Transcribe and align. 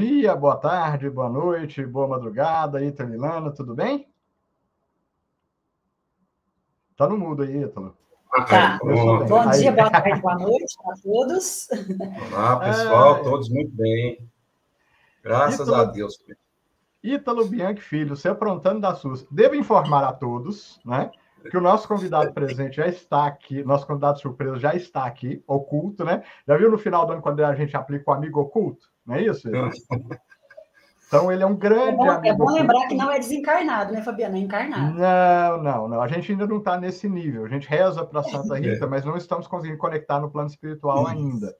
dia, 0.00 0.34
boa 0.34 0.56
tarde, 0.56 1.08
boa 1.08 1.28
noite, 1.28 1.86
boa 1.86 2.08
madrugada, 2.08 2.84
Ítalo 2.84 3.10
Milano, 3.10 3.52
tudo 3.52 3.74
bem? 3.74 4.08
Tá 6.96 7.08
no 7.08 7.16
mudo 7.16 7.42
aí, 7.42 7.62
Ítalo. 7.62 7.96
Tá. 8.48 8.78
Bom, 8.82 9.24
bom 9.24 9.50
dia, 9.50 9.70
boa 9.70 9.90
tarde, 9.90 10.20
boa 10.20 10.34
noite 10.34 10.76
a 10.84 10.94
todos. 11.00 11.68
Olá, 12.32 12.56
pessoal, 12.58 13.22
todos 13.22 13.48
muito 13.48 13.70
bem. 13.70 14.28
Graças 15.22 15.68
Ítalo, 15.68 15.76
a 15.76 15.84
Deus. 15.84 16.24
Ítalo 17.02 17.46
Bianchi 17.46 17.82
Filho, 17.82 18.16
se 18.16 18.28
aprontando 18.28 18.80
das 18.80 18.98
suas. 18.98 19.24
Devo 19.30 19.54
informar 19.54 20.02
a 20.02 20.12
todos, 20.12 20.80
né? 20.84 21.12
que 21.48 21.56
o 21.56 21.60
nosso 21.60 21.86
convidado 21.86 22.32
presente 22.32 22.76
já 22.76 22.86
está 22.86 23.26
aqui, 23.26 23.62
nosso 23.62 23.86
convidado 23.86 24.18
surpresa 24.18 24.58
já 24.58 24.74
está 24.74 25.04
aqui, 25.04 25.44
oculto, 25.46 26.02
né? 26.02 26.24
Já 26.48 26.56
viu 26.56 26.70
no 26.70 26.78
final 26.78 27.04
do 27.04 27.12
ano 27.12 27.20
quando 27.20 27.44
a 27.44 27.54
gente 27.54 27.76
aplica 27.76 28.10
o 28.10 28.14
amigo 28.14 28.40
oculto? 28.40 28.93
Não 29.06 29.14
é 29.14 29.22
isso? 29.22 29.48
Então 31.06 31.30
ele 31.30 31.42
é 31.42 31.46
um 31.46 31.54
grande 31.54 31.90
é 31.90 31.96
bom, 31.96 32.10
amigo. 32.10 32.34
É 32.34 32.36
bom 32.36 32.50
lembrar 32.50 32.88
que 32.88 32.94
não 32.94 33.10
é 33.10 33.18
desencarnado, 33.18 33.92
né, 33.92 34.02
Fabiana? 34.02 34.36
É 34.36 34.40
encarnado. 34.40 34.98
Não, 34.98 35.62
não, 35.62 35.88
não. 35.88 36.02
A 36.02 36.08
gente 36.08 36.32
ainda 36.32 36.46
não 36.46 36.58
está 36.58 36.76
nesse 36.76 37.08
nível. 37.08 37.44
A 37.44 37.48
gente 37.48 37.68
reza 37.68 38.04
para 38.04 38.22
Santa 38.22 38.58
Rita, 38.58 38.84
é. 38.84 38.88
mas 38.88 39.04
não 39.04 39.16
estamos 39.16 39.46
conseguindo 39.46 39.78
conectar 39.78 40.18
no 40.18 40.30
plano 40.30 40.48
espiritual 40.48 41.06
ainda. 41.06 41.54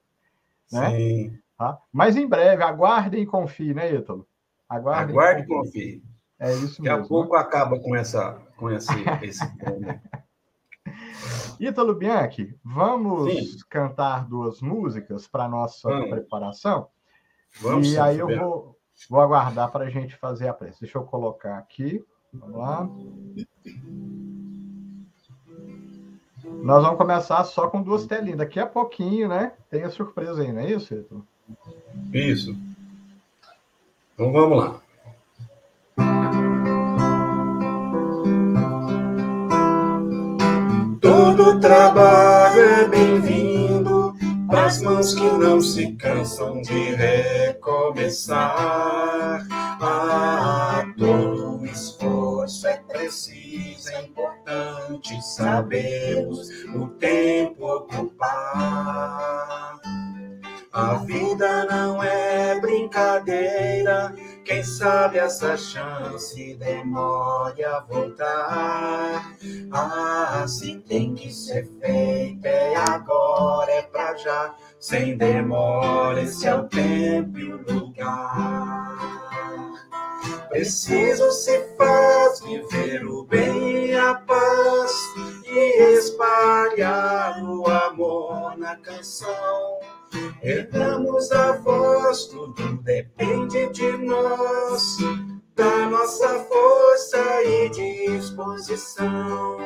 Né? 0.71 0.89
Sim. 0.89 1.39
Tá? 1.57 1.77
Mas 1.91 2.17
em 2.17 2.27
breve, 2.27 2.63
aguardem 2.63 3.23
e 3.23 3.25
confiem, 3.25 3.73
né, 3.73 3.93
Ítalo? 3.93 4.27
Aguardem 4.67 5.15
Aguarde 5.15 5.43
e 5.43 5.47
confie. 5.47 6.03
É 6.37 6.51
isso 6.51 6.81
Daqui 6.81 6.81
mesmo. 6.81 6.83
Daqui 6.83 7.05
a 7.05 7.07
pouco 7.07 7.35
acaba 7.35 7.79
com, 7.79 7.95
essa, 7.95 8.41
com 8.57 8.69
esse, 8.69 8.91
esse 9.21 9.45
Ítalo 11.59 11.95
Bianchi, 11.95 12.57
vamos 12.63 13.31
Sim. 13.31 13.57
cantar 13.69 14.27
duas 14.27 14.61
músicas 14.61 15.27
para 15.27 15.47
nossa 15.47 15.87
vamos. 15.87 16.09
preparação? 16.09 16.89
Vamos, 17.61 17.91
e 17.91 17.97
aí 17.97 18.19
eu 18.19 18.27
vou, 18.27 18.77
vou 19.09 19.21
aguardar 19.21 19.71
para 19.71 19.85
a 19.85 19.89
gente 19.89 20.15
fazer 20.17 20.47
a 20.47 20.53
prece. 20.53 20.81
Deixa 20.81 20.97
eu 20.97 21.03
colocar 21.03 21.57
aqui. 21.57 22.03
Vamos 22.33 22.57
lá. 22.57 22.89
Nós 26.61 26.83
vamos 26.83 26.97
começar 26.97 27.43
só 27.43 27.67
com 27.67 27.81
duas 27.81 28.05
telinhas. 28.05 28.39
Daqui 28.39 28.59
a 28.59 28.65
pouquinho, 28.65 29.29
né? 29.29 29.53
Tem 29.69 29.83
a 29.83 29.89
surpresa 29.89 30.41
aí, 30.41 30.51
não 30.51 30.61
é 30.61 30.71
isso, 30.71 30.93
Ítalo? 30.93 31.25
Isso. 32.13 32.55
Então 34.13 34.31
vamos 34.31 34.57
lá. 34.57 34.81
Todo 41.01 41.59
trabalho 41.59 42.61
é 42.61 42.87
bem-vindo 42.87 43.44
as 44.57 44.81
mãos 44.81 45.13
que 45.13 45.23
não 45.23 45.61
se 45.61 45.91
cansam 45.93 46.61
de 46.61 46.95
recomeçar. 46.95 48.45
Ah, 49.51 50.85
todo 50.97 51.65
esforço 51.65 52.67
é 52.67 52.77
preciso, 52.77 53.89
é 53.89 54.03
importante 54.03 55.21
sabermos 55.21 56.49
o 56.73 56.87
tempo 56.87 57.65
ocupar. 57.65 59.79
A 60.71 60.93
vida 61.05 61.65
não 61.65 62.01
é 62.03 62.59
brincadeira 62.59 64.13
sabe 64.65 65.17
essa 65.19 65.55
chance 65.55 66.55
demore 66.55 67.63
a 67.63 67.79
voltar. 67.81 69.35
Ah, 69.71 70.45
se 70.47 70.77
tem 70.79 71.13
que 71.13 71.31
ser 71.31 71.69
feito, 71.79 72.45
é 72.45 72.75
agora, 72.75 73.71
é 73.71 73.81
pra 73.83 74.15
já. 74.15 74.55
Sem 74.79 75.17
demora, 75.17 76.21
esse 76.21 76.47
é 76.47 76.55
o 76.55 76.63
tempo 76.67 77.37
e 77.37 77.53
o 77.53 77.61
lugar. 77.71 78.95
Preciso 80.49 81.31
se 81.31 81.75
faz 81.77 82.39
viver 82.41 83.05
o 83.05 83.25
bem 83.25 83.87
e 83.87 83.95
a 83.95 84.15
paz 84.15 84.91
e 85.57 85.97
espalhar 85.97 87.43
o 87.43 87.67
amor 87.67 88.57
na 88.57 88.75
canção 88.77 89.79
Erramos 90.41 91.31
a 91.31 91.53
voz, 91.53 92.25
tudo 92.27 92.77
depende 92.83 93.67
de 93.73 93.97
nós, 93.97 94.97
da 95.55 95.89
nossa 95.89 96.39
força 96.45 97.43
e 97.43 97.69
disposição. 97.69 99.57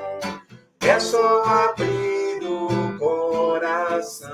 É 0.80 1.00
só 1.00 1.44
abrir 1.44 2.42
o 2.44 2.98
coração. 2.98 4.30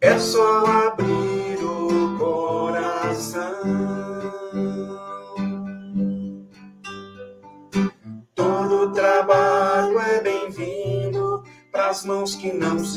É 0.00 0.18
só 0.18 0.64
abrir 0.66 1.17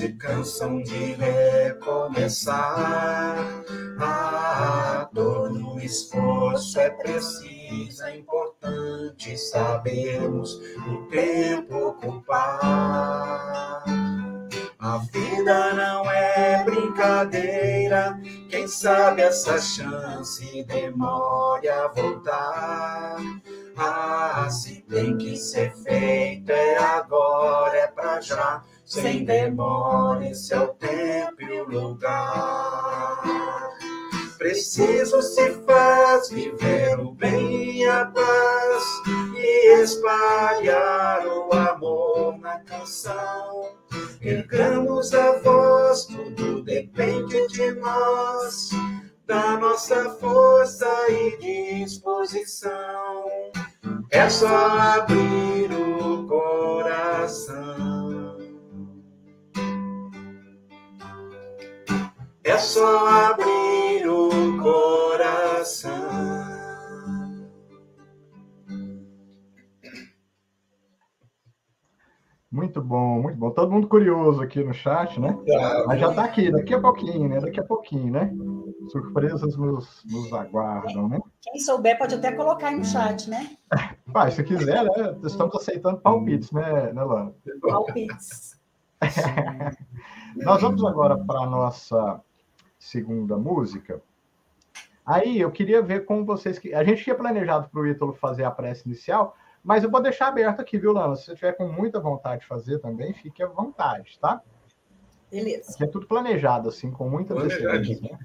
se 0.01 0.13
cansam 0.13 0.81
de 0.81 1.13
recomeçar. 1.13 2.55
Ah, 3.99 5.07
todo 5.13 5.79
esforço 5.79 6.79
é 6.79 6.89
preciso, 6.89 8.03
é 8.05 8.17
importante 8.17 9.37
sabermos 9.37 10.59
o 10.87 11.05
tempo 11.11 11.89
ocupar. 11.89 13.83
A 14.79 14.97
vida 15.13 15.73
não 15.75 16.09
é 16.09 16.63
brincadeira, 16.63 18.19
quem 18.49 18.67
sabe 18.67 19.21
essa 19.21 19.59
chance 19.59 20.63
demore 20.63 21.69
a 21.69 21.87
voltar. 21.89 23.17
Ah, 23.77 24.49
se 24.49 24.81
tem 24.81 25.15
que 25.15 25.37
ser 25.37 25.71
feito, 25.83 26.49
é 26.49 26.77
agora, 26.79 27.77
é 27.77 27.85
pra 27.85 28.19
já 28.19 28.63
sem 28.91 29.23
demora, 29.23 30.27
esse 30.27 30.53
é 30.53 30.59
o 30.59 30.67
tempo 30.73 31.41
e 31.41 31.61
lugar. 31.61 33.21
Preciso 34.37 35.21
se 35.21 35.53
faz 35.65 36.29
viver 36.29 36.99
o 36.99 37.13
bem 37.13 37.77
e 37.77 37.87
a 37.87 38.05
paz 38.07 38.83
e 39.37 39.81
espalhar 39.81 41.25
o 41.25 41.53
amor 41.53 42.37
na 42.39 42.59
canção. 42.59 43.77
Ergamos 44.19 45.13
a 45.13 45.39
voz, 45.39 46.03
tudo 46.07 46.61
depende 46.63 47.47
de 47.47 47.71
nós, 47.75 48.71
da 49.25 49.55
nossa 49.55 50.09
força 50.15 50.89
e 51.09 51.37
disposição. 51.85 53.23
É 54.09 54.29
só 54.29 54.77
abrir 54.97 55.71
o 55.71 56.27
coração. 56.27 58.20
É 62.43 62.57
só 62.57 63.07
abrir 63.07 64.07
o 64.09 64.57
coração. 64.59 65.91
Muito 72.51 72.81
bom, 72.81 73.21
muito 73.21 73.37
bom. 73.37 73.51
Todo 73.51 73.71
mundo 73.71 73.87
curioso 73.87 74.41
aqui 74.41 74.63
no 74.63 74.73
chat, 74.73 75.19
né? 75.19 75.37
Mas 75.85 75.99
já 75.99 76.09
está 76.09 76.23
aqui, 76.23 76.51
daqui 76.51 76.73
a 76.73 76.81
pouquinho, 76.81 77.29
né? 77.29 77.39
Daqui 77.39 77.59
a 77.59 77.63
pouquinho, 77.63 78.11
né? 78.11 78.33
Surpresas 78.89 79.55
nos, 79.55 80.03
nos 80.05 80.33
aguardam, 80.33 81.07
né? 81.07 81.19
Quem 81.41 81.59
souber 81.59 81.97
pode 81.99 82.15
até 82.15 82.31
colocar 82.31 82.69
aí 82.69 82.75
no 82.75 82.83
chat, 82.83 83.29
né? 83.29 83.55
Pai, 84.11 84.31
se 84.31 84.43
quiser, 84.43 84.83
né? 84.83 85.15
Estamos 85.23 85.55
aceitando 85.55 85.99
palpites, 85.99 86.51
né, 86.51 86.91
né 86.91 87.03
Lana? 87.03 87.33
Palpites. 87.61 88.59
Nós 90.37 90.61
vamos 90.61 90.83
agora 90.83 91.17
para 91.17 91.41
a 91.41 91.45
nossa 91.45 92.19
segunda 92.81 93.37
música. 93.37 94.01
Aí 95.05 95.39
eu 95.39 95.51
queria 95.51 95.81
ver 95.81 96.03
com 96.05 96.25
vocês 96.25 96.57
que 96.57 96.73
a 96.73 96.83
gente 96.83 97.03
tinha 97.03 97.15
planejado 97.15 97.69
para 97.69 97.79
o 97.79 97.87
Ítalo 97.87 98.13
fazer 98.13 98.43
a 98.43 98.51
prece 98.51 98.87
inicial, 98.87 99.37
mas 99.63 99.83
eu 99.83 99.91
vou 99.91 100.01
deixar 100.01 100.27
aberto 100.27 100.59
aqui, 100.59 100.79
viu, 100.79 100.91
Lana? 100.91 101.15
Se 101.15 101.25
você 101.25 101.35
tiver 101.35 101.53
com 101.53 101.67
muita 101.67 101.99
vontade 101.99 102.41
de 102.41 102.47
fazer 102.47 102.79
também, 102.79 103.13
fique 103.13 103.43
à 103.43 103.47
vontade, 103.47 104.17
tá? 104.19 104.41
Beleza. 105.29 105.73
Aqui 105.73 105.83
é 105.83 105.87
tudo 105.87 106.07
planejado, 106.07 106.69
assim, 106.69 106.91
com 106.91 107.07
muita 107.07 107.35
antecedência. 107.35 108.01
Né? 108.01 108.19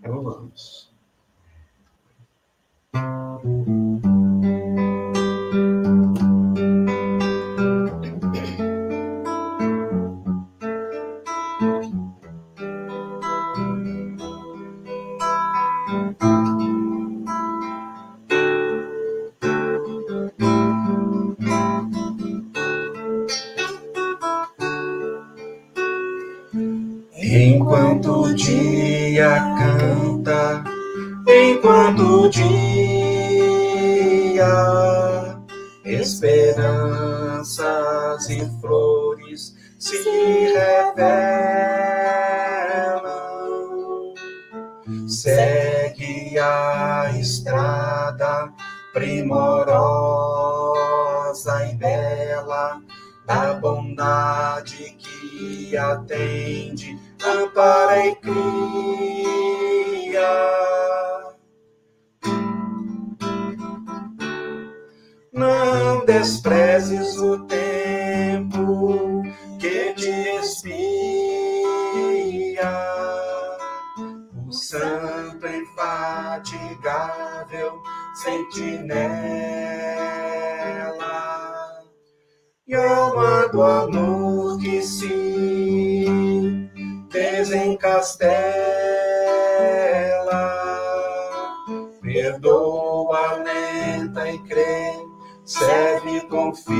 Então 0.00 0.22
vamos. 0.22 0.92
Segue 45.20 46.38
a 46.38 47.10
estrada 47.18 48.52
primorosa 48.92 49.66
e 51.66 51.74
bela 51.74 52.80
da 53.26 53.54
bondade 53.54 54.96
que 54.96 55.76
atende, 55.76 56.96
ampara 57.26 58.06
e 58.06 58.14
cria. 58.14 58.38
Não 65.32 66.06
desprezes 66.06 67.18
o 67.18 67.40
tempo 67.40 69.07
sentinela 78.18 79.78
e 82.66 82.74
alma 82.74 83.46
do 83.48 83.62
amor 83.62 84.58
que 84.58 84.82
se 84.82 86.48
desencastela. 87.10 88.28
Perdoa, 92.02 93.36
lenta 93.44 94.28
e 94.28 94.38
crê, 94.40 94.94
serve 95.44 96.16
e 96.16 96.20
confia. 96.22 96.78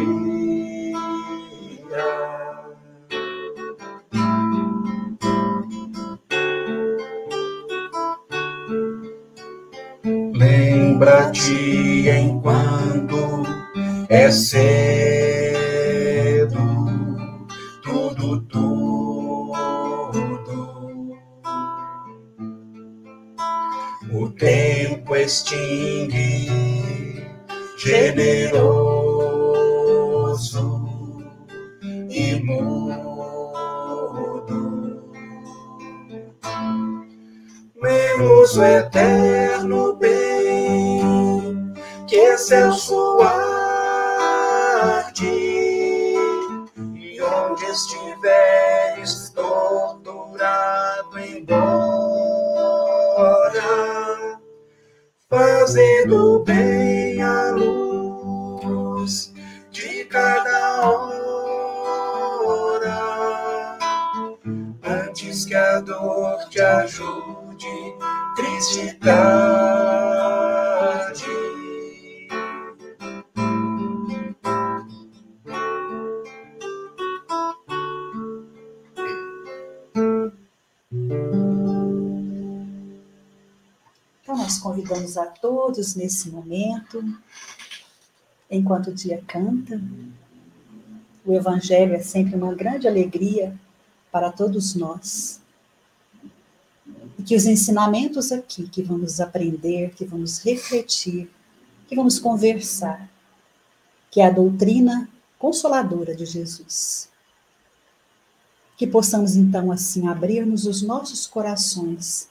Lembra-te 10.98 12.08
enquanto 12.10 13.44
é 14.08 14.32
ser 14.32 15.28
tempo 24.38 25.14
extingue, 25.16 26.48
generoso 27.76 28.78
e 32.08 32.34
mudo. 32.44 32.98
Menos 37.82 38.56
o 38.56 38.64
eterno 38.64 39.27
excelso 42.48 42.97
convidamos 84.88 85.18
a 85.18 85.26
todos 85.26 85.94
nesse 85.94 86.30
momento, 86.30 87.04
enquanto 88.50 88.88
o 88.88 88.94
dia 88.94 89.22
canta. 89.26 89.80
O 91.24 91.34
Evangelho 91.34 91.94
é 91.94 92.00
sempre 92.00 92.34
uma 92.34 92.54
grande 92.54 92.88
alegria 92.88 93.54
para 94.10 94.32
todos 94.32 94.74
nós. 94.74 95.40
E 97.18 97.22
que 97.22 97.36
os 97.36 97.44
ensinamentos 97.44 98.32
aqui 98.32 98.66
que 98.66 98.82
vamos 98.82 99.20
aprender, 99.20 99.94
que 99.94 100.06
vamos 100.06 100.38
refletir, 100.42 101.30
que 101.86 101.94
vamos 101.94 102.18
conversar, 102.18 103.08
que 104.10 104.20
é 104.20 104.26
a 104.26 104.30
doutrina 104.30 105.08
consoladora 105.38 106.14
de 106.14 106.24
Jesus. 106.24 107.10
Que 108.76 108.86
possamos 108.86 109.36
então 109.36 109.70
assim 109.70 110.08
abrirmos 110.08 110.64
os 110.64 110.80
nossos 110.80 111.26
corações 111.26 112.28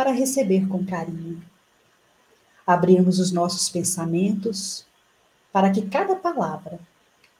para 0.00 0.12
receber 0.12 0.66
com 0.66 0.82
carinho. 0.82 1.42
Abrirmos 2.66 3.18
os 3.18 3.30
nossos 3.30 3.68
pensamentos 3.68 4.86
para 5.52 5.70
que 5.70 5.82
cada 5.82 6.16
palavra, 6.16 6.80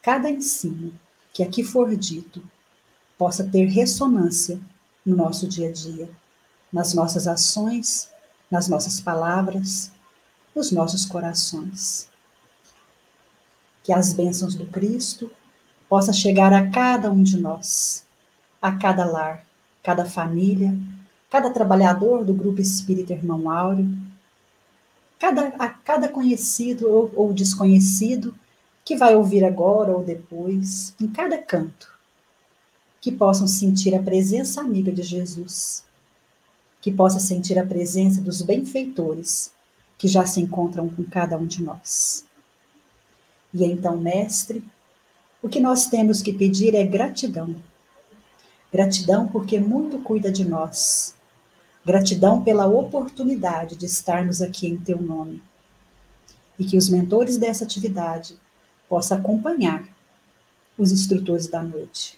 cada 0.02 0.28
ensino 0.28 0.92
que 1.32 1.42
aqui 1.42 1.64
for 1.64 1.96
dito, 1.96 2.42
possa 3.16 3.42
ter 3.44 3.64
ressonância 3.64 4.60
no 5.06 5.16
nosso 5.16 5.48
dia 5.48 5.70
a 5.70 5.72
dia, 5.72 6.10
nas 6.70 6.92
nossas 6.92 7.26
ações, 7.26 8.10
nas 8.50 8.68
nossas 8.68 9.00
palavras, 9.00 9.90
nos 10.54 10.70
nossos 10.70 11.06
corações. 11.06 12.10
Que 13.82 13.90
as 13.90 14.12
bênçãos 14.12 14.54
do 14.54 14.66
Cristo 14.66 15.30
possam 15.88 16.12
chegar 16.12 16.52
a 16.52 16.70
cada 16.70 17.10
um 17.10 17.22
de 17.22 17.38
nós, 17.38 18.06
a 18.60 18.70
cada 18.72 19.06
lar, 19.06 19.46
cada 19.82 20.04
família, 20.04 20.78
cada 21.30 21.50
trabalhador 21.50 22.24
do 22.24 22.34
grupo 22.34 22.60
espírita 22.60 23.12
Irmão 23.12 23.48
Áureo, 23.48 23.88
cada, 25.18 25.48
a 25.58 25.68
cada 25.68 26.08
conhecido 26.08 26.90
ou, 26.90 27.12
ou 27.14 27.32
desconhecido 27.32 28.34
que 28.84 28.96
vai 28.96 29.14
ouvir 29.14 29.44
agora 29.44 29.92
ou 29.92 30.02
depois, 30.02 30.94
em 31.00 31.06
cada 31.06 31.38
canto, 31.38 31.88
que 33.00 33.12
possam 33.12 33.46
sentir 33.46 33.94
a 33.94 34.02
presença 34.02 34.60
amiga 34.60 34.90
de 34.90 35.02
Jesus, 35.02 35.84
que 36.80 36.90
possa 36.90 37.20
sentir 37.20 37.58
a 37.58 37.66
presença 37.66 38.20
dos 38.20 38.42
benfeitores 38.42 39.52
que 39.96 40.08
já 40.08 40.26
se 40.26 40.40
encontram 40.40 40.88
com 40.88 41.04
cada 41.04 41.36
um 41.36 41.46
de 41.46 41.62
nós. 41.62 42.24
E 43.52 43.64
então, 43.64 43.96
mestre, 43.96 44.64
o 45.42 45.48
que 45.48 45.60
nós 45.60 45.86
temos 45.86 46.22
que 46.22 46.32
pedir 46.32 46.74
é 46.74 46.84
gratidão. 46.84 47.54
Gratidão 48.72 49.28
porque 49.28 49.58
muito 49.60 49.98
cuida 49.98 50.30
de 50.30 50.44
nós, 50.44 51.14
Gratidão 51.90 52.44
pela 52.44 52.68
oportunidade 52.68 53.74
de 53.74 53.84
estarmos 53.84 54.40
aqui 54.40 54.68
em 54.68 54.76
teu 54.76 55.02
nome. 55.02 55.42
E 56.56 56.64
que 56.64 56.76
os 56.76 56.88
mentores 56.88 57.36
dessa 57.36 57.64
atividade 57.64 58.38
possam 58.88 59.18
acompanhar 59.18 59.88
os 60.78 60.92
instrutores 60.92 61.48
da 61.48 61.60
noite. 61.60 62.16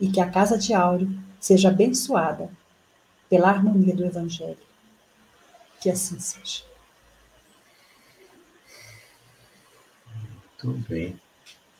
E 0.00 0.10
que 0.10 0.20
a 0.20 0.28
Casa 0.28 0.58
de 0.58 0.74
Áureo 0.74 1.08
seja 1.38 1.68
abençoada 1.68 2.50
pela 3.30 3.48
harmonia 3.48 3.94
do 3.94 4.04
Evangelho. 4.04 4.58
Que 5.80 5.88
assim 5.88 6.18
seja. 6.18 6.64
Muito 10.64 10.88
bem. 10.88 11.20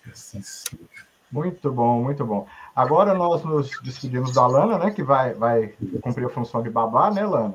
Que 0.05 0.11
assim 0.13 0.41
seja. 0.43 1.09
Muito 1.31 1.71
bom, 1.71 2.03
muito 2.03 2.25
bom. 2.25 2.47
Agora 2.75 3.15
nós 3.15 3.43
nos 3.45 3.71
despedimos 3.83 4.33
da 4.33 4.47
Lana, 4.47 4.79
né? 4.79 4.91
Que 4.91 5.03
vai, 5.03 5.35
vai 5.35 5.75
cumprir 6.01 6.27
a 6.27 6.31
função 6.31 6.63
de 6.63 6.71
babá, 6.71 7.11
né, 7.11 7.25
Lana? 7.27 7.55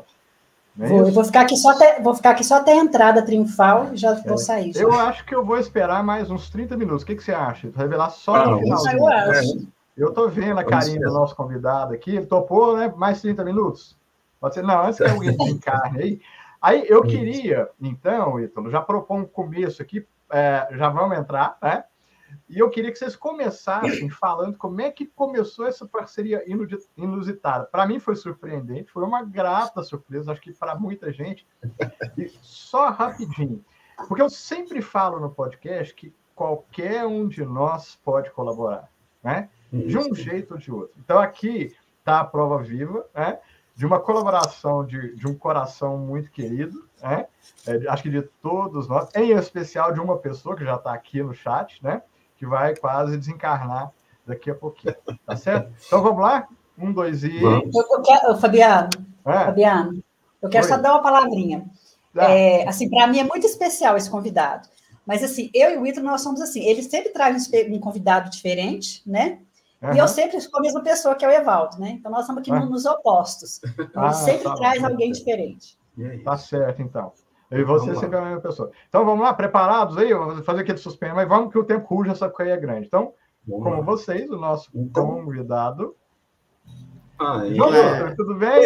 É 0.80 0.88
vou, 0.88 1.00
eu 1.00 1.12
vou 1.12 1.24
ficar 1.24 1.42
aqui 1.42 1.56
só 1.56 1.72
até, 1.72 2.02
vou 2.02 2.16
ficar 2.16 2.32
aqui 2.32 2.44
só 2.44 2.58
até 2.58 2.74
a 2.74 2.78
entrada 2.78 3.24
triunfal 3.24 3.94
e 3.94 3.98
já 3.98 4.14
vou 4.14 4.34
é. 4.34 4.38
sair. 4.38 4.74
Já. 4.74 4.82
Eu 4.82 4.94
acho 4.94 5.26
que 5.26 5.34
eu 5.34 5.46
vou 5.46 5.58
esperar 5.58 6.04
mais 6.04 6.32
uns 6.32 6.50
30 6.50 6.76
minutos. 6.78 7.04
O 7.04 7.06
que, 7.06 7.16
que 7.16 7.24
você 7.24 7.32
acha? 7.32 7.70
Vou 7.70 7.82
revelar 7.82 8.10
só 8.10 8.36
ah, 8.36 8.48
no 8.48 8.60
final. 8.60 8.86
Eu 8.88 9.08
acho. 9.08 9.68
Eu 9.96 10.12
tô 10.12 10.28
vendo 10.28 10.60
a 10.60 10.64
carinha 10.64 11.00
do 11.00 11.14
nosso 11.14 11.36
convidado 11.36 11.94
aqui. 11.94 12.16
Ele 12.16 12.26
topou, 12.26 12.76
né? 12.76 12.92
Mais 12.96 13.22
30 13.22 13.44
minutos? 13.44 13.96
Pode 14.40 14.56
ser? 14.56 14.64
Não, 14.64 14.84
antes 14.84 14.98
que 14.98 15.06
alguém 15.06 15.36
encarne 15.50 16.02
aí. 16.02 16.22
Aí 16.60 16.86
eu 16.88 17.04
queria, 17.04 17.70
então, 17.80 18.40
Ítalo, 18.40 18.72
já 18.72 18.82
propor 18.82 19.18
um 19.18 19.26
começo 19.26 19.82
aqui. 19.82 20.06
É, 20.32 20.68
já 20.72 20.90
vamos 20.90 21.18
entrar, 21.18 21.58
né? 21.62 21.84
E 22.50 22.60
eu 22.60 22.70
queria 22.70 22.92
que 22.92 22.98
vocês 22.98 23.16
começassem 23.16 24.10
falando 24.12 24.58
como 24.58 24.82
é 24.82 24.92
que 24.92 25.06
começou 25.06 25.68
essa 25.68 25.86
parceria 25.86 26.44
inusitada. 26.98 27.66
Para 27.66 27.86
mim 27.86 28.00
foi 28.00 28.16
surpreendente, 28.16 28.92
foi 28.92 29.04
uma 29.04 29.24
grata 29.24 29.84
surpresa, 29.84 30.32
acho 30.32 30.42
que 30.42 30.54
para 30.54 30.76
muita 30.76 31.12
gente. 31.12 31.48
E 32.18 32.30
só 32.42 32.90
rapidinho, 32.90 33.64
porque 34.08 34.22
eu 34.22 34.30
sempre 34.30 34.82
falo 34.82 35.20
no 35.20 35.32
podcast 35.32 35.94
que 35.96 36.14
qualquer 36.36 37.06
um 37.06 37.28
de 37.28 37.44
nós 37.44 38.00
pode 38.04 38.30
colaborar, 38.32 38.90
né? 39.24 39.50
De 39.72 39.98
um 39.98 40.14
jeito 40.14 40.54
ou 40.54 40.60
de 40.60 40.72
outro. 40.72 40.94
Então 41.00 41.18
aqui 41.20 41.76
está 42.00 42.20
a 42.20 42.24
prova 42.24 42.62
viva, 42.62 43.06
né? 43.14 43.40
De 43.76 43.86
uma 43.86 44.00
colaboração 44.00 44.86
de, 44.86 45.16
de 45.16 45.28
um 45.28 45.34
coração 45.34 45.98
muito 45.98 46.30
querido, 46.30 46.88
né? 47.02 47.26
É, 47.66 47.88
acho 47.90 48.04
que 48.04 48.10
de 48.10 48.22
todos 48.42 48.88
nós, 48.88 49.10
em 49.16 49.32
especial 49.32 49.92
de 49.92 50.00
uma 50.00 50.18
pessoa 50.18 50.56
que 50.56 50.64
já 50.64 50.76
está 50.76 50.94
aqui 50.94 51.24
no 51.24 51.34
chat, 51.34 51.84
né? 51.84 52.04
Que 52.44 52.50
vai 52.50 52.76
quase 52.76 53.16
desencarnar 53.16 53.90
daqui 54.28 54.52
a 54.52 54.56
pouquinho, 54.56 54.96
tá 55.26 55.38
certo? 55.38 55.72
Então 55.88 56.04
vamos 56.04 56.22
lá? 56.22 56.46
Um, 56.78 56.92
dois 56.92 57.24
e. 57.24 57.42
Eu, 57.42 57.72
eu 57.74 58.02
quero, 58.02 58.36
Fabiano, 58.38 58.90
é. 59.26 59.46
Fabiano, 59.46 60.04
eu 60.42 60.50
quero 60.50 60.66
Oi. 60.66 60.70
só 60.70 60.78
dar 60.78 60.92
uma 60.92 61.02
palavrinha. 61.02 61.66
Ah. 62.18 62.30
É, 62.30 62.68
assim, 62.68 62.90
para 62.90 63.08
mim 63.08 63.20
é 63.20 63.24
muito 63.24 63.46
especial 63.46 63.96
esse 63.96 64.10
convidado. 64.10 64.68
Mas 65.06 65.24
assim, 65.24 65.50
eu 65.54 65.72
e 65.72 65.78
o 65.78 65.88
Ítalo, 65.88 66.06
nós 66.06 66.22
somos 66.22 66.42
assim, 66.42 66.66
ele 66.66 66.84
sempre 66.84 67.12
traz 67.12 67.50
um 67.70 67.80
convidado 67.80 68.30
diferente, 68.30 69.02
né? 69.06 69.40
Uhum. 69.82 69.94
E 69.94 69.98
eu 69.98 70.08
sempre 70.10 70.40
sou 70.42 70.60
a 70.60 70.62
mesma 70.62 70.82
pessoa 70.82 71.16
que 71.16 71.24
é 71.24 71.28
o 71.30 71.32
Evaldo, 71.32 71.80
né? 71.80 71.92
Então 71.92 72.12
nós 72.12 72.22
estamos 72.22 72.42
aqui 72.42 72.52
uhum. 72.52 72.66
nos 72.66 72.86
opostos. 72.86 73.62
Então, 73.80 74.04
ah, 74.04 74.08
ele 74.08 74.16
sempre 74.16 74.44
tá 74.44 74.56
traz 74.56 74.82
bom. 74.82 74.88
alguém 74.88 75.12
diferente. 75.14 75.78
Tá 76.26 76.38
certo, 76.38 76.82
então. 76.82 77.14
E 77.54 77.64
você 77.64 77.96
sempre 77.96 78.18
é 78.18 78.20
a 78.20 78.26
mesma 78.26 78.42
pessoa. 78.42 78.72
Então 78.90 79.06
vamos 79.06 79.24
lá, 79.24 79.34
preparados 79.34 79.96
aí? 79.98 80.12
Vou 80.12 80.44
fazer 80.44 80.62
aqui 80.62 80.74
de 80.74 80.80
suspense, 80.80 81.14
mas 81.14 81.28
vamos 81.28 81.52
que 81.52 81.60
o 81.60 81.64
tempo 81.64 81.94
ruge, 81.94 82.10
essa 82.10 82.28
coisa 82.28 82.52
é 82.52 82.58
grande. 82.58 82.88
Então, 82.88 83.14
vamos 83.48 83.64
como 83.64 83.78
lá. 83.78 83.82
vocês, 83.82 84.30
o 84.30 84.38
nosso 84.38 84.72
então... 84.74 85.08
convidado. 85.08 85.96
Aí, 87.20 87.56
João 87.56 87.74
é. 87.74 88.16
tudo 88.16 88.36
bem? 88.36 88.64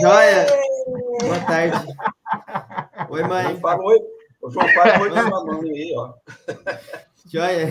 Joia! 0.00 0.46
Boa 1.22 1.40
tarde. 1.46 1.86
Oi, 3.08 3.22
mãe. 3.22 3.60
Fala 3.60 3.82
oi. 3.84 4.00
O 4.42 4.50
João 4.50 4.68
fala 4.68 5.00
oi 5.00 5.10
pra 5.10 5.28
sua 5.28 5.44
mãe 5.44 5.70
aí, 5.70 5.94
ó. 5.96 6.14
Joia. 7.26 7.68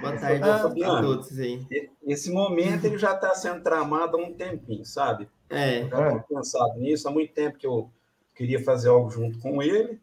Boa 0.00 0.16
tarde 0.18 0.50
a 0.50 1.00
todos 1.00 1.38
aí. 1.38 1.64
Esse 2.04 2.32
momento 2.32 2.84
ele 2.84 2.98
já 2.98 3.12
está 3.12 3.32
sendo 3.34 3.62
tramado 3.62 4.16
há 4.16 4.20
um 4.20 4.34
tempinho, 4.34 4.84
sabe? 4.84 5.28
É. 5.48 5.82
Eu 5.82 5.88
já 5.88 6.08
tenho 6.08 6.22
pensado 6.28 6.78
nisso 6.80 7.08
há 7.08 7.12
muito 7.12 7.32
tempo 7.32 7.56
que 7.56 7.66
eu 7.66 7.88
queria 8.34 8.62
fazer 8.62 8.88
algo 8.88 9.10
junto 9.10 9.38
com 9.38 9.62
ele 9.62 10.00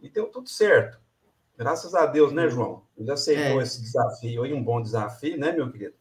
e 0.00 0.08
deu 0.08 0.26
tudo 0.26 0.48
certo. 0.48 1.00
Graças 1.56 1.94
a 1.94 2.06
Deus, 2.06 2.32
né, 2.32 2.48
João? 2.48 2.82
Ele 2.96 3.10
aceitou 3.10 3.60
é. 3.60 3.62
esse 3.62 3.80
desafio 3.80 4.42
aí, 4.42 4.52
um 4.52 4.62
bom 4.62 4.80
desafio, 4.80 5.38
né, 5.38 5.52
meu 5.52 5.70
querido? 5.70 5.94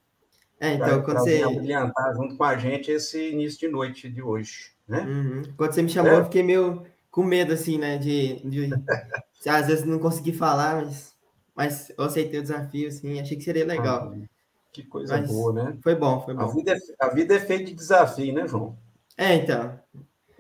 É, 0.59 0.73
então, 0.73 1.01
pra, 1.01 1.01
quando 1.01 1.19
você... 1.19 1.45
brilhantar 1.55 2.13
junto 2.15 2.35
com 2.35 2.43
a 2.43 2.55
gente 2.57 2.91
esse 2.91 3.31
início 3.31 3.59
de 3.59 3.67
noite 3.67 4.09
de 4.09 4.21
hoje, 4.21 4.71
né? 4.87 5.01
Uhum. 5.01 5.41
Quando 5.57 5.73
você 5.73 5.81
me 5.81 5.89
chamou, 5.89 6.11
é. 6.11 6.19
eu 6.19 6.23
fiquei 6.25 6.43
meio 6.43 6.85
com 7.09 7.23
medo, 7.23 7.53
assim, 7.53 7.77
né, 7.77 7.97
de... 7.97 8.39
de... 8.47 8.69
às 9.49 9.67
vezes 9.67 9.85
não 9.85 9.99
consegui 9.99 10.33
falar, 10.33 10.83
mas 10.83 11.11
mas 11.55 11.91
eu 11.97 12.03
aceitei 12.05 12.39
o 12.39 12.43
desafio, 12.43 12.87
assim, 12.87 13.19
achei 13.19 13.37
que 13.37 13.43
seria 13.43 13.65
legal. 13.65 14.13
Ah, 14.13 14.27
que 14.71 14.83
coisa 14.83 15.17
mas 15.17 15.29
boa, 15.29 15.53
né? 15.53 15.77
Foi 15.83 15.95
bom, 15.95 16.21
foi 16.21 16.33
bom. 16.33 16.43
A 16.43 16.47
vida, 16.47 16.71
é, 16.71 16.77
a 16.99 17.09
vida 17.09 17.35
é 17.35 17.39
feita 17.39 17.65
de 17.65 17.73
desafio, 17.73 18.33
né, 18.33 18.47
João? 18.47 18.77
É, 19.17 19.35
então. 19.35 19.77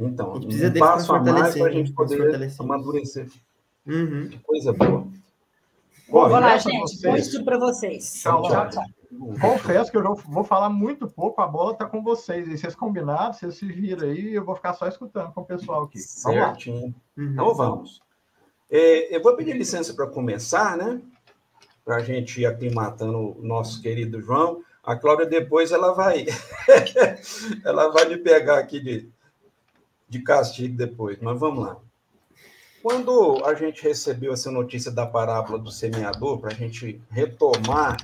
Então, 0.05 0.31
a 0.31 0.33
gente 0.35 0.45
precisa 0.47 0.69
um 0.69 0.79
passo 0.79 1.13
a 1.13 1.19
mais 1.19 1.55
para 1.55 1.67
a 1.67 1.71
gente 1.71 1.91
poder 1.93 2.51
amadurecer. 2.59 3.27
Uhum. 3.85 4.29
Que 4.29 4.39
coisa 4.39 4.73
boa. 4.73 5.07
Bom, 6.09 6.27
Vamos 6.27 6.41
lá, 6.41 6.57
gente. 6.57 7.01
Bom 7.01 7.43
para 7.45 7.57
vocês. 7.57 8.13
Tchau, 8.21 8.43
tchau. 8.43 8.69
tchau. 8.69 8.83
Confesso 9.39 9.91
que 9.91 9.97
eu 9.97 10.15
vou 10.15 10.43
falar 10.43 10.69
muito 10.69 11.07
pouco, 11.07 11.41
a 11.41 11.47
bola 11.47 11.73
está 11.73 11.85
com 11.85 12.01
vocês. 12.01 12.47
E 12.47 12.57
vocês 12.57 12.75
combinaram, 12.75 13.33
vocês 13.33 13.55
se 13.55 13.65
viram 13.65 14.07
aí, 14.07 14.33
eu 14.33 14.43
vou 14.43 14.55
ficar 14.55 14.73
só 14.73 14.87
escutando 14.87 15.31
com 15.33 15.41
o 15.41 15.45
pessoal 15.45 15.83
aqui. 15.83 15.99
Certinho. 15.99 16.95
Uhum. 17.17 17.31
Então 17.31 17.53
vamos. 17.53 18.01
É, 18.69 19.15
eu 19.15 19.21
vou 19.21 19.35
pedir 19.35 19.53
licença 19.53 19.93
para 19.93 20.07
começar, 20.07 20.77
né? 20.77 21.01
Para 21.83 21.97
a 21.97 21.99
gente 21.99 22.41
ir 22.41 22.45
aqui 22.45 22.73
matando 22.73 23.37
o 23.37 23.43
nosso 23.43 23.81
querido 23.81 24.21
João. 24.21 24.63
A 24.83 24.95
Cláudia 24.95 25.25
depois 25.25 25.71
ela 25.71 25.93
vai 25.93 26.25
ela 27.63 27.89
vai 27.89 28.07
me 28.07 28.17
pegar 28.17 28.59
aqui 28.59 28.79
de, 28.79 29.09
de 30.11 30.21
castigo 30.21 30.77
depois, 30.77 31.17
mas 31.19 31.39
vamos 31.39 31.65
lá. 31.65 31.77
Quando 32.83 33.43
a 33.45 33.53
gente 33.55 33.81
recebeu 33.81 34.33
essa 34.33 34.51
notícia 34.51 34.91
da 34.91 35.05
parábola 35.05 35.57
do 35.57 35.71
semeador, 35.71 36.39
para 36.39 36.51
a 36.51 36.55
gente 36.55 37.01
retomar, 37.09 37.97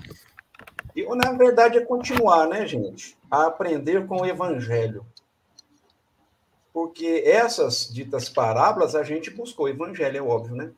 e 0.96 1.06
na 1.16 1.34
verdade 1.34 1.78
é 1.78 1.86
continuar, 1.86 2.48
né, 2.48 2.66
gente? 2.66 3.16
A 3.30 3.46
aprender 3.46 4.08
com 4.08 4.22
o 4.22 4.26
evangelho 4.26 5.06
porque 6.78 7.24
essas 7.26 7.92
ditas 7.92 8.30
parábolas 8.30 8.94
a 8.94 9.02
gente 9.02 9.32
buscou, 9.32 9.66
o 9.66 9.70
evangelho 9.70 10.18
é 10.18 10.22
óbvio, 10.22 10.56
né? 10.56 10.72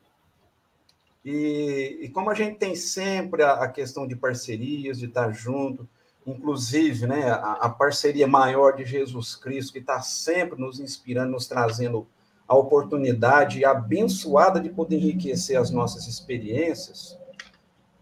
E, 1.22 1.98
e 2.00 2.08
como 2.08 2.30
a 2.30 2.34
gente 2.34 2.56
tem 2.56 2.74
sempre 2.74 3.42
a, 3.42 3.52
a, 3.52 3.68
questão 3.68 4.06
de 4.06 4.16
parcerias, 4.16 4.98
de 4.98 5.04
estar 5.04 5.30
junto, 5.30 5.86
inclusive 6.26 7.06
né, 7.06 7.30
a, 7.30 7.52
a 7.52 7.68
parceria 7.68 8.26
maior 8.26 8.76
de 8.76 8.84
Jesus 8.84 9.34
Cristo, 9.34 9.72
que 9.72 9.78
está 9.78 10.00
sempre 10.00 10.60
nos 10.60 10.78
inspirando, 10.78 11.32
nos 11.32 11.46
trazendo 11.46 12.06
a 12.46 12.56
oportunidade 12.56 13.64
abençoada 13.64 14.60
de 14.60 14.68
poder 14.68 14.96
enriquecer 14.96 15.56
as 15.56 15.70
nossas 15.70 16.06
experiências, 16.06 17.16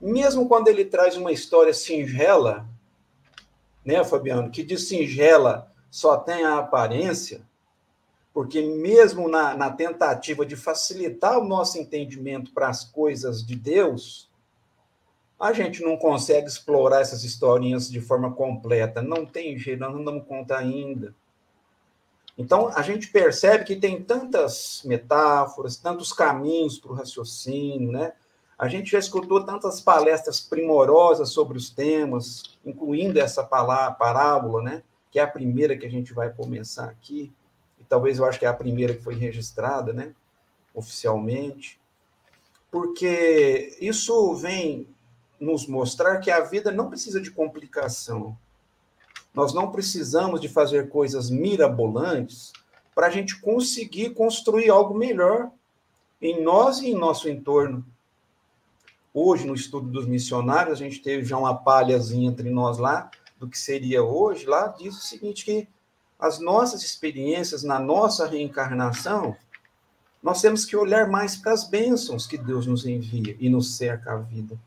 mesmo 0.01 0.49
quando 0.49 0.69
ele 0.69 0.85
traz 0.85 1.17
uma 1.17 1.33
história 1.33 1.75
singela, 1.75 2.67
né, 3.85 4.03
Fabiano, 4.05 4.51
que 4.51 4.63
de 4.63 4.79
singela 4.79 5.73
só 5.91 6.17
tem 6.17 6.45
a 6.45 6.59
aparência, 6.59 7.43
porque 8.33 8.63
mesmo 8.63 9.29
na, 9.29 9.55
na 9.57 9.71
tentativa 9.71 10.47
de 10.47 10.55
facilitar 10.55 11.39
o 11.39 11.45
nosso 11.45 11.79
entendimento 11.79 12.53
para 12.53 12.69
as 12.69 12.85
coisas 12.85 13.45
de 13.45 13.57
Deus, 13.57 14.28
a 15.39 15.53
gente 15.53 15.83
não 15.83 15.97
consegue 15.97 16.49
explorar 16.49 17.01
essas 17.01 17.25
historinhas 17.25 17.91
de 17.91 18.01
forma 18.01 18.33
completa. 18.33 19.03
Não 19.03 19.25
tem 19.25 19.57
jeito, 19.57 19.81
nós 19.81 19.95
não 19.95 20.05
damos 20.05 20.27
conta 20.27 20.57
ainda. 20.57 21.15
Então, 22.37 22.69
a 22.69 22.83
gente 22.83 23.09
percebe 23.09 23.65
que 23.65 23.77
tem 23.77 24.03
tantas 24.03 24.83
metáforas, 24.85 25.77
tantos 25.77 26.13
caminhos 26.13 26.79
para 26.79 26.93
o 26.93 26.95
raciocínio, 26.95 27.91
né? 27.91 28.13
A 28.57 28.69
gente 28.69 28.91
já 28.91 28.99
escutou 28.99 29.45
tantas 29.45 29.81
palestras 29.81 30.41
primorosas 30.41 31.31
sobre 31.31 31.57
os 31.57 31.71
temas, 31.71 32.59
incluindo 32.65 33.21
essa 33.21 33.43
parábola, 33.43 34.63
né? 34.63 34.83
Que 35.11 35.19
é 35.19 35.23
a 35.23 35.29
primeira 35.29 35.77
que 35.77 35.87
a 35.87 35.91
gente 35.91 36.13
vai 36.13 36.31
começar 36.31 36.85
aqui 36.85 37.33
talvez 37.89 38.19
eu 38.19 38.25
acho 38.25 38.39
que 38.39 38.45
é 38.45 38.49
a 38.49 38.55
primeira 38.55 38.95
que 38.95 39.03
foi 39.03 39.15
registrada, 39.15 39.93
né, 39.93 40.15
oficialmente, 40.75 41.81
porque 42.71 43.77
isso 43.81 44.35
vem 44.35 44.87
nos 45.41 45.67
mostrar 45.67 46.19
que 46.19 46.31
a 46.31 46.41
vida 46.41 46.71
não 46.71 46.89
precisa 46.89 47.21
de 47.21 47.31
complicação. 47.31 48.37
Nós 49.35 49.55
não 49.55 49.71
precisamos 49.71 50.41
de 50.41 50.49
fazer 50.49 50.89
coisas 50.89 51.31
mirabolantes 51.31 52.53
para 52.95 53.07
a 53.07 53.11
gente 53.11 53.41
conseguir 53.41 54.11
construir 54.11 54.69
algo 54.71 54.97
melhor 54.97 55.51
em 56.21 56.43
nós 56.43 56.81
e 56.81 56.89
em 56.89 56.95
nosso 56.95 57.29
entorno. 57.29 57.85
Hoje, 59.15 59.47
no 59.47 59.55
estudo 59.55 59.89
dos 59.89 60.07
missionários, 60.07 60.81
a 60.81 60.85
gente 60.85 61.01
teve 61.01 61.25
já 61.25 61.37
uma 61.37 61.55
palhazinha 61.55 62.29
entre 62.29 62.51
nós 62.51 62.79
lá 62.79 63.11
do 63.39 63.49
que 63.49 63.59
seria 63.59 64.03
hoje. 64.03 64.47
Lá 64.47 64.69
diz 64.69 64.97
o 64.97 65.01
seguinte: 65.01 65.45
que 65.45 65.69
as 66.19 66.41
nossas 66.41 66.83
experiências 66.83 67.63
na 67.63 67.79
nossa 67.79 68.27
reencarnação, 68.27 69.37
nós 70.23 70.41
temos 70.43 70.65
que 70.65 70.77
olhar 70.77 71.09
mais 71.09 71.37
para 71.37 71.53
as 71.53 71.69
bênçãos 71.69 72.27
que 72.27 72.37
Deus 72.37 72.67
nos 72.67 72.85
envia 72.85 73.37
e 73.39 73.49
nos 73.49 73.77
cerca 73.77 74.13
a 74.13 74.17
vida, 74.17 74.59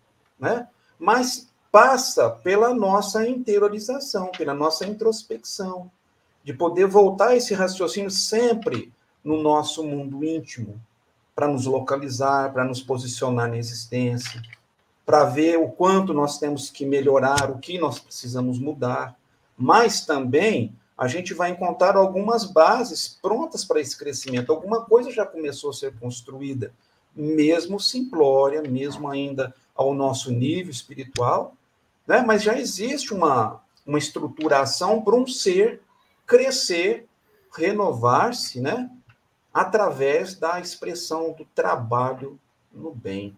né? 0.41 0.67
Mas 0.99 1.49
passa 1.71 2.29
pela 2.29 2.73
nossa 2.73 3.25
interiorização, 3.25 4.31
pela 4.37 4.53
nossa 4.53 4.85
introspecção, 4.85 5.89
de 6.43 6.53
poder 6.53 6.87
voltar 6.87 7.35
esse 7.37 7.53
raciocínio 7.53 8.09
sempre 8.09 8.91
no 9.23 9.41
nosso 9.41 9.83
mundo 9.83 10.23
íntimo, 10.25 10.81
para 11.35 11.47
nos 11.47 11.65
localizar, 11.65 12.51
para 12.51 12.65
nos 12.65 12.81
posicionar 12.81 13.47
na 13.47 13.57
existência, 13.57 14.41
para 15.05 15.23
ver 15.25 15.57
o 15.57 15.69
quanto 15.69 16.13
nós 16.13 16.39
temos 16.39 16.69
que 16.69 16.85
melhorar, 16.85 17.49
o 17.51 17.59
que 17.59 17.77
nós 17.77 17.99
precisamos 17.99 18.59
mudar, 18.59 19.15
mas 19.57 20.05
também 20.05 20.75
a 20.97 21.07
gente 21.07 21.33
vai 21.33 21.51
encontrar 21.51 21.95
algumas 21.95 22.45
bases 22.45 23.17
prontas 23.21 23.63
para 23.65 23.79
esse 23.79 23.97
crescimento. 23.97 24.51
Alguma 24.51 24.85
coisa 24.85 25.09
já 25.09 25.25
começou 25.25 25.69
a 25.71 25.73
ser 25.73 25.97
construída, 25.99 26.73
mesmo 27.15 27.79
simplória, 27.79 28.61
mesmo 28.61 29.09
ainda 29.09 29.53
ao 29.81 29.93
nosso 29.93 30.31
nível 30.31 30.71
espiritual, 30.71 31.55
né? 32.07 32.23
mas 32.25 32.43
já 32.43 32.57
existe 32.57 33.13
uma, 33.13 33.61
uma 33.85 33.97
estruturação 33.97 35.01
para 35.01 35.15
um 35.15 35.27
ser 35.27 35.81
crescer, 36.25 37.07
renovar-se, 37.55 38.61
né? 38.61 38.89
através 39.53 40.35
da 40.35 40.59
expressão 40.59 41.33
do 41.33 41.45
trabalho 41.53 42.39
no 42.71 42.93
bem. 42.93 43.37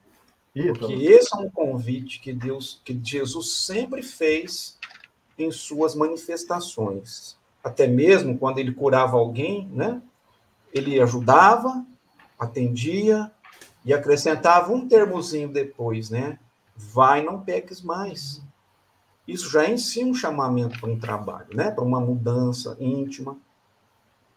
Porque 0.54 0.94
esse 0.94 1.36
é 1.36 1.40
um 1.40 1.50
convite 1.50 2.20
que 2.20 2.32
Deus, 2.32 2.80
que 2.86 3.00
Jesus 3.04 3.54
sempre 3.66 4.04
fez 4.04 4.78
em 5.38 5.52
suas 5.52 5.96
manifestações. 5.96 7.36
Até 7.64 7.88
mesmo 7.88 8.38
quando 8.38 8.60
ele 8.60 8.72
curava 8.72 9.18
alguém, 9.18 9.68
né? 9.72 10.00
Ele 10.72 11.00
ajudava, 11.02 11.84
atendia 12.38 13.32
e 13.86 13.94
acrescentava 13.94 14.72
um 14.72 14.88
termozinho 14.88 15.50
depois, 15.50 16.10
né? 16.10 16.40
Vai, 16.76 17.24
não 17.24 17.42
peques 17.42 17.82
mais. 17.82 18.42
Isso 19.28 19.50
já 19.50 19.64
é 19.64 19.72
em 19.72 19.78
si 19.78 20.04
um 20.04 20.14
chamamento 20.14 20.80
para 20.80 20.90
um 20.90 21.00
trabalho, 21.00 21.56
né? 21.56 21.72
Para 21.72 21.84
uma 21.84 22.00
mudança 22.00 22.76
íntima 22.80 23.38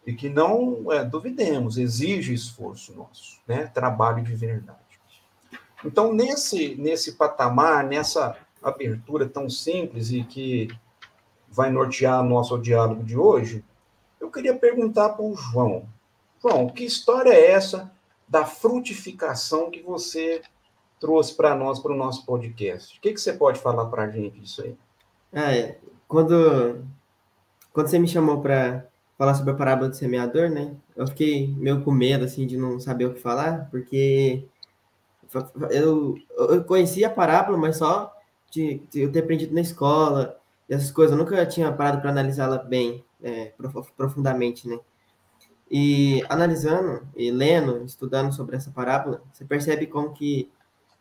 e 0.05 0.13
que 0.13 0.29
não 0.29 0.91
é, 0.91 1.03
duvidemos, 1.03 1.77
exige 1.77 2.33
esforço 2.33 2.95
nosso, 2.95 3.41
né? 3.45 3.67
Trabalho 3.67 4.23
de 4.23 4.33
verdade. 4.33 4.77
Então, 5.83 6.13
nesse, 6.13 6.75
nesse 6.75 7.13
patamar, 7.13 7.83
nessa 7.83 8.37
abertura 8.63 9.27
tão 9.27 9.49
simples 9.49 10.11
e 10.11 10.23
que 10.23 10.69
vai 11.49 11.69
nortear 11.69 12.23
nosso 12.23 12.57
diálogo 12.57 13.03
de 13.03 13.17
hoje, 13.17 13.63
eu 14.19 14.31
queria 14.31 14.55
perguntar 14.55 15.09
para 15.09 15.23
o 15.23 15.35
João. 15.35 15.87
João, 16.41 16.69
que 16.69 16.83
história 16.83 17.31
é 17.31 17.51
essa 17.51 17.91
da 18.27 18.45
frutificação 18.45 19.71
que 19.71 19.81
você 19.81 20.41
trouxe 20.99 21.35
para 21.35 21.55
nós, 21.55 21.79
para 21.79 21.93
o 21.93 21.97
nosso 21.97 22.25
podcast? 22.25 22.97
O 22.97 23.01
que, 23.01 23.13
que 23.13 23.21
você 23.21 23.33
pode 23.33 23.59
falar 23.59 23.85
para 23.85 24.03
a 24.03 24.09
gente 24.09 24.39
disso 24.39 24.63
aí? 24.63 24.75
É. 25.31 25.77
Quando, 26.07 26.83
quando 27.71 27.87
você 27.87 27.99
me 27.99 28.07
chamou 28.07 28.41
para 28.41 28.85
falar 29.17 29.33
sobre 29.33 29.51
a 29.51 29.55
parábola 29.55 29.89
do 29.89 29.95
semeador, 29.95 30.49
né? 30.49 30.75
Eu 30.95 31.07
fiquei 31.07 31.47
meio 31.47 31.83
com 31.83 31.91
medo, 31.91 32.23
assim, 32.23 32.45
de 32.45 32.57
não 32.57 32.79
saber 32.79 33.05
o 33.05 33.13
que 33.13 33.19
falar, 33.19 33.67
porque 33.71 34.45
eu, 35.71 36.15
eu 36.37 36.63
conhecia 36.63 37.07
a 37.07 37.11
parábola, 37.11 37.57
mas 37.57 37.77
só 37.77 38.13
de, 38.51 38.81
de, 38.89 39.01
eu 39.01 39.11
ter 39.11 39.19
aprendido 39.19 39.53
na 39.53 39.61
escola, 39.61 40.39
essas 40.69 40.91
coisas, 40.91 41.17
eu 41.17 41.23
nunca 41.23 41.45
tinha 41.45 41.71
parado 41.71 41.99
para 41.99 42.11
analisá-la 42.11 42.57
bem, 42.57 43.03
é, 43.21 43.53
profundamente, 43.95 44.67
né? 44.67 44.79
E 45.69 46.23
analisando 46.29 47.07
e 47.15 47.29
lendo, 47.29 47.83
estudando 47.83 48.33
sobre 48.33 48.55
essa 48.55 48.71
parábola, 48.71 49.21
você 49.31 49.43
percebe 49.43 49.85
como 49.87 50.13
que 50.13 50.49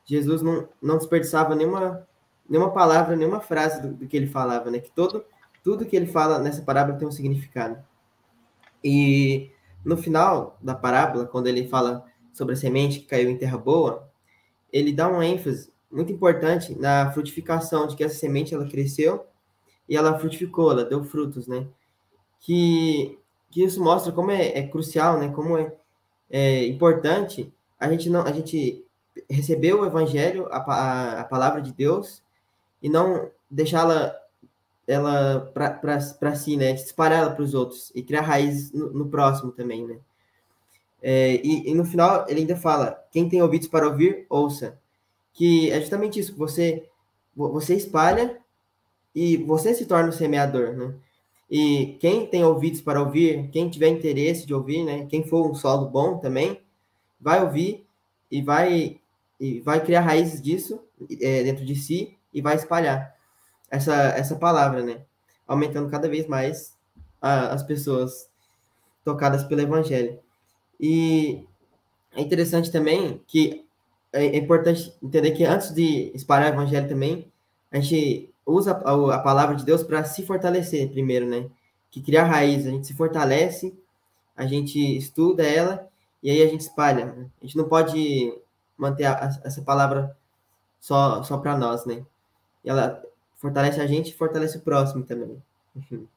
Jesus 0.04 0.42
não, 0.42 0.68
não 0.82 0.98
desperdiçava 0.98 1.54
nenhuma, 1.54 2.06
nenhuma 2.48 2.72
palavra, 2.72 3.16
nenhuma 3.16 3.40
frase 3.40 3.80
do, 3.80 3.94
do 3.94 4.06
que 4.06 4.16
ele 4.16 4.26
falava, 4.26 4.70
né? 4.70 4.80
Que 4.80 4.90
todo, 4.90 5.24
tudo 5.62 5.86
que 5.86 5.96
ele 5.96 6.06
fala 6.06 6.38
nessa 6.38 6.62
parábola 6.62 6.98
tem 6.98 7.06
um 7.06 7.12
significado. 7.12 7.78
E 8.82 9.50
no 9.84 9.96
final 9.96 10.58
da 10.60 10.74
parábola, 10.74 11.26
quando 11.26 11.46
ele 11.46 11.68
fala 11.68 12.04
sobre 12.32 12.54
a 12.54 12.56
semente 12.56 13.00
que 13.00 13.06
caiu 13.06 13.30
em 13.30 13.36
terra 13.36 13.56
boa, 13.56 14.10
ele 14.72 14.92
dá 14.92 15.08
um 15.08 15.22
ênfase 15.22 15.72
muito 15.90 16.12
importante 16.12 16.78
na 16.78 17.10
frutificação, 17.12 17.86
de 17.86 17.96
que 17.96 18.04
essa 18.04 18.16
semente 18.16 18.54
ela 18.54 18.68
cresceu 18.68 19.26
e 19.88 19.96
ela 19.96 20.18
frutificou, 20.18 20.70
ela 20.70 20.84
deu 20.84 21.02
frutos, 21.04 21.46
né? 21.46 21.66
Que, 22.40 23.18
que 23.50 23.62
isso 23.62 23.82
mostra 23.82 24.12
como 24.12 24.30
é, 24.30 24.58
é 24.58 24.66
crucial, 24.66 25.18
né? 25.18 25.28
Como 25.28 25.56
é, 25.56 25.72
é, 26.30 26.66
importante 26.66 27.52
a 27.78 27.90
gente 27.90 28.08
não 28.08 28.22
a 28.22 28.32
gente 28.32 28.84
receber 29.28 29.74
o 29.74 29.84
evangelho, 29.84 30.46
a, 30.50 30.58
a, 30.58 31.20
a 31.20 31.24
palavra 31.24 31.60
de 31.60 31.72
Deus 31.72 32.22
e 32.82 32.88
não 32.88 33.30
deixá-la 33.50 34.14
ela 34.86 35.52
para 35.52 36.34
si, 36.34 36.56
né? 36.56 36.72
Disparar 36.72 37.20
ela 37.20 37.30
para 37.30 37.42
os 37.42 37.54
outros 37.54 37.90
e 37.94 38.02
criar 38.02 38.22
raízes 38.22 38.72
no, 38.72 38.92
no 38.92 39.08
próximo 39.08 39.52
também, 39.52 39.86
né? 39.86 39.98
É, 41.02 41.34
e, 41.36 41.70
e, 41.70 41.74
no 41.74 41.84
final 41.84 42.24
ele 42.28 42.40
ainda 42.40 42.56
fala: 42.56 43.04
quem 43.10 43.28
tem 43.28 43.42
ouvidos 43.42 43.68
para 43.68 43.86
ouvir, 43.86 44.26
ouça. 44.28 44.78
Que 45.32 45.70
é 45.70 45.80
justamente 45.80 46.18
isso, 46.18 46.34
você, 46.34 46.88
você 47.34 47.74
espalha 47.74 48.38
e 49.14 49.36
você 49.36 49.74
se 49.74 49.84
torna 49.84 50.08
o 50.08 50.12
semeador, 50.12 50.72
né? 50.72 50.94
E 51.50 51.96
quem 52.00 52.26
tem 52.26 52.44
ouvidos 52.44 52.80
para 52.80 53.00
ouvir, 53.00 53.48
quem 53.50 53.68
tiver 53.70 53.88
interesse 53.88 54.46
de 54.46 54.52
ouvir, 54.52 54.84
né? 54.84 55.06
Quem 55.06 55.24
for 55.24 55.48
um 55.48 55.54
solo 55.54 55.88
bom 55.88 56.18
também, 56.18 56.60
vai 57.20 57.42
ouvir 57.42 57.86
e 58.30 58.42
vai, 58.42 59.00
e 59.38 59.60
vai 59.60 59.84
criar 59.84 60.00
raízes 60.00 60.42
disso 60.42 60.80
é, 61.20 61.44
dentro 61.44 61.64
de 61.64 61.76
si 61.76 62.16
e 62.34 62.42
vai 62.42 62.56
espalhar 62.56 63.14
essa, 63.70 63.94
essa 64.10 64.36
palavra, 64.36 64.82
né? 64.82 65.02
Aumentando 65.46 65.88
cada 65.88 66.08
vez 66.08 66.26
mais 66.26 66.76
a, 67.20 67.48
as 67.48 67.62
pessoas 67.62 68.28
tocadas 69.04 69.44
pelo 69.44 69.60
evangelho. 69.60 70.18
E 70.80 71.46
é 72.12 72.20
interessante 72.20 72.72
também 72.72 73.22
que 73.26 73.64
é, 74.12 74.26
é 74.26 74.36
importante 74.36 74.92
entender 75.02 75.30
que 75.32 75.44
antes 75.44 75.72
de 75.72 76.10
espalhar 76.14 76.50
o 76.50 76.54
evangelho 76.54 76.88
também, 76.88 77.30
a 77.70 77.78
gente 77.78 78.30
usa 78.46 78.72
a, 78.72 79.16
a 79.16 79.18
palavra 79.18 79.56
de 79.56 79.64
Deus 79.64 79.82
para 79.82 80.04
se 80.04 80.24
fortalecer 80.24 80.90
primeiro, 80.90 81.26
né? 81.26 81.50
Que 81.90 82.00
criar 82.00 82.24
raiz, 82.24 82.66
a 82.66 82.70
gente 82.70 82.86
se 82.86 82.94
fortalece, 82.94 83.76
a 84.36 84.46
gente 84.46 84.78
estuda 84.96 85.42
ela 85.42 85.88
e 86.22 86.30
aí 86.30 86.42
a 86.42 86.48
gente 86.48 86.60
espalha. 86.60 87.06
Né? 87.06 87.30
A 87.42 87.44
gente 87.44 87.56
não 87.56 87.68
pode 87.68 88.32
manter 88.76 89.04
a, 89.04 89.24
a, 89.24 89.26
essa 89.44 89.60
palavra 89.62 90.16
só, 90.78 91.22
só 91.22 91.38
para 91.38 91.56
nós, 91.56 91.84
né? 91.84 92.04
E 92.64 92.70
ela 92.70 93.02
fortalece 93.36 93.80
a 93.80 93.86
gente 93.86 94.10
e 94.10 94.16
fortalece 94.16 94.58
o 94.58 94.62
próximo 94.62 95.04
também. 95.04 95.42
Enfim. 95.74 96.08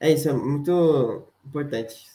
É 0.00 0.10
isso, 0.10 0.28
é 0.28 0.32
muito 0.32 1.22
importante. 1.44 2.10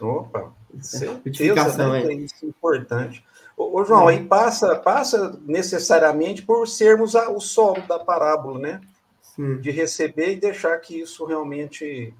Opa, 0.00 0.52
certeza, 0.82 1.88
né, 1.88 2.02
é. 2.02 2.14
isso 2.14 2.44
importante. 2.46 3.24
Ô, 3.56 3.80
ô 3.80 3.84
João, 3.84 4.08
aí 4.08 4.24
passa, 4.24 4.76
passa 4.76 5.38
necessariamente 5.46 6.42
por 6.42 6.68
sermos 6.68 7.16
a, 7.16 7.30
o 7.30 7.40
solo 7.40 7.80
da 7.86 7.98
parábola, 7.98 8.58
né? 8.58 8.80
Sim. 9.22 9.60
De 9.60 9.70
receber 9.70 10.32
e 10.32 10.40
deixar 10.40 10.78
que 10.78 11.00
isso 11.00 11.24
realmente 11.24 12.12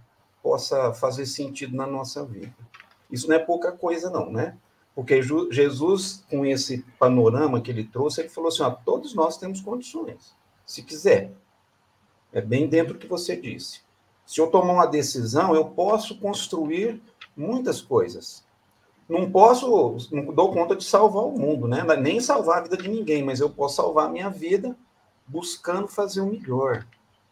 possa 0.42 0.92
fazer 0.94 1.26
sentido 1.26 1.76
na 1.76 1.86
nossa 1.86 2.24
vida. 2.24 2.54
Isso 3.10 3.28
não 3.28 3.36
é 3.36 3.38
pouca 3.38 3.72
coisa, 3.72 4.10
não, 4.10 4.30
né? 4.30 4.56
Porque 4.94 5.20
Jesus, 5.50 6.24
com 6.30 6.46
esse 6.46 6.84
panorama 6.98 7.60
que 7.60 7.70
ele 7.70 7.84
trouxe, 7.84 8.22
ele 8.22 8.30
falou 8.30 8.48
assim: 8.48 8.62
ó, 8.62 8.70
todos 8.70 9.14
nós 9.14 9.36
temos 9.36 9.60
condições, 9.60 10.34
se 10.64 10.82
quiser. 10.82 11.32
É 12.32 12.40
bem 12.40 12.66
dentro 12.66 12.94
do 12.94 12.98
que 12.98 13.06
você 13.06 13.36
disse. 13.36 13.80
Se 14.24 14.40
eu 14.40 14.48
tomar 14.48 14.72
uma 14.72 14.86
decisão, 14.86 15.54
eu 15.54 15.66
posso 15.66 16.18
construir 16.18 17.00
muitas 17.36 17.80
coisas. 17.80 18.45
Não 19.08 19.30
posso, 19.30 19.96
não 20.10 20.34
dou 20.34 20.52
conta 20.52 20.74
de 20.74 20.84
salvar 20.84 21.24
o 21.24 21.38
mundo, 21.38 21.68
né? 21.68 21.84
Nem 21.96 22.20
salvar 22.20 22.58
a 22.58 22.62
vida 22.62 22.76
de 22.76 22.88
ninguém, 22.88 23.22
mas 23.22 23.40
eu 23.40 23.48
posso 23.48 23.76
salvar 23.76 24.06
a 24.06 24.10
minha 24.10 24.28
vida 24.28 24.76
buscando 25.26 25.86
fazer 25.86 26.20
o 26.20 26.26
melhor, 26.26 26.86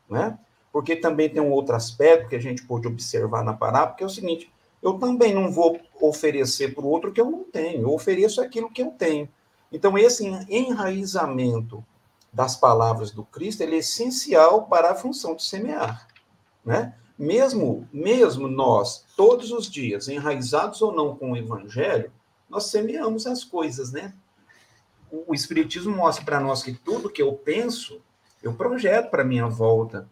né? 0.09 0.39
Porque 0.73 0.95
também 0.97 1.29
tem 1.29 1.43
um 1.43 1.51
outro 1.51 1.75
aspecto 1.75 2.29
que 2.29 2.37
a 2.37 2.41
gente 2.41 2.65
pode 2.65 2.87
observar 2.87 3.45
na 3.45 3.55
parábola, 3.55 3.97
que 3.97 4.05
é 4.05 4.07
o 4.07 4.11
seguinte: 4.11 4.53
eu 4.83 4.95
também 4.99 5.35
não 5.35 5.51
vou 5.51 5.81
oferecer 6.01 6.75
para 6.75 6.85
o 6.85 6.89
outro 6.89 7.13
que 7.13 7.21
eu 7.21 7.31
não 7.31 7.45
tenho, 7.45 7.83
eu 7.83 7.93
ofereço 7.93 8.41
aquilo 8.41 8.71
que 8.71 8.83
eu 8.83 8.91
tenho. 8.91 9.29
Então, 9.73 9.99
esse 9.99 10.25
enraizamento 10.49 11.85
das 12.33 12.57
palavras 12.57 13.11
do 13.11 13.25
Cristo 13.25 13.63
ele 13.63 13.77
é 13.77 13.79
essencial 13.79 14.67
para 14.67 14.91
a 14.91 14.95
função 14.95 15.35
de 15.35 15.45
semear, 15.45 16.07
né? 16.65 16.95
Mesmo, 17.19 17.89
mesmo 17.93 18.49
nós, 18.49 19.05
todos 19.17 19.53
os 19.53 19.71
dias, 19.71 20.09
enraizados 20.09 20.83
ou 20.83 20.93
não 20.93 21.17
com 21.17 21.33
o 21.33 21.37
evangelho, 21.37 22.13
nós 22.49 22.67
semeamos 22.67 23.27
as 23.27 23.45
coisas, 23.45 23.93
né? 23.93 24.13
O, 25.11 25.33
o 25.33 25.35
Espiritismo 25.35 25.95
mostra 25.95 26.25
para 26.25 26.41
nós 26.41 26.63
que 26.63 26.73
tudo 26.73 27.11
que 27.11 27.23
eu 27.23 27.33
penso, 27.33 28.01
eu 28.43 28.55
projeto 28.55 29.11
para 29.11 29.25
minha 29.25 29.49
volta. 29.49 30.09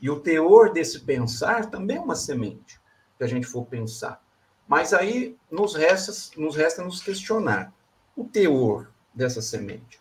E 0.00 0.08
o 0.10 0.20
teor 0.20 0.72
desse 0.72 1.00
pensar 1.00 1.70
também 1.70 1.96
é 1.96 2.00
uma 2.00 2.14
semente, 2.14 2.80
que 3.16 3.24
a 3.24 3.26
gente 3.26 3.46
for 3.46 3.64
pensar. 3.66 4.22
Mas 4.66 4.92
aí 4.92 5.36
nos 5.50 5.74
resta, 5.74 6.12
nos 6.36 6.56
resta 6.56 6.82
nos 6.82 7.02
questionar 7.02 7.72
o 8.16 8.24
teor 8.24 8.90
dessa 9.14 9.42
semente. 9.42 10.00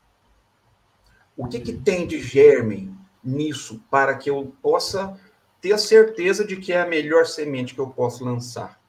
O 1.36 1.48
que, 1.48 1.60
que 1.60 1.74
tem 1.74 2.08
de 2.08 2.20
germe 2.22 2.94
nisso 3.24 3.82
para 3.90 4.16
que 4.16 4.30
eu 4.30 4.54
possa 4.62 5.20
ter 5.62 5.74
a 5.74 5.78
certeza 5.78 6.46
de 6.46 6.58
que 6.58 6.72
é 6.72 6.82
a 6.82 6.88
melhor 6.88 7.26
semente 7.26 7.74
que 7.74 7.82
eu 7.82 7.90
posso 7.90 8.24
lançar. 8.24 8.80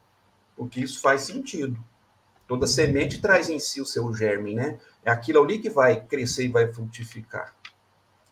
Porque 0.56 0.80
isso 0.80 1.00
faz 1.00 1.22
sentido. 1.22 1.78
Toda 2.46 2.66
semente 2.66 3.20
traz 3.20 3.48
em 3.48 3.58
si 3.58 3.80
o 3.80 3.86
seu 3.86 4.12
germe, 4.12 4.54
né? 4.54 4.78
É 5.04 5.10
aquilo 5.10 5.42
ali 5.42 5.58
que 5.58 5.70
vai 5.70 6.00
crescer 6.00 6.46
e 6.46 6.52
vai 6.52 6.72
frutificar. 6.72 7.54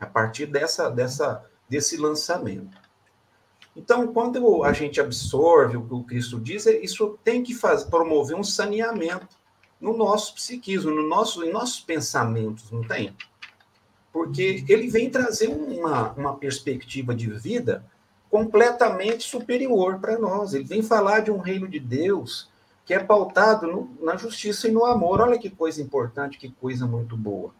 A 0.00 0.06
partir 0.06 0.46
dessa, 0.46 0.88
dessa, 0.90 1.44
desse 1.68 1.96
lançamento. 1.96 2.76
Então, 3.76 4.10
quando 4.12 4.64
a 4.64 4.72
gente 4.72 5.00
absorve 5.00 5.76
o 5.76 5.86
que 5.86 5.94
o 5.94 6.02
Cristo 6.02 6.40
diz, 6.40 6.66
é, 6.66 6.78
isso 6.78 7.18
tem 7.22 7.42
que 7.42 7.54
fazer, 7.54 7.90
promover 7.90 8.34
um 8.34 8.42
saneamento 8.42 9.36
no 9.78 9.94
nosso 9.94 10.34
psiquismo, 10.34 10.90
no 10.90 11.06
nosso, 11.06 11.44
em 11.44 11.52
nossos 11.52 11.80
pensamentos, 11.80 12.70
não 12.70 12.82
tem? 12.82 13.14
Porque 14.10 14.64
ele 14.66 14.88
vem 14.88 15.10
trazer 15.10 15.48
uma, 15.48 16.12
uma 16.12 16.36
perspectiva 16.38 17.14
de 17.14 17.30
vida 17.30 17.84
completamente 18.30 19.24
superior 19.28 19.98
para 19.98 20.18
nós. 20.18 20.54
Ele 20.54 20.64
vem 20.64 20.82
falar 20.82 21.20
de 21.20 21.30
um 21.30 21.38
reino 21.38 21.68
de 21.68 21.78
Deus 21.78 22.48
que 22.84 22.94
é 22.94 23.00
pautado 23.00 23.66
no, 23.66 23.90
na 24.00 24.16
justiça 24.16 24.68
e 24.68 24.70
no 24.70 24.84
amor. 24.84 25.20
Olha 25.20 25.38
que 25.38 25.50
coisa 25.50 25.82
importante, 25.82 26.38
que 26.38 26.50
coisa 26.50 26.86
muito 26.86 27.16
boa. 27.16 27.52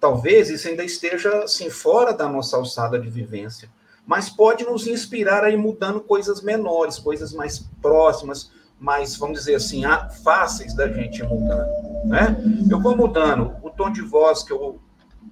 Talvez 0.00 0.50
isso 0.50 0.68
ainda 0.68 0.84
esteja 0.84 1.44
assim 1.44 1.68
fora 1.68 2.12
da 2.12 2.28
nossa 2.28 2.56
alçada 2.56 2.98
de 2.98 3.08
vivência, 3.08 3.68
mas 4.06 4.28
pode 4.28 4.64
nos 4.64 4.86
inspirar 4.86 5.44
a 5.44 5.50
ir 5.50 5.56
mudando 5.56 6.00
coisas 6.00 6.42
menores, 6.42 6.98
coisas 6.98 7.32
mais 7.32 7.60
próximas, 7.80 8.50
mais, 8.78 9.16
vamos 9.16 9.38
dizer 9.38 9.54
assim, 9.54 9.82
fáceis 10.24 10.74
da 10.74 10.88
gente 10.88 11.20
ir 11.20 11.28
mudando, 11.28 11.70
né? 12.04 12.36
Eu 12.68 12.80
vou 12.80 12.96
mudando 12.96 13.56
o 13.62 13.70
tom 13.70 13.92
de 13.92 14.02
voz 14.02 14.42
que 14.42 14.52
eu 14.52 14.80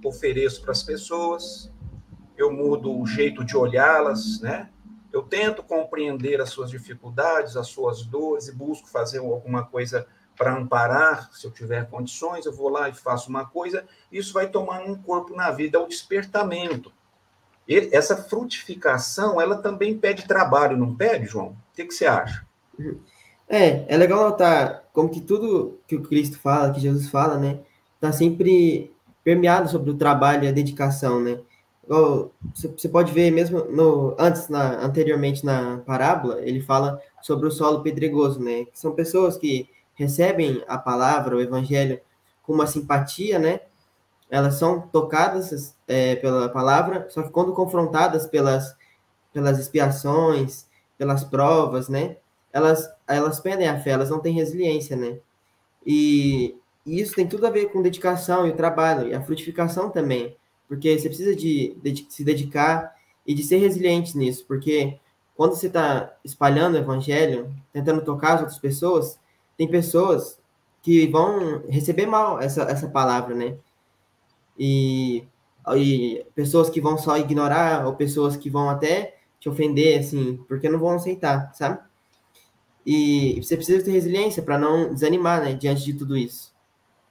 ofereço 0.04 0.62
para 0.62 0.70
as 0.70 0.84
pessoas, 0.84 1.68
eu 2.42 2.52
mudo 2.52 2.98
o 2.98 3.06
jeito 3.06 3.44
de 3.44 3.56
olhá-las, 3.56 4.40
né? 4.40 4.68
Eu 5.12 5.22
tento 5.22 5.62
compreender 5.62 6.40
as 6.40 6.50
suas 6.50 6.70
dificuldades, 6.70 7.56
as 7.56 7.66
suas 7.66 8.02
dores 8.04 8.48
e 8.48 8.54
busco 8.54 8.88
fazer 8.88 9.18
alguma 9.18 9.64
coisa 9.64 10.06
para 10.36 10.56
amparar, 10.56 11.30
se 11.34 11.46
eu 11.46 11.50
tiver 11.50 11.90
condições, 11.90 12.46
eu 12.46 12.52
vou 12.52 12.70
lá 12.70 12.88
e 12.88 12.94
faço 12.94 13.28
uma 13.28 13.44
coisa, 13.44 13.84
isso 14.10 14.32
vai 14.32 14.48
tomando 14.48 14.90
um 14.90 14.96
corpo 14.96 15.36
na 15.36 15.50
vida, 15.50 15.76
é 15.76 15.80
o 15.80 15.86
despertamento. 15.86 16.90
E 17.68 17.90
essa 17.92 18.16
frutificação, 18.16 19.38
ela 19.38 19.58
também 19.58 19.98
pede 19.98 20.26
trabalho, 20.26 20.78
não 20.78 20.96
pede, 20.96 21.26
João? 21.26 21.48
O 21.48 21.56
que, 21.74 21.84
que 21.84 21.92
você 21.92 22.06
acha? 22.06 22.46
É, 23.46 23.84
é 23.92 23.96
legal 23.98 24.30
notar 24.30 24.84
como 24.92 25.10
que 25.10 25.20
tudo 25.20 25.78
que 25.86 25.96
o 25.96 26.02
Cristo 26.02 26.38
fala, 26.38 26.72
que 26.72 26.80
Jesus 26.80 27.10
fala, 27.10 27.36
né, 27.36 27.60
está 27.96 28.10
sempre 28.10 28.90
permeado 29.22 29.68
sobre 29.68 29.90
o 29.90 29.96
trabalho 29.98 30.44
e 30.44 30.48
a 30.48 30.52
dedicação, 30.52 31.20
né? 31.20 31.38
Você 31.90 32.88
pode 32.88 33.10
ver 33.12 33.32
mesmo 33.32 33.64
no 33.64 34.14
antes, 34.16 34.48
na, 34.48 34.80
anteriormente 34.80 35.44
na 35.44 35.78
parábola, 35.78 36.40
ele 36.40 36.60
fala 36.60 37.02
sobre 37.20 37.48
o 37.48 37.50
solo 37.50 37.82
pedregoso, 37.82 38.38
né? 38.40 38.66
São 38.72 38.92
pessoas 38.94 39.36
que 39.36 39.68
recebem 39.94 40.62
a 40.68 40.78
palavra, 40.78 41.36
o 41.36 41.40
evangelho, 41.40 42.00
com 42.44 42.52
uma 42.52 42.68
simpatia, 42.68 43.40
né? 43.40 43.62
Elas 44.30 44.54
são 44.54 44.82
tocadas 44.82 45.74
é, 45.88 46.14
pela 46.14 46.48
palavra, 46.48 47.08
só 47.10 47.24
que 47.24 47.30
quando 47.30 47.52
confrontadas 47.54 48.24
pelas, 48.24 48.76
pelas 49.32 49.58
expiações, 49.58 50.68
pelas 50.96 51.24
provas, 51.24 51.88
né? 51.88 52.18
Elas, 52.52 52.88
elas 53.08 53.40
perdem 53.40 53.68
a 53.68 53.80
fé, 53.80 53.90
elas 53.90 54.10
não 54.10 54.20
têm 54.20 54.32
resiliência, 54.32 54.94
né? 54.96 55.18
E, 55.84 56.56
e 56.86 57.00
isso 57.00 57.16
tem 57.16 57.26
tudo 57.26 57.48
a 57.48 57.50
ver 57.50 57.72
com 57.72 57.82
dedicação 57.82 58.46
e 58.46 58.50
o 58.50 58.56
trabalho, 58.56 59.08
e 59.08 59.14
a 59.14 59.20
frutificação 59.20 59.90
também 59.90 60.36
porque 60.70 60.96
você 60.96 61.08
precisa 61.08 61.34
de, 61.34 61.76
de, 61.82 62.06
se 62.08 62.22
dedicar 62.22 62.94
e 63.26 63.34
de 63.34 63.42
ser 63.42 63.56
resiliente 63.56 64.16
nisso, 64.16 64.44
porque 64.46 65.00
quando 65.34 65.56
você 65.56 65.66
está 65.66 66.16
espalhando 66.24 66.76
o 66.76 66.78
evangelho, 66.78 67.52
tentando 67.72 68.04
tocar 68.04 68.34
as 68.34 68.40
outras 68.42 68.58
pessoas, 68.60 69.18
tem 69.56 69.66
pessoas 69.66 70.38
que 70.80 71.08
vão 71.08 71.64
receber 71.68 72.06
mal 72.06 72.40
essa, 72.40 72.62
essa 72.62 72.88
palavra, 72.88 73.34
né? 73.34 73.56
E, 74.56 75.24
e 75.74 76.24
pessoas 76.36 76.70
que 76.70 76.80
vão 76.80 76.96
só 76.96 77.18
ignorar, 77.18 77.84
ou 77.84 77.96
pessoas 77.96 78.36
que 78.36 78.48
vão 78.48 78.70
até 78.70 79.16
te 79.40 79.48
ofender, 79.48 79.98
assim, 79.98 80.36
porque 80.46 80.68
não 80.68 80.78
vão 80.78 80.90
aceitar, 80.90 81.52
sabe? 81.52 81.80
E 82.86 83.42
você 83.42 83.56
precisa 83.56 83.84
ter 83.84 83.90
resiliência 83.90 84.40
para 84.40 84.56
não 84.56 84.94
desanimar, 84.94 85.42
né, 85.42 85.52
diante 85.52 85.82
de 85.84 85.94
tudo 85.94 86.16
isso. 86.16 86.54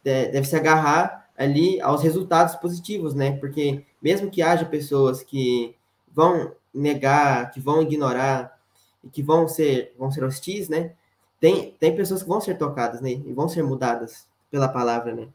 Deve 0.02 0.46
se 0.46 0.56
agarrar 0.56 1.29
ali 1.40 1.80
aos 1.80 2.04
resultados 2.04 2.56
positivos, 2.58 3.16
né? 3.16 3.38
Porque 3.38 3.86
mesmo 4.02 4.30
que 4.30 4.42
haja 4.42 4.66
pessoas 4.66 5.24
que 5.24 5.74
vão 6.14 6.52
negar, 6.74 7.50
que 7.52 7.62
vão 7.62 7.82
ignorar 7.82 8.60
e 9.02 9.10
que 9.10 9.24
vão 9.24 9.48
ser 9.48 9.96
vão 9.98 10.12
ser 10.12 10.26
hostis, 10.26 10.68
né? 10.68 10.92
Tem, 11.40 11.74
tem 11.80 11.96
pessoas 11.96 12.22
que 12.22 12.28
vão 12.28 12.42
ser 12.42 12.58
tocadas, 12.58 13.00
né? 13.00 13.12
E 13.12 13.32
vão 13.32 13.48
ser 13.48 13.64
mudadas 13.64 14.28
pela 14.52 14.68
palavra, 14.68 15.16
né? 15.16 15.30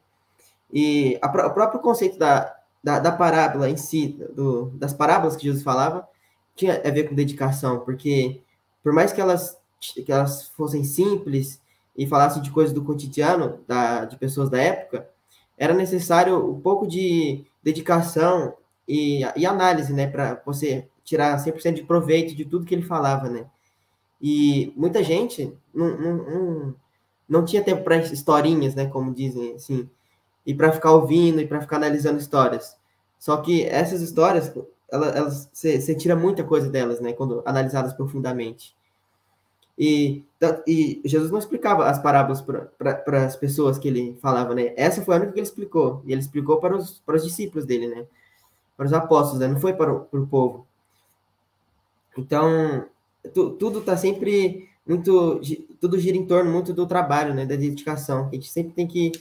E 0.70 1.18
a, 1.22 1.28
o 1.28 1.54
próprio 1.54 1.80
conceito 1.80 2.18
da, 2.18 2.54
da, 2.82 2.98
da 2.98 3.10
parábola 3.10 3.70
em 3.70 3.76
si, 3.78 4.08
do, 4.34 4.66
das 4.74 4.92
parábolas 4.92 5.36
que 5.36 5.44
Jesus 5.44 5.62
falava, 5.62 6.06
tinha 6.54 6.82
a 6.86 6.90
ver 6.90 7.08
com 7.08 7.14
dedicação, 7.14 7.80
porque 7.80 8.42
por 8.82 8.92
mais 8.92 9.10
que 9.10 9.20
elas, 9.20 9.56
que 9.80 10.12
elas 10.12 10.48
fossem 10.48 10.84
simples 10.84 11.58
e 11.96 12.06
falassem 12.06 12.42
de 12.42 12.50
coisas 12.50 12.74
do 12.74 12.84
cotidiano 12.84 13.60
da, 13.66 14.04
de 14.04 14.18
pessoas 14.18 14.50
da 14.50 14.60
época, 14.60 15.08
era 15.56 15.74
necessário 15.74 16.50
um 16.50 16.60
pouco 16.60 16.86
de 16.86 17.44
dedicação 17.62 18.54
e, 18.86 19.22
e 19.36 19.46
análise, 19.46 19.92
né, 19.92 20.06
para 20.06 20.40
você 20.44 20.88
tirar 21.02 21.38
100% 21.38 21.74
de 21.74 21.82
proveito 21.82 22.34
de 22.34 22.44
tudo 22.44 22.64
que 22.64 22.74
ele 22.74 22.82
falava, 22.82 23.28
né? 23.28 23.46
E 24.20 24.72
muita 24.76 25.02
gente 25.02 25.52
não, 25.72 25.96
não, 25.98 26.16
não, 26.16 26.74
não 27.28 27.44
tinha 27.44 27.62
tempo 27.62 27.82
para 27.82 27.98
historinhas, 27.98 28.74
né, 28.74 28.86
como 28.86 29.14
dizem, 29.14 29.54
assim, 29.54 29.88
e 30.46 30.54
para 30.54 30.72
ficar 30.72 30.92
ouvindo 30.92 31.40
e 31.40 31.46
para 31.46 31.60
ficar 31.60 31.76
analisando 31.76 32.18
histórias. 32.18 32.76
Só 33.18 33.36
que 33.38 33.64
essas 33.64 34.00
histórias, 34.02 34.52
elas, 34.90 35.48
você 35.52 35.94
tira 35.94 36.16
muita 36.16 36.44
coisa 36.44 36.68
delas, 36.68 37.00
né, 37.00 37.12
quando 37.12 37.42
analisadas 37.44 37.92
profundamente. 37.92 38.74
E, 39.76 40.24
e 40.66 41.02
Jesus 41.04 41.30
não 41.30 41.38
explicava 41.38 41.86
as 41.86 41.98
parábolas 41.98 42.40
para 42.40 43.24
as 43.24 43.36
pessoas 43.36 43.76
que 43.76 43.88
ele 43.88 44.16
falava, 44.22 44.54
né? 44.54 44.72
Essa 44.76 45.02
foi 45.02 45.14
a 45.14 45.18
única 45.18 45.32
que 45.32 45.40
ele 45.40 45.46
explicou. 45.46 46.02
E 46.06 46.12
ele 46.12 46.20
explicou 46.20 46.58
para 46.58 46.76
os, 46.76 47.00
para 47.00 47.16
os 47.16 47.24
discípulos 47.24 47.66
dele, 47.66 47.88
né? 47.88 48.06
Para 48.76 48.86
os 48.86 48.92
apóstolos, 48.92 49.40
né? 49.40 49.48
Não 49.48 49.60
foi 49.60 49.72
para 49.72 49.92
o, 49.92 50.00
para 50.00 50.20
o 50.20 50.26
povo. 50.26 50.66
Então, 52.16 52.86
tu, 53.32 53.50
tudo 53.50 53.80
está 53.80 53.96
sempre 53.96 54.68
muito... 54.86 55.40
Tudo 55.80 55.98
gira 55.98 56.16
em 56.16 56.26
torno 56.26 56.52
muito 56.52 56.72
do 56.72 56.86
trabalho, 56.86 57.34
né? 57.34 57.44
Da 57.44 57.56
dedicação. 57.56 58.28
A 58.28 58.34
gente 58.34 58.50
sempre 58.50 58.72
tem 58.72 58.86
que... 58.86 59.12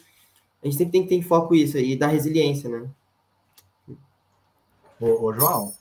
A 0.62 0.68
gente 0.68 0.78
sempre 0.78 0.92
tem 0.92 1.04
que 1.04 1.10
ter 1.10 1.22
foco 1.24 1.56
isso 1.56 1.78
e 1.78 1.96
da 1.96 2.08
resiliência, 2.08 2.70
né? 2.70 2.88
Ô, 5.02 5.26
ô 5.26 5.34
João, 5.34 5.74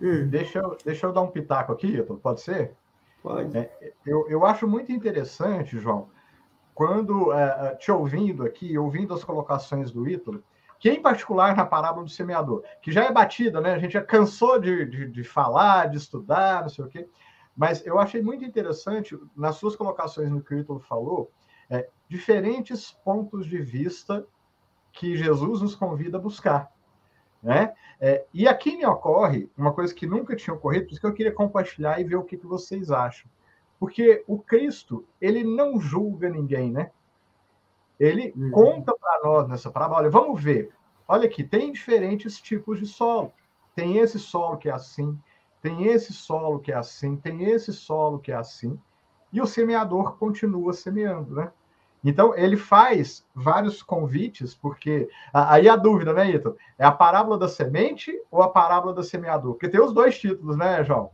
hum. 0.00 0.28
deixa, 0.28 0.60
eu, 0.60 0.76
deixa 0.84 1.06
eu 1.06 1.12
dar 1.12 1.22
um 1.22 1.30
pitaco 1.30 1.72
aqui, 1.72 2.00
pode 2.22 2.40
ser? 2.40 2.76
Pode. 3.22 3.56
É, 3.56 3.92
eu, 4.04 4.28
eu 4.28 4.44
acho 4.44 4.66
muito 4.66 4.90
interessante, 4.90 5.78
João, 5.78 6.10
quando 6.74 7.32
é, 7.32 7.68
é, 7.68 7.74
te 7.76 7.92
ouvindo 7.92 8.44
aqui, 8.44 8.76
ouvindo 8.76 9.14
as 9.14 9.22
colocações 9.22 9.90
do 9.90 10.08
Ítalo, 10.08 10.42
que 10.78 10.90
em 10.90 11.00
particular 11.00 11.54
na 11.54 11.64
parábola 11.64 12.04
do 12.04 12.10
semeador, 12.10 12.64
que 12.80 12.90
já 12.90 13.04
é 13.04 13.12
batida, 13.12 13.60
né? 13.60 13.74
A 13.74 13.78
gente 13.78 13.92
já 13.92 14.02
cansou 14.02 14.58
de, 14.58 14.84
de, 14.86 15.08
de 15.08 15.22
falar, 15.22 15.88
de 15.88 15.96
estudar, 15.96 16.62
não 16.62 16.68
sei 16.68 16.84
o 16.84 16.88
quê. 16.88 17.08
Mas 17.56 17.86
eu 17.86 17.98
achei 17.98 18.20
muito 18.20 18.44
interessante, 18.44 19.16
nas 19.36 19.56
suas 19.56 19.76
colocações 19.76 20.30
no 20.30 20.42
que 20.42 20.54
o 20.54 20.58
Ítalo 20.58 20.80
falou, 20.80 21.30
é, 21.70 21.88
diferentes 22.08 22.90
pontos 23.04 23.46
de 23.46 23.58
vista 23.58 24.26
que 24.92 25.16
Jesus 25.16 25.62
nos 25.62 25.74
convida 25.76 26.18
a 26.18 26.20
buscar. 26.20 26.72
Né? 27.42 27.74
É, 28.00 28.24
e 28.32 28.46
aqui 28.46 28.76
me 28.76 28.86
ocorre 28.86 29.50
uma 29.56 29.72
coisa 29.72 29.92
que 29.92 30.06
nunca 30.06 30.36
tinha 30.36 30.54
ocorrido, 30.54 30.86
por 30.86 30.92
isso 30.92 31.00
que 31.00 31.06
eu 31.06 31.14
queria 31.14 31.32
compartilhar 31.32 32.00
e 32.00 32.04
ver 32.04 32.16
o 32.16 32.22
que, 32.22 32.36
que 32.36 32.46
vocês 32.46 32.90
acham. 32.90 33.28
Porque 33.80 34.22
o 34.28 34.38
Cristo, 34.38 35.04
ele 35.20 35.42
não 35.42 35.80
julga 35.80 36.28
ninguém, 36.28 36.70
né? 36.70 36.92
Ele 37.98 38.32
uhum. 38.36 38.50
conta 38.50 38.94
para 38.94 39.20
nós 39.24 39.48
nessa 39.48 39.70
parábola, 39.70 40.00
olha, 40.00 40.10
vamos 40.10 40.42
ver. 40.42 40.70
Olha 41.06 41.26
aqui, 41.26 41.42
tem 41.42 41.72
diferentes 41.72 42.40
tipos 42.40 42.78
de 42.78 42.86
solo. 42.86 43.32
Tem 43.74 43.98
esse 43.98 44.18
solo 44.18 44.56
que 44.56 44.68
é 44.68 44.72
assim, 44.72 45.18
tem 45.60 45.86
esse 45.86 46.12
solo 46.12 46.60
que 46.60 46.70
é 46.72 46.76
assim, 46.76 47.16
tem 47.16 47.44
esse 47.44 47.72
solo 47.72 48.18
que 48.18 48.30
é 48.30 48.36
assim. 48.36 48.78
E 49.32 49.40
o 49.40 49.46
semeador 49.46 50.16
continua 50.16 50.72
semeando, 50.72 51.34
né? 51.34 51.52
Então, 52.04 52.36
ele 52.36 52.56
faz 52.56 53.24
vários 53.34 53.82
convites, 53.82 54.54
porque. 54.54 55.08
Aí 55.32 55.68
a 55.68 55.76
dúvida, 55.76 56.12
né, 56.12 56.30
Ito? 56.30 56.56
É 56.78 56.84
a 56.84 56.90
parábola 56.90 57.38
da 57.38 57.48
semente 57.48 58.12
ou 58.30 58.42
a 58.42 58.48
parábola 58.48 58.92
da 58.92 59.02
semeador? 59.02 59.54
Porque 59.54 59.68
tem 59.68 59.80
os 59.80 59.92
dois 59.92 60.18
títulos, 60.18 60.56
né, 60.56 60.82
João? 60.82 61.10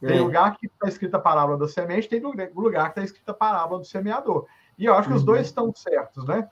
Tem 0.00 0.18
é. 0.18 0.20
lugar 0.20 0.56
que 0.56 0.66
está 0.66 0.88
escrita 0.88 1.16
a 1.16 1.20
parábola 1.20 1.56
da 1.56 1.66
semente, 1.66 2.08
tem 2.08 2.20
lugar 2.20 2.84
que 2.84 3.00
está 3.00 3.02
escrita 3.02 3.32
a 3.32 3.34
parábola 3.34 3.80
do 3.80 3.86
semeador. 3.86 4.46
E 4.78 4.84
eu 4.84 4.94
acho 4.94 5.08
que 5.08 5.14
uhum. 5.14 5.18
os 5.18 5.24
dois 5.24 5.46
estão 5.46 5.72
certos, 5.74 6.26
né? 6.26 6.48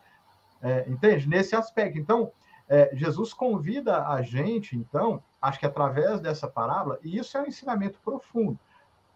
É, 0.62 0.88
entende? 0.88 1.28
Nesse 1.28 1.54
aspecto. 1.54 1.98
Então, 1.98 2.32
é, 2.66 2.90
Jesus 2.94 3.34
convida 3.34 4.06
a 4.08 4.22
gente, 4.22 4.76
então, 4.76 5.22
acho 5.42 5.58
que 5.58 5.66
através 5.66 6.20
dessa 6.20 6.48
parábola, 6.48 6.98
e 7.02 7.18
isso 7.18 7.36
é 7.36 7.42
um 7.42 7.46
ensinamento 7.46 8.00
profundo, 8.02 8.58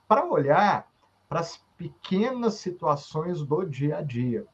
para 0.06 0.26
olhar 0.26 0.86
para 1.26 1.40
as 1.40 1.58
pequenas 1.76 2.54
situações 2.54 3.42
do 3.42 3.64
dia 3.64 3.98
a 3.98 4.02
dia. 4.02 4.46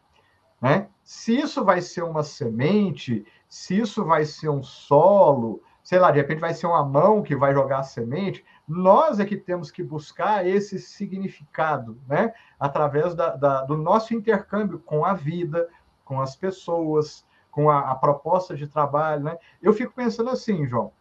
Né? 0.65 0.89
Se 1.03 1.39
isso 1.39 1.63
vai 1.63 1.83
ser 1.83 2.03
uma 2.05 2.23
semente, 2.23 3.27
se 3.47 3.79
isso 3.79 4.03
vai 4.03 4.25
ser 4.25 4.49
um 4.49 4.63
solo, 4.63 5.63
sei 5.83 5.99
lá, 5.99 6.11
de 6.11 6.17
repente 6.17 6.41
vai 6.41 6.55
ser 6.55 6.67
uma 6.67 6.83
mão 6.83 7.23
que 7.23 7.37
vai 7.37 7.53
jogar 7.53 7.81
a 7.81 7.83
semente, 7.83 8.43
nós 8.67 9.21
é 9.21 9.27
que 9.27 9.37
temos 9.37 9.71
que 9.71 9.83
buscar 9.83 10.47
esse 10.47 10.79
significado, 10.79 12.01
né? 12.09 12.33
Através 12.59 13.15
da, 13.15 13.37
da, 13.37 13.61
do 13.61 13.77
nosso 13.77 14.15
intercâmbio 14.15 14.79
com 14.79 15.05
a 15.05 15.13
vida, 15.13 15.69
com 16.03 16.19
as 16.19 16.35
pessoas, 16.35 17.27
com 17.51 17.69
a, 17.69 17.91
a 17.91 17.95
proposta 17.95 18.57
de 18.57 18.67
trabalho, 18.67 19.25
né? 19.25 19.37
Eu 19.61 19.75
fico 19.75 19.93
pensando 19.93 20.31
assim, 20.31 20.67
João, 20.67 20.93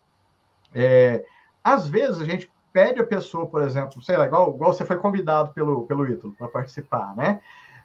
é, 0.75 1.23
às 1.63 1.87
vezes 1.87 2.19
a 2.19 2.25
gente 2.25 2.51
pede 2.73 2.99
a 2.99 3.07
pessoa, 3.07 3.45
por 3.45 3.61
exemplo, 3.61 4.01
sei 4.01 4.17
lá, 4.17 4.25
igual, 4.25 4.53
igual 4.53 4.73
você 4.73 4.83
foi 4.83 4.97
convidado 4.97 5.53
pelo, 5.53 5.85
pelo 5.85 6.05
Ítalo 6.05 6.33
para 6.33 6.49
participar, 6.49 7.15
né? 7.15 7.39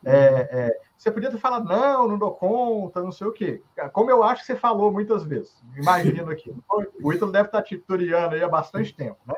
É, 0.05 0.49
é, 0.51 0.81
você 0.97 1.11
podia 1.11 1.31
ter 1.31 1.39
falado, 1.39 1.69
não, 1.69 2.09
não 2.09 2.19
dou 2.19 2.33
conta, 2.33 3.03
não 3.03 3.13
sei 3.13 3.27
o 3.27 3.33
quê. 3.33 3.63
Como 3.93 4.11
eu 4.11 4.23
acho 4.23 4.43
que 4.43 4.47
você 4.47 4.57
falou 4.57 4.93
muitas 4.93 5.25
vezes. 5.25 5.63
Imagino 5.77 6.31
aqui. 6.31 6.55
O 7.03 7.13
Ítalo 7.13 7.31
deve 7.31 7.47
estar 7.47 7.63
tutoriando 7.63 8.35
aí 8.35 8.43
há 8.43 8.49
bastante 8.49 8.95
tempo, 8.95 9.19
né? 9.25 9.35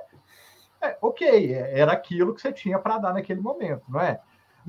É, 0.81 0.97
ok, 1.03 1.55
é, 1.55 1.79
era 1.79 1.93
aquilo 1.93 2.35
que 2.35 2.41
você 2.41 2.53
tinha 2.53 2.79
para 2.79 2.99
dar 2.99 3.13
naquele 3.13 3.41
momento, 3.41 3.83
não 3.89 4.01
é? 4.01 4.19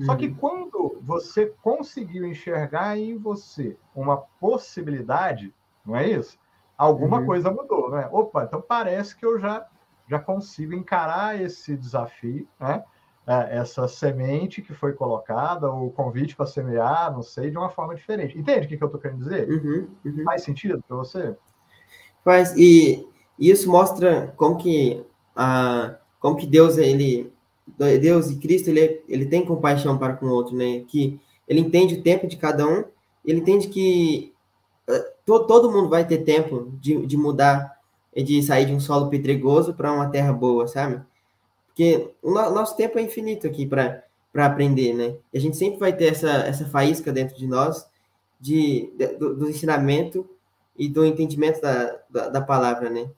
Só 0.00 0.16
que 0.16 0.26
uhum. 0.26 0.34
quando 0.34 0.98
você 1.02 1.54
conseguiu 1.62 2.26
enxergar 2.26 2.98
em 2.98 3.16
você 3.16 3.76
uma 3.94 4.16
possibilidade, 4.16 5.54
não 5.84 5.96
é 5.96 6.08
isso? 6.08 6.38
Alguma 6.76 7.18
uhum. 7.20 7.26
coisa 7.26 7.50
mudou, 7.50 7.90
não 7.90 7.98
é? 7.98 8.08
Opa, 8.10 8.44
então 8.44 8.60
parece 8.60 9.16
que 9.16 9.24
eu 9.24 9.38
já, 9.38 9.66
já 10.08 10.18
consigo 10.18 10.74
encarar 10.74 11.40
esse 11.40 11.76
desafio, 11.76 12.48
né? 12.58 12.84
É, 13.24 13.58
essa 13.58 13.86
semente 13.86 14.60
que 14.60 14.74
foi 14.74 14.94
colocada, 14.94 15.70
o 15.70 15.90
convite 15.90 16.34
para 16.34 16.44
semear, 16.44 17.12
não 17.12 17.22
sei, 17.22 17.50
de 17.50 17.56
uma 17.56 17.70
forma 17.70 17.94
diferente. 17.94 18.36
Entende 18.36 18.66
o 18.66 18.68
que, 18.68 18.76
que 18.76 18.82
eu 18.82 18.86
estou 18.86 19.00
querendo 19.00 19.22
dizer? 19.22 19.48
Uhum, 19.48 19.88
uhum. 20.04 20.24
Faz 20.24 20.42
sentido 20.42 20.82
para 20.88 20.96
você? 20.96 21.36
Faz, 22.24 22.56
e 22.56 23.06
isso 23.38 23.70
mostra 23.70 24.34
como 24.36 24.56
que, 24.56 25.04
a, 25.36 25.94
como 26.18 26.36
que 26.36 26.46
Deus, 26.48 26.78
ele, 26.78 27.32
Deus 28.00 28.28
e 28.30 28.38
Cristo, 28.38 28.70
ele, 28.70 29.02
ele 29.08 29.26
tem 29.26 29.44
compaixão 29.44 29.96
para 29.96 30.14
com 30.14 30.26
o 30.26 30.30
outro, 30.30 30.56
né? 30.56 30.80
Que 30.88 31.20
ele 31.46 31.60
entende 31.60 31.94
o 31.94 32.02
tempo 32.02 32.26
de 32.26 32.36
cada 32.36 32.66
um, 32.66 32.84
ele 33.24 33.38
entende 33.38 33.68
que 33.68 34.32
uh, 34.88 35.04
to, 35.24 35.46
todo 35.46 35.70
mundo 35.70 35.88
vai 35.88 36.04
ter 36.04 36.18
tempo 36.18 36.72
de, 36.80 37.06
de 37.06 37.16
mudar, 37.16 37.78
de 38.16 38.42
sair 38.42 38.66
de 38.66 38.72
um 38.72 38.80
solo 38.80 39.08
pedregoso 39.08 39.74
para 39.74 39.92
uma 39.92 40.10
terra 40.10 40.32
boa, 40.32 40.66
sabe? 40.66 41.00
Porque 41.72 42.10
o 42.22 42.30
nosso 42.30 42.76
tempo 42.76 42.98
é 42.98 43.02
infinito 43.02 43.46
aqui 43.46 43.66
para 43.66 44.04
aprender, 44.34 44.92
né? 44.92 45.16
E 45.32 45.38
a 45.38 45.40
gente 45.40 45.56
sempre 45.56 45.78
vai 45.78 45.92
ter 45.92 46.06
essa, 46.06 46.30
essa 46.30 46.66
faísca 46.66 47.10
dentro 47.10 47.36
de 47.36 47.46
nós 47.46 47.86
de, 48.38 48.92
de 48.96 49.06
do, 49.16 49.36
do, 49.36 49.48
ensinamento 49.48 50.28
e 50.76 50.88
do 50.88 51.04
entendimento 51.04 51.60
da, 51.62 51.98
da, 52.10 52.28
da 52.28 52.40
palavra, 52.42 52.90
né? 52.90 53.10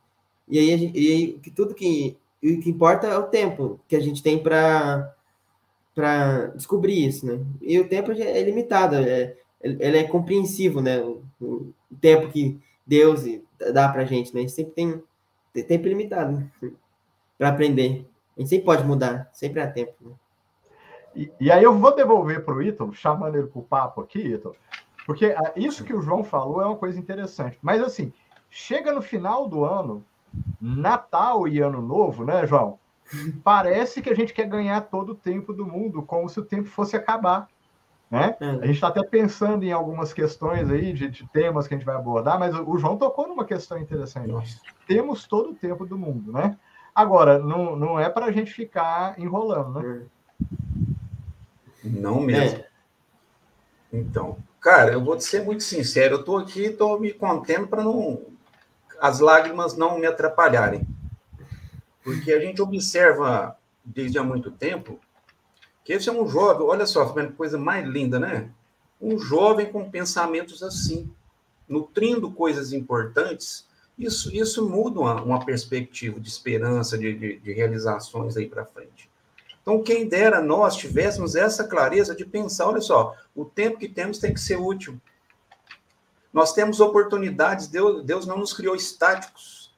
E 0.49 0.59
aí, 0.59 0.79
gente, 0.79 0.99
e 0.99 1.13
aí 1.13 1.33
que 1.41 1.51
tudo 1.51 1.75
que, 1.75 2.17
que 2.41 2.71
importa 2.71 3.09
é 3.09 3.19
o 3.19 3.25
tempo 3.25 3.81
que 3.89 3.97
a 3.97 4.01
gente 4.01 4.23
tem 4.23 4.41
para 4.41 5.13
descobrir 6.55 7.07
isso, 7.07 7.27
né? 7.27 7.41
E 7.61 7.79
o 7.81 7.89
tempo 7.89 8.13
é 8.13 8.43
limitado, 8.43 8.97
é, 8.97 9.37
ele 9.61 9.99
é 9.99 10.05
compreensivo, 10.05 10.81
né? 10.81 11.01
O, 11.01 11.23
o 11.41 11.75
tempo 12.01 12.29
que 12.29 12.61
Deus 12.87 13.25
dá 13.73 13.89
para 13.89 14.05
gente, 14.05 14.33
né? 14.33 14.41
A 14.41 14.43
gente 14.43 14.53
sempre 14.53 14.73
tem, 14.75 15.03
tem 15.53 15.65
tempo 15.65 15.89
limitado 15.89 16.49
para 17.37 17.49
aprender. 17.49 18.07
A 18.37 18.41
gente 18.41 18.51
sempre 18.51 18.65
pode 18.65 18.85
mudar, 18.85 19.29
sempre 19.33 19.61
há 19.61 19.71
tempo. 19.71 19.95
Né? 20.01 20.13
E, 21.15 21.33
e, 21.41 21.51
aí 21.51 21.63
eu 21.63 21.79
vou 21.79 21.95
devolver 21.95 22.45
para 22.45 22.55
o 22.55 22.63
Ítalo, 22.63 22.93
chamando 22.93 23.37
ele 23.37 23.47
para 23.47 23.61
o 23.61 23.65
papo 23.65 24.01
aqui, 24.01 24.19
Ítalo, 24.19 24.57
porque 25.07 25.27
ah, 25.27 25.53
isso 25.55 25.85
que 25.85 25.95
o 25.95 26.03
João 26.03 26.25
falou 26.25 26.61
é 26.61 26.67
uma 26.67 26.77
coisa 26.77 26.99
interessante. 26.99 27.59
Mas 27.63 27.81
assim, 27.83 28.13
chega 28.51 28.93
no 28.93 29.03
final 29.03 29.49
do 29.49 29.65
ano, 29.65 30.05
Natal 30.61 31.47
e 31.47 31.61
Ano 31.61 31.81
Novo, 31.81 32.25
né, 32.25 32.47
João? 32.47 32.79
Parece 33.45 34.03
que 34.03 34.11
a 34.11 34.15
gente 34.15 34.33
quer 34.33 34.49
ganhar 34.49 34.81
todo 34.83 35.11
o 35.11 35.15
tempo 35.15 35.53
do 35.53 35.67
mundo, 35.67 36.03
como 36.03 36.29
se 36.29 36.41
o 36.41 36.45
tempo 36.45 36.69
fosse 36.69 36.97
acabar. 36.97 37.49
Né? 38.11 38.37
É. 38.41 38.47
A 38.47 38.67
gente 38.67 38.75
está 38.75 38.89
até 38.89 39.03
pensando 39.03 39.65
em 39.65 39.73
algumas 39.73 40.13
questões 40.13 40.71
aí 40.71 40.93
de, 40.93 41.09
de, 41.09 41.27
temas 41.29 41.67
que 41.67 41.75
a 41.75 41.77
gente 41.77 41.87
vai 41.87 41.97
abordar, 41.97 42.39
mas 42.39 42.55
o 42.55 42.79
João 42.79 42.97
tocou 42.97 43.27
numa 43.27 43.45
questão 43.45 43.79
interessante. 43.79 44.29
Nossa. 44.29 44.61
Temos 44.87 45.27
todo 45.27 45.51
o 45.51 45.55
tempo 45.55 45.85
do 45.85 45.99
mundo, 45.99 46.33
né? 46.33 46.57
Agora, 46.95 47.39
não, 47.39 47.75
não 47.75 47.99
é 47.99 48.09
para 48.09 48.27
a 48.27 48.33
gente 48.33 48.53
ficar 48.53 49.19
enrolando, 49.19 49.81
né? 49.81 50.07
Não 51.83 52.21
mesmo. 52.21 52.59
É. 52.59 52.69
Então, 53.93 54.39
cara, 54.61 54.93
eu 54.93 55.05
vou 55.05 55.19
ser 55.21 55.43
muito 55.43 55.63
sincero, 55.63 56.15
eu 56.15 56.21
estou 56.21 56.39
aqui, 56.39 56.67
estou 56.67 56.99
me 56.99 57.13
contendo 57.13 57.67
para 57.67 57.83
não 57.83 58.23
as 59.01 59.21
lágrimas 59.21 59.77
não 59.77 59.99
me 59.99 60.07
atrapalharem. 60.07 60.87
Porque 62.03 62.33
a 62.33 62.41
gente 62.41 62.63
observa 62.63 63.57
desde 63.85 64.19
há 64.19 64.23
muito 64.23 64.51
tempo 64.51 64.99
que 65.85 65.93
esse 65.93 66.09
é 66.09 66.13
um 66.13 66.27
jovem, 66.27 66.67
olha 66.67 66.87
só, 66.87 67.05
que 67.13 67.27
coisa 67.33 67.59
mais 67.59 67.87
linda, 67.87 68.19
né? 68.19 68.51
Um 69.01 69.19
jovem 69.19 69.71
com 69.71 69.91
pensamentos 69.91 70.63
assim, 70.63 71.13
nutrindo 71.69 72.31
coisas 72.31 72.73
importantes 72.73 73.69
isso, 73.99 74.35
isso 74.35 74.69
muda 74.69 75.01
uma, 75.01 75.23
uma 75.23 75.45
perspectiva 75.45 76.19
de 76.19 76.29
esperança, 76.29 76.99
de, 76.99 77.15
de, 77.15 77.39
de 77.39 77.53
realizações 77.53 78.37
aí 78.37 78.49
para 78.49 78.67
frente. 78.67 79.11
Então, 79.63 79.83
quem 79.83 80.07
dera 80.07 80.43
nós 80.43 80.77
tivéssemos 80.77 81.35
essa 81.35 81.65
clareza 81.65 82.15
de 82.15 82.25
pensar: 82.25 82.69
olha 82.69 82.81
só, 82.81 83.17
o 83.35 83.45
tempo 83.45 83.79
que 83.79 83.89
temos 83.89 84.19
tem 84.19 84.35
que 84.35 84.41
ser 84.41 84.57
útil. 84.57 85.01
Nós 86.33 86.53
temos 86.53 86.81
oportunidades, 86.81 87.69
Deus, 87.69 88.05
Deus 88.05 88.27
não 88.27 88.39
nos 88.39 88.53
criou 88.53 88.75
estáticos. 88.75 89.73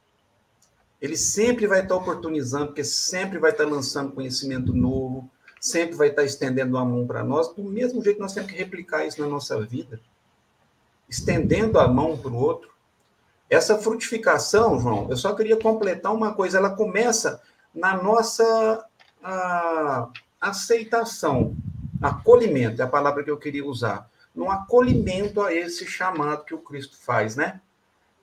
Ele 1.01 1.17
sempre 1.17 1.67
vai 1.67 1.83
estar 1.83 1.95
oportunizando, 1.95 2.69
porque 2.69 2.83
sempre 2.83 3.39
vai 3.39 3.51
estar 3.51 3.67
lançando 3.67 4.13
conhecimento 4.13 4.73
novo, 4.73 5.31
sempre 5.61 5.95
vai 5.95 6.09
estar 6.09 6.25
estendendo 6.25 6.79
a 6.79 6.85
mão 6.85 7.07
para 7.07 7.23
nós, 7.23 7.53
do 7.55 7.63
mesmo 7.63 8.03
jeito 8.03 8.19
nós 8.19 8.33
temos 8.33 8.51
que 8.51 8.57
replicar 8.57 9.07
isso 9.07 9.21
na 9.21 9.29
nossa 9.29 9.61
vida. 9.61 10.01
Estendendo 11.09 11.79
a 11.79 11.87
mão 11.87 12.17
para 12.17 12.31
o 12.33 12.37
outro. 12.37 12.76
Essa 13.49 13.79
frutificação, 13.79 14.79
João, 14.81 15.07
eu 15.09 15.17
só 15.17 15.33
queria 15.33 15.57
completar 15.57 16.13
uma 16.13 16.35
coisa, 16.35 16.59
ela 16.59 16.71
começa 16.71 17.41
na 17.73 17.97
nossa 17.97 18.85
a, 19.23 20.09
aceitação, 20.41 21.57
acolhimento, 22.03 22.83
é 22.83 22.85
a 22.85 22.89
palavra 22.89 23.23
que 23.23 23.31
eu 23.31 23.39
queria 23.39 23.65
usar, 23.65 24.11
no 24.35 24.51
acolhimento 24.51 25.41
a 25.41 25.55
esse 25.55 25.87
chamado 25.87 26.45
que 26.45 26.55
o 26.55 26.59
Cristo 26.59 26.97
faz, 26.99 27.37
né? 27.37 27.61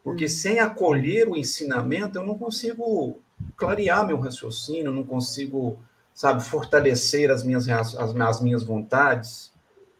Porque 0.04 0.28
sem 0.28 0.60
acolher 0.60 1.30
o 1.30 1.38
ensinamento, 1.38 2.18
eu 2.18 2.26
não 2.26 2.38
consigo 2.38 3.22
clarear 3.56 4.06
meu 4.06 4.20
raciocínio, 4.20 4.92
não 4.92 5.04
consigo, 5.04 5.80
sabe, 6.14 6.44
fortalecer 6.44 7.32
as 7.32 7.44
minhas, 7.44 7.70
as, 7.70 7.96
as 7.96 8.42
minhas 8.42 8.64
vontades, 8.64 9.54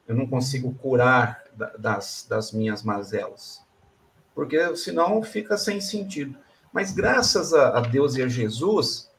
eu 0.06 0.16
não 0.16 0.28
consigo 0.28 0.74
curar 0.76 1.42
das, 1.80 2.26
das 2.30 2.52
minhas 2.52 2.84
mazelas 2.84 3.63
porque 4.34 4.76
senão 4.76 5.22
fica 5.22 5.58
sem 5.58 5.80
sentido. 5.80 6.38
Mas 6.72 6.92
graças 6.92 7.54
a, 7.54 7.80
Deus 7.82 8.16
e 8.16 8.24
a 8.24 8.28
Jesus, 8.28 9.10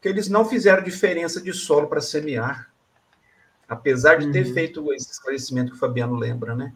que 0.00 0.08
eles 0.08 0.28
não 0.28 0.44
fizeram 0.44 0.82
diferença 0.82 1.40
de 1.40 1.52
solo 1.52 1.88
para 1.88 2.00
semear, 2.00 2.72
apesar 3.68 4.16
de 4.16 4.30
ter 4.30 4.46
uhum. 4.46 4.54
feito 4.54 4.92
esse 4.92 5.10
esclarecimento 5.10 5.70
que 5.70 5.76
o 5.76 5.80
Fabiano 5.80 6.14
lembra, 6.14 6.54
né? 6.54 6.72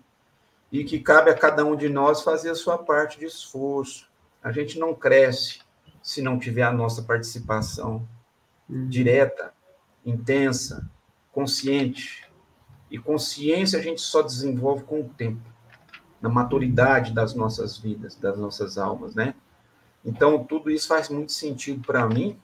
E 0.72 0.82
que 0.82 0.98
cabe 0.98 1.30
a 1.30 1.34
cada 1.34 1.64
um 1.64 1.76
de 1.76 1.88
nós 1.88 2.22
fazer 2.22 2.50
a 2.50 2.54
sua 2.56 2.76
parte 2.76 3.20
de 3.20 3.26
esforço. 3.26 4.10
A 4.42 4.50
gente 4.50 4.78
não 4.78 4.94
cresce 4.94 5.60
se 6.02 6.20
não 6.20 6.38
tiver 6.38 6.62
a 6.62 6.72
nossa 6.72 7.02
participação 7.02 8.06
uhum. 8.68 8.88
direta, 8.88 9.52
intensa, 10.04 10.88
consciente. 11.30 12.26
E 12.90 12.98
consciência 12.98 13.78
a 13.78 13.82
gente 13.82 14.00
só 14.00 14.22
desenvolve 14.22 14.84
com 14.84 15.00
o 15.00 15.08
tempo 15.08 15.55
na 16.20 16.28
maturidade 16.28 17.12
das 17.12 17.34
nossas 17.34 17.76
vidas, 17.76 18.16
das 18.16 18.38
nossas 18.38 18.78
almas, 18.78 19.14
né? 19.14 19.34
Então, 20.04 20.42
tudo 20.44 20.70
isso 20.70 20.86
faz 20.86 21.08
muito 21.08 21.32
sentido 21.32 21.84
para 21.84 22.06
mim, 22.06 22.38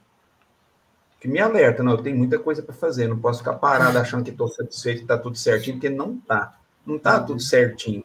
que 1.19 1.27
me 1.27 1.39
alerta, 1.39 1.81
não, 1.81 1.93
eu 1.93 2.03
tenho 2.03 2.17
muita 2.17 2.37
coisa 2.37 2.61
para 2.61 2.75
fazer, 2.75 3.07
não 3.07 3.17
posso 3.17 3.39
ficar 3.39 3.53
parado 3.53 3.97
achando 3.97 4.25
que 4.25 4.31
estou 4.31 4.49
satisfeito 4.49 4.99
e 4.99 5.01
está 5.03 5.17
tudo 5.17 5.37
certinho, 5.37 5.77
porque 5.77 5.89
não 5.89 6.15
está, 6.15 6.59
não 6.85 6.97
está 6.97 7.19
tudo 7.21 7.39
certinho. 7.39 8.03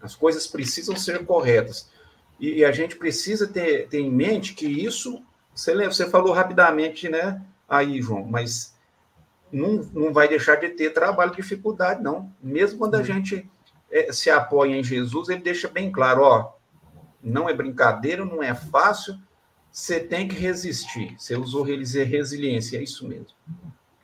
As 0.00 0.14
coisas 0.14 0.46
precisam 0.46 0.96
ser 0.96 1.26
corretas. 1.26 1.90
E, 2.40 2.64
a 2.64 2.72
gente 2.72 2.96
precisa 2.96 3.46
ter, 3.46 3.88
ter 3.88 4.00
em 4.00 4.10
mente 4.10 4.54
que 4.54 4.66
isso, 4.66 5.22
você, 5.54 5.74
lembra, 5.74 5.92
você 5.92 6.08
falou 6.08 6.32
rapidamente, 6.32 7.08
né, 7.08 7.42
aí, 7.68 8.00
João, 8.00 8.24
mas 8.24 8.74
não, 9.52 9.86
não 9.92 10.12
vai 10.12 10.28
deixar 10.28 10.56
de 10.56 10.70
ter 10.70 10.90
trabalho, 10.94 11.34
dificuldade, 11.34 12.02
não. 12.02 12.32
Mesmo 12.42 12.78
quando 12.78 12.94
a 12.94 13.02
gente 13.02 13.36
é, 13.36 13.44
se 14.10 14.30
apoia 14.30 14.76
em 14.76 14.84
Jesus, 14.84 15.28
ele 15.28 15.42
deixa 15.42 15.68
bem 15.68 15.90
claro, 15.90 16.22
ó, 16.22 16.52
não 17.22 17.48
é 17.48 17.54
brincadeira, 17.54 18.24
não 18.24 18.42
é 18.42 18.54
fácil, 18.54 19.18
você 19.70 20.00
tem 20.00 20.26
que 20.28 20.36
resistir. 20.36 21.14
Você 21.18 21.36
usou 21.36 21.62
resiliência, 21.62 22.78
é 22.78 22.82
isso 22.82 23.06
mesmo. 23.06 23.28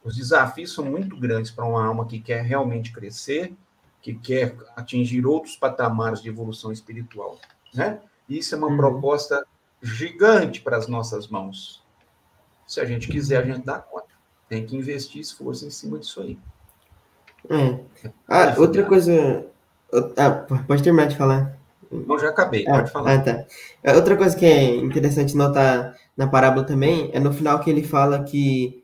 Os 0.02 0.16
desafios 0.16 0.72
são 0.72 0.84
muito 0.84 1.16
grandes 1.16 1.50
para 1.50 1.64
uma 1.64 1.84
alma 1.84 2.06
que 2.06 2.20
quer 2.20 2.42
realmente 2.42 2.92
crescer, 2.92 3.54
que 4.02 4.14
quer 4.14 4.56
atingir 4.76 5.26
outros 5.26 5.56
patamares 5.56 6.20
de 6.20 6.28
evolução 6.28 6.70
espiritual, 6.70 7.38
né? 7.72 8.00
Isso 8.28 8.54
é 8.54 8.58
uma 8.58 8.68
uhum. 8.68 8.76
proposta 8.76 9.46
gigante 9.82 10.60
para 10.60 10.76
as 10.76 10.86
nossas 10.86 11.28
mãos. 11.28 11.82
Se 12.66 12.80
a 12.80 12.84
gente 12.84 13.08
quiser, 13.08 13.42
a 13.42 13.46
gente 13.46 13.64
dá 13.64 13.78
conta. 13.78 14.08
Tem 14.48 14.64
que 14.66 14.76
investir 14.76 15.20
esforço 15.20 15.66
em 15.66 15.70
cima 15.70 15.98
disso 15.98 16.20
aí. 16.20 16.38
É. 17.50 18.10
Ah, 18.26 18.54
outra 18.58 18.84
coisa 18.84 19.46
ah, 20.16 20.30
pode 20.66 20.82
terminar 20.82 21.08
de 21.08 21.16
falar. 21.16 21.56
Não, 21.90 22.18
já 22.18 22.30
acabei, 22.30 22.64
ah, 22.66 22.78
pode 22.78 22.90
falar. 22.90 23.14
Ah, 23.14 23.18
tá. 23.20 23.46
É, 23.82 23.94
outra 23.94 24.16
coisa 24.16 24.36
que 24.36 24.44
é 24.44 24.76
interessante 24.76 25.36
notar 25.36 25.96
na 26.16 26.26
parábola 26.26 26.64
também 26.64 27.10
é 27.12 27.20
no 27.20 27.32
final 27.32 27.60
que 27.60 27.70
ele 27.70 27.82
fala 27.82 28.24
que 28.24 28.82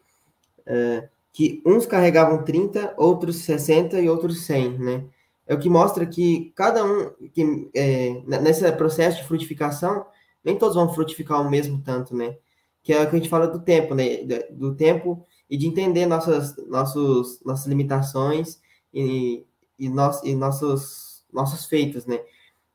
é, 0.66 1.08
que 1.32 1.62
uns 1.64 1.86
carregavam 1.86 2.44
30, 2.44 2.94
outros 2.96 3.36
60 3.36 4.00
e 4.00 4.08
outros 4.08 4.44
100, 4.44 4.78
né? 4.78 5.04
É 5.46 5.54
o 5.54 5.58
que 5.58 5.68
mostra 5.68 6.06
que 6.06 6.52
cada 6.54 6.84
um, 6.84 7.10
que, 7.32 7.70
é, 7.74 8.22
nesse 8.26 8.70
processo 8.72 9.18
de 9.18 9.26
frutificação, 9.26 10.06
nem 10.44 10.56
todos 10.56 10.76
vão 10.76 10.92
frutificar 10.92 11.40
o 11.40 11.50
mesmo 11.50 11.80
tanto, 11.82 12.14
né? 12.14 12.36
Que 12.82 12.92
é 12.92 13.02
o 13.02 13.08
que 13.08 13.16
a 13.16 13.18
gente 13.18 13.28
fala 13.28 13.48
do 13.48 13.60
tempo, 13.60 13.94
né? 13.94 14.18
Do 14.50 14.74
tempo 14.74 15.26
e 15.48 15.56
de 15.56 15.66
entender 15.66 16.06
nossas, 16.06 16.56
nossos, 16.68 17.40
nossas 17.44 17.66
limitações 17.66 18.60
e, 18.94 19.44
e, 19.80 19.88
nos, 19.88 20.22
e 20.22 20.34
nossos, 20.34 21.24
nossos 21.32 21.64
feitos, 21.64 22.04
né? 22.04 22.20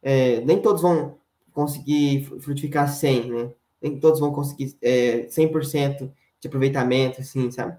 É, 0.01 0.41
nem 0.41 0.61
todos 0.61 0.81
vão 0.81 1.17
conseguir 1.53 2.25
frutificar 2.41 2.91
100, 2.91 3.31
né? 3.31 3.51
Nem 3.81 3.99
todos 3.99 4.19
vão 4.19 4.33
conseguir 4.33 4.75
é, 4.81 5.27
100% 5.27 6.11
de 6.39 6.47
aproveitamento, 6.47 7.21
assim, 7.21 7.49
sabe? 7.51 7.77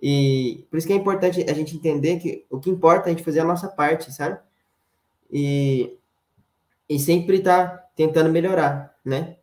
E 0.00 0.66
por 0.70 0.76
isso 0.76 0.86
que 0.86 0.92
é 0.92 0.96
importante 0.96 1.44
a 1.48 1.54
gente 1.54 1.76
entender 1.76 2.18
que 2.18 2.46
o 2.50 2.60
que 2.60 2.70
importa 2.70 3.08
é 3.08 3.12
a 3.12 3.14
gente 3.14 3.24
fazer 3.24 3.40
a 3.40 3.44
nossa 3.44 3.68
parte, 3.68 4.12
sabe? 4.12 4.38
E, 5.30 5.98
e 6.88 6.98
sempre 6.98 7.38
estar 7.38 7.68
tá 7.68 7.86
tentando 7.96 8.30
melhorar, 8.30 8.96
né? 9.04 9.36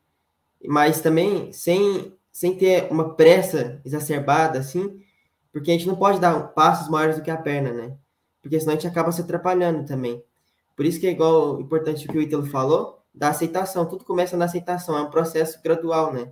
Mas 0.65 1.01
também 1.01 1.51
sem, 1.53 2.13
sem 2.31 2.55
ter 2.55 2.91
uma 2.91 3.15
pressa 3.15 3.79
exacerbada, 3.85 4.59
assim, 4.59 4.99
porque 5.51 5.71
a 5.71 5.73
gente 5.73 5.87
não 5.87 5.95
pode 5.95 6.19
dar 6.19 6.39
passos 6.49 6.89
maiores 6.89 7.17
do 7.17 7.23
que 7.23 7.31
a 7.31 7.37
perna, 7.37 7.71
né? 7.71 7.97
Porque 8.47 8.61
senão 8.61 8.71
a 8.71 8.75
gente 8.75 8.87
acaba 8.87 9.11
se 9.11 9.19
atrapalhando 9.19 9.85
também. 9.85 10.23
Por 10.73 10.85
isso 10.85 11.01
que 11.01 11.07
é 11.07 11.11
igual 11.11 11.59
importante 11.59 12.07
o 12.07 12.09
que 12.09 12.17
o 12.17 12.21
Ítalo 12.21 12.45
falou, 12.45 13.03
da 13.13 13.27
aceitação. 13.27 13.85
Tudo 13.85 14.05
começa 14.05 14.37
na 14.37 14.45
aceitação, 14.45 14.97
é 14.97 15.01
um 15.01 15.09
processo 15.09 15.61
gradual, 15.61 16.13
né? 16.13 16.31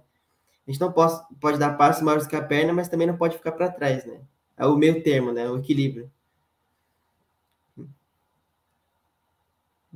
A 0.65 0.71
gente 0.71 0.79
não 0.79 0.93
pode, 0.93 1.21
pode 1.41 1.59
dar 1.59 1.77
passos 1.77 2.01
maiores 2.01 2.25
que 2.25 2.37
a 2.37 2.41
perna, 2.41 2.71
mas 2.71 2.87
também 2.87 3.05
não 3.05 3.17
pode 3.17 3.35
ficar 3.35 3.51
para 3.51 3.69
trás, 3.69 4.05
né? 4.05 4.21
É 4.55 4.65
o 4.65 4.77
meio 4.77 5.03
termo, 5.03 5.33
né? 5.33 5.49
O 5.49 5.57
equilíbrio. 5.57 6.09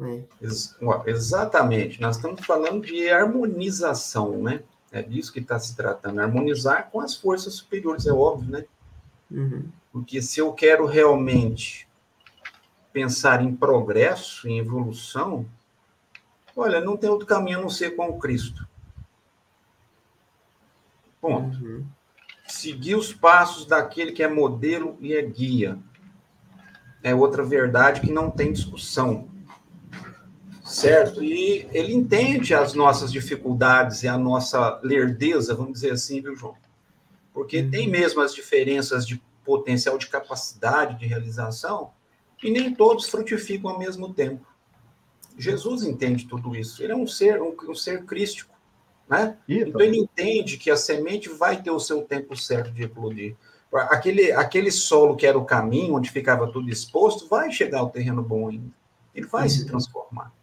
É. 0.01 0.23
Ex 0.41 0.75
exatamente. 1.05 2.01
Nós 2.01 2.17
estamos 2.17 2.45
falando 2.45 2.85
de 2.85 3.09
harmonização, 3.09 4.43
né? 4.43 4.61
É 4.91 5.01
disso 5.01 5.31
que 5.31 5.39
está 5.39 5.57
se 5.57 5.73
tratando. 5.73 6.19
Harmonizar 6.19 6.89
com 6.91 6.99
as 6.99 7.15
forças 7.15 7.53
superiores, 7.53 8.05
é 8.05 8.11
óbvio, 8.11 8.51
né? 8.51 8.65
Uhum. 9.31 9.69
Porque 9.93 10.21
se 10.21 10.41
eu 10.41 10.51
quero 10.51 10.85
realmente 10.85 11.87
pensar 12.91 13.43
em 13.43 13.55
progresso, 13.55 14.47
em 14.47 14.59
evolução, 14.59 15.45
olha, 16.55 16.81
não 16.81 16.97
tem 16.97 17.09
outro 17.09 17.25
caminho 17.25 17.59
a 17.59 17.61
não 17.61 17.69
ser 17.69 17.95
com 17.95 18.09
o 18.09 18.19
Cristo. 18.19 18.67
Ponto. 21.21 21.57
Uhum. 21.57 21.85
Seguir 22.47 22.95
os 22.95 23.13
passos 23.13 23.65
daquele 23.65 24.11
que 24.11 24.23
é 24.23 24.27
modelo 24.27 24.97
e 24.99 25.13
é 25.13 25.21
guia. 25.21 25.77
É 27.03 27.13
outra 27.13 27.43
verdade 27.43 28.01
que 28.01 28.11
não 28.11 28.31
tem 28.31 28.51
discussão. 28.51 29.29
Certo? 30.63 31.23
E 31.23 31.67
ele 31.71 31.93
entende 31.93 32.53
as 32.53 32.73
nossas 32.73 33.11
dificuldades 33.11 34.03
e 34.03 34.07
a 34.07 34.17
nossa 34.17 34.79
lerdeza, 34.83 35.55
vamos 35.55 35.73
dizer 35.73 35.91
assim, 35.91 36.21
viu, 36.21 36.35
João? 36.35 36.55
Porque 37.33 37.61
uhum. 37.61 37.69
tem 37.69 37.87
mesmo 37.87 38.21
as 38.21 38.33
diferenças 38.33 39.05
de 39.05 39.21
potencial 39.43 39.97
de 39.97 40.07
capacidade 40.07 40.99
de 40.99 41.07
realização 41.07 41.91
e 42.43 42.51
nem 42.51 42.73
todos 42.73 43.09
frutificam 43.09 43.71
ao 43.71 43.79
mesmo 43.79 44.13
tempo. 44.13 44.45
Jesus 45.37 45.83
entende 45.83 46.27
tudo 46.27 46.55
isso. 46.55 46.83
Ele 46.83 46.91
é 46.91 46.95
um 46.95 47.07
ser, 47.07 47.41
um, 47.41 47.55
um 47.67 47.75
ser 47.75 48.05
crístico. 48.05 48.53
Né? 49.09 49.37
Então 49.47 49.81
ele 49.81 49.97
entende 49.97 50.57
que 50.57 50.69
a 50.69 50.77
semente 50.77 51.29
vai 51.29 51.61
ter 51.61 51.71
o 51.71 51.79
seu 51.79 52.03
tempo 52.03 52.35
certo 52.35 52.71
de 52.71 52.83
eclodir. 52.83 53.35
Aquele, 53.73 54.31
aquele 54.31 54.71
solo 54.71 55.15
que 55.15 55.25
era 55.25 55.37
o 55.37 55.45
caminho, 55.45 55.95
onde 55.95 56.09
ficava 56.09 56.51
tudo 56.51 56.69
exposto, 56.69 57.27
vai 57.27 57.51
chegar 57.51 57.79
ao 57.79 57.89
terreno 57.89 58.21
bom 58.21 58.49
ainda. 58.49 58.71
Ele 59.13 59.27
vai 59.27 59.43
uhum. 59.43 59.49
se 59.49 59.65
transformar. 59.65 60.33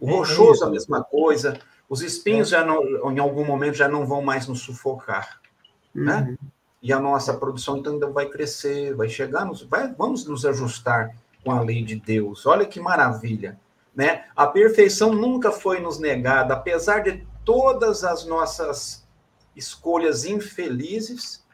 O 0.00 0.08
é, 0.08 0.12
rochoso, 0.12 0.64
é 0.64 0.66
a 0.66 0.70
mesma 0.70 1.02
coisa. 1.02 1.58
Os 1.88 2.02
espinhos, 2.02 2.48
é. 2.48 2.58
já 2.58 2.64
não, 2.64 3.12
em 3.12 3.18
algum 3.18 3.44
momento, 3.44 3.74
já 3.74 3.88
não 3.88 4.06
vão 4.06 4.22
mais 4.22 4.46
nos 4.46 4.60
sufocar. 4.60 5.40
Né? 5.94 6.16
Uhum. 6.16 6.30
Né? 6.30 6.38
E 6.80 6.92
a 6.92 7.00
nossa 7.00 7.34
produção 7.34 7.76
então, 7.78 7.94
ainda 7.94 8.08
vai 8.08 8.26
crescer, 8.26 8.94
vai 8.94 9.08
chegar, 9.08 9.44
nos, 9.44 9.62
vai, 9.62 9.92
vamos 9.92 10.24
nos 10.26 10.46
ajustar 10.46 11.14
com 11.44 11.50
a 11.50 11.60
lei 11.60 11.82
de 11.82 11.96
Deus. 11.96 12.46
Olha 12.46 12.66
que 12.66 12.80
maravilha. 12.80 13.58
Né? 13.94 14.24
A 14.36 14.46
perfeição 14.46 15.12
nunca 15.12 15.50
foi 15.50 15.80
nos 15.80 15.98
negada, 15.98 16.54
apesar 16.54 17.00
de 17.00 17.26
todas 17.44 18.04
as 18.04 18.24
nossas 18.24 19.04
escolhas 19.56 20.24
infelizes, 20.24 21.44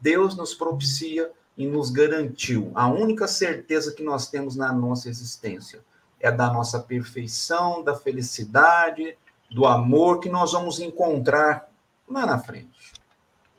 Deus 0.00 0.36
nos 0.36 0.52
propicia 0.52 1.30
e 1.56 1.66
nos 1.66 1.90
garantiu. 1.90 2.72
A 2.74 2.88
única 2.88 3.28
certeza 3.28 3.92
que 3.92 4.02
nós 4.02 4.28
temos 4.28 4.56
na 4.56 4.72
nossa 4.72 5.08
existência 5.08 5.80
é 6.18 6.30
da 6.30 6.52
nossa 6.52 6.80
perfeição, 6.80 7.84
da 7.84 7.94
felicidade, 7.94 9.16
do 9.50 9.64
amor 9.64 10.20
que 10.20 10.28
nós 10.28 10.52
vamos 10.52 10.80
encontrar 10.80 11.70
lá 12.08 12.26
na 12.26 12.38
frente. 12.38 12.75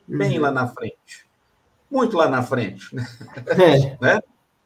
Bem 0.08 0.36
uhum. 0.36 0.42
lá 0.42 0.50
na 0.50 0.66
frente. 0.66 1.28
Muito 1.90 2.16
lá 2.16 2.28
na 2.28 2.42
frente. 2.42 2.94
Né? 2.94 3.06
É. 3.46 3.98
né? 4.00 4.22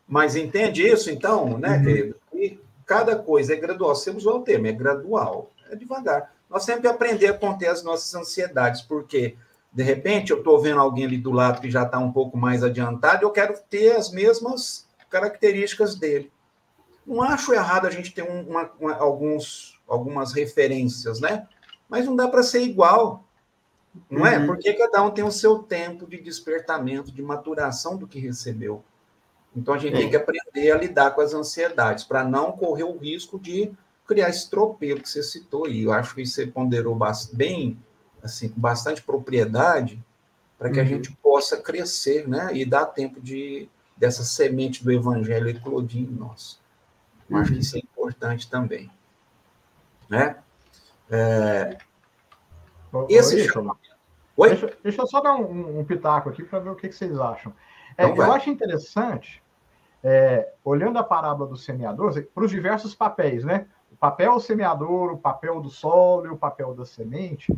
Mas 0.06 0.36
entende 0.36 0.86
isso, 0.86 1.10
então, 1.10 1.58
né, 1.58 1.76
uhum. 1.76 1.84
querido? 1.84 2.16
E 2.34 2.60
cada 2.86 3.16
coisa 3.16 3.54
é 3.54 3.56
gradual. 3.56 3.94
Você 3.94 4.10
usou 4.10 4.38
o 4.38 4.42
termo, 4.42 4.66
é 4.66 4.72
gradual. 4.72 5.50
É 5.70 5.76
devagar 5.76 6.30
nós 6.52 6.64
sempre 6.64 6.86
aprender 6.86 7.28
a 7.28 7.32
conter 7.32 7.68
as 7.68 7.82
nossas 7.82 8.14
ansiedades, 8.14 8.82
porque 8.82 9.36
de 9.72 9.82
repente 9.82 10.30
eu 10.30 10.38
estou 10.38 10.60
vendo 10.60 10.80
alguém 10.80 11.06
ali 11.06 11.16
do 11.16 11.32
lado 11.32 11.62
que 11.62 11.70
já 11.70 11.82
está 11.82 11.98
um 11.98 12.12
pouco 12.12 12.36
mais 12.36 12.62
adiantado, 12.62 13.24
eu 13.24 13.30
quero 13.30 13.58
ter 13.70 13.96
as 13.96 14.12
mesmas 14.12 14.86
características 15.08 15.94
dele. 15.94 16.30
Não 17.06 17.22
acho 17.22 17.54
errado 17.54 17.86
a 17.86 17.90
gente 17.90 18.12
ter 18.12 18.22
uma, 18.22 18.70
uma, 18.78 18.94
alguns, 18.96 19.80
algumas 19.88 20.34
referências, 20.34 21.20
né? 21.20 21.48
Mas 21.88 22.04
não 22.04 22.14
dá 22.14 22.28
para 22.28 22.42
ser 22.42 22.60
igual, 22.60 23.24
não 24.10 24.26
é? 24.26 24.38
uhum. 24.38 24.46
Porque 24.46 24.72
cada 24.74 25.02
um 25.02 25.10
tem 25.10 25.24
o 25.24 25.30
seu 25.30 25.58
tempo 25.58 26.06
de 26.06 26.20
despertamento, 26.20 27.12
de 27.12 27.22
maturação 27.22 27.96
do 27.96 28.06
que 28.06 28.18
recebeu. 28.18 28.82
Então 29.54 29.74
a 29.74 29.78
gente 29.78 29.94
é. 29.94 29.98
tem 29.98 30.10
que 30.10 30.16
aprender 30.16 30.70
a 30.70 30.78
lidar 30.78 31.10
com 31.10 31.20
as 31.20 31.34
ansiedades, 31.34 32.04
para 32.04 32.24
não 32.24 32.52
correr 32.52 32.84
o 32.84 32.96
risco 32.96 33.38
de 33.38 33.70
criar 34.06 34.30
esse 34.30 34.48
tropeiro 34.48 35.00
que 35.00 35.08
você 35.08 35.22
citou 35.22 35.66
aí. 35.66 35.82
Eu 35.82 35.92
acho 35.92 36.14
que 36.14 36.24
você 36.24 36.46
ponderou 36.46 36.98
bem, 37.32 37.78
assim, 38.22 38.48
com 38.48 38.60
bastante 38.60 39.02
propriedade, 39.02 40.02
para 40.58 40.70
que 40.70 40.78
uhum. 40.78 40.84
a 40.84 40.88
gente 40.88 41.12
possa 41.22 41.56
crescer, 41.56 42.28
né? 42.28 42.50
E 42.54 42.64
dar 42.64 42.86
tempo 42.86 43.20
de 43.20 43.68
dessa 43.96 44.24
semente 44.24 44.82
do 44.82 44.90
evangelho 44.90 45.48
eclodir 45.48 46.02
em 46.02 46.06
nós. 46.06 46.58
Eu 47.28 47.36
uhum. 47.36 47.42
acho 47.42 47.52
que 47.52 47.58
isso 47.60 47.76
é 47.76 47.78
importante 47.78 48.50
também. 48.50 48.90
Né? 50.08 50.36
É... 51.10 51.78
Esse 53.08 53.36
Oi, 53.36 53.48
chama... 53.48 53.78
Oi? 54.36 54.48
Deixa, 54.50 54.76
deixa, 54.82 55.02
eu 55.02 55.06
só 55.06 55.20
dar 55.20 55.34
um, 55.34 55.80
um 55.80 55.84
pitaco 55.84 56.28
aqui 56.28 56.42
para 56.42 56.58
ver 56.58 56.70
o 56.70 56.76
que, 56.76 56.88
que 56.88 56.94
vocês 56.94 57.18
acham. 57.18 57.52
É, 57.96 58.06
então 58.06 58.24
eu 58.24 58.32
acho 58.32 58.48
interessante, 58.50 59.42
é, 60.02 60.52
olhando 60.64 60.98
a 60.98 61.04
parábola 61.04 61.48
do 61.48 61.56
semeador, 61.56 62.12
para 62.34 62.44
os 62.44 62.50
diversos 62.50 62.94
papéis, 62.94 63.44
né? 63.44 63.66
papel 64.02 64.40
semeador, 64.40 65.12
o 65.12 65.16
papel 65.16 65.60
do 65.60 65.70
solo 65.70 66.26
e 66.26 66.28
o 66.28 66.36
papel 66.36 66.74
da 66.74 66.84
semente, 66.84 67.56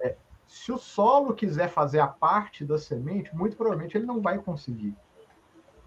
é, 0.00 0.16
se 0.44 0.72
o 0.72 0.76
solo 0.76 1.32
quiser 1.32 1.68
fazer 1.68 2.00
a 2.00 2.08
parte 2.08 2.64
da 2.64 2.76
semente, 2.76 3.32
muito 3.32 3.56
provavelmente 3.56 3.96
ele 3.96 4.04
não 4.04 4.20
vai 4.20 4.38
conseguir. 4.38 4.92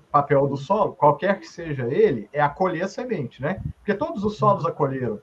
O 0.07 0.09
papel 0.09 0.47
do 0.47 0.55
solo, 0.55 0.93
qualquer 0.93 1.41
que 1.41 1.45
seja 1.45 1.93
ele, 1.93 2.29
é 2.31 2.39
acolher 2.39 2.83
a 2.83 2.87
semente, 2.87 3.41
né? 3.41 3.61
Porque 3.79 3.93
todos 3.93 4.23
os 4.23 4.37
solos 4.37 4.65
acolheram, 4.65 5.19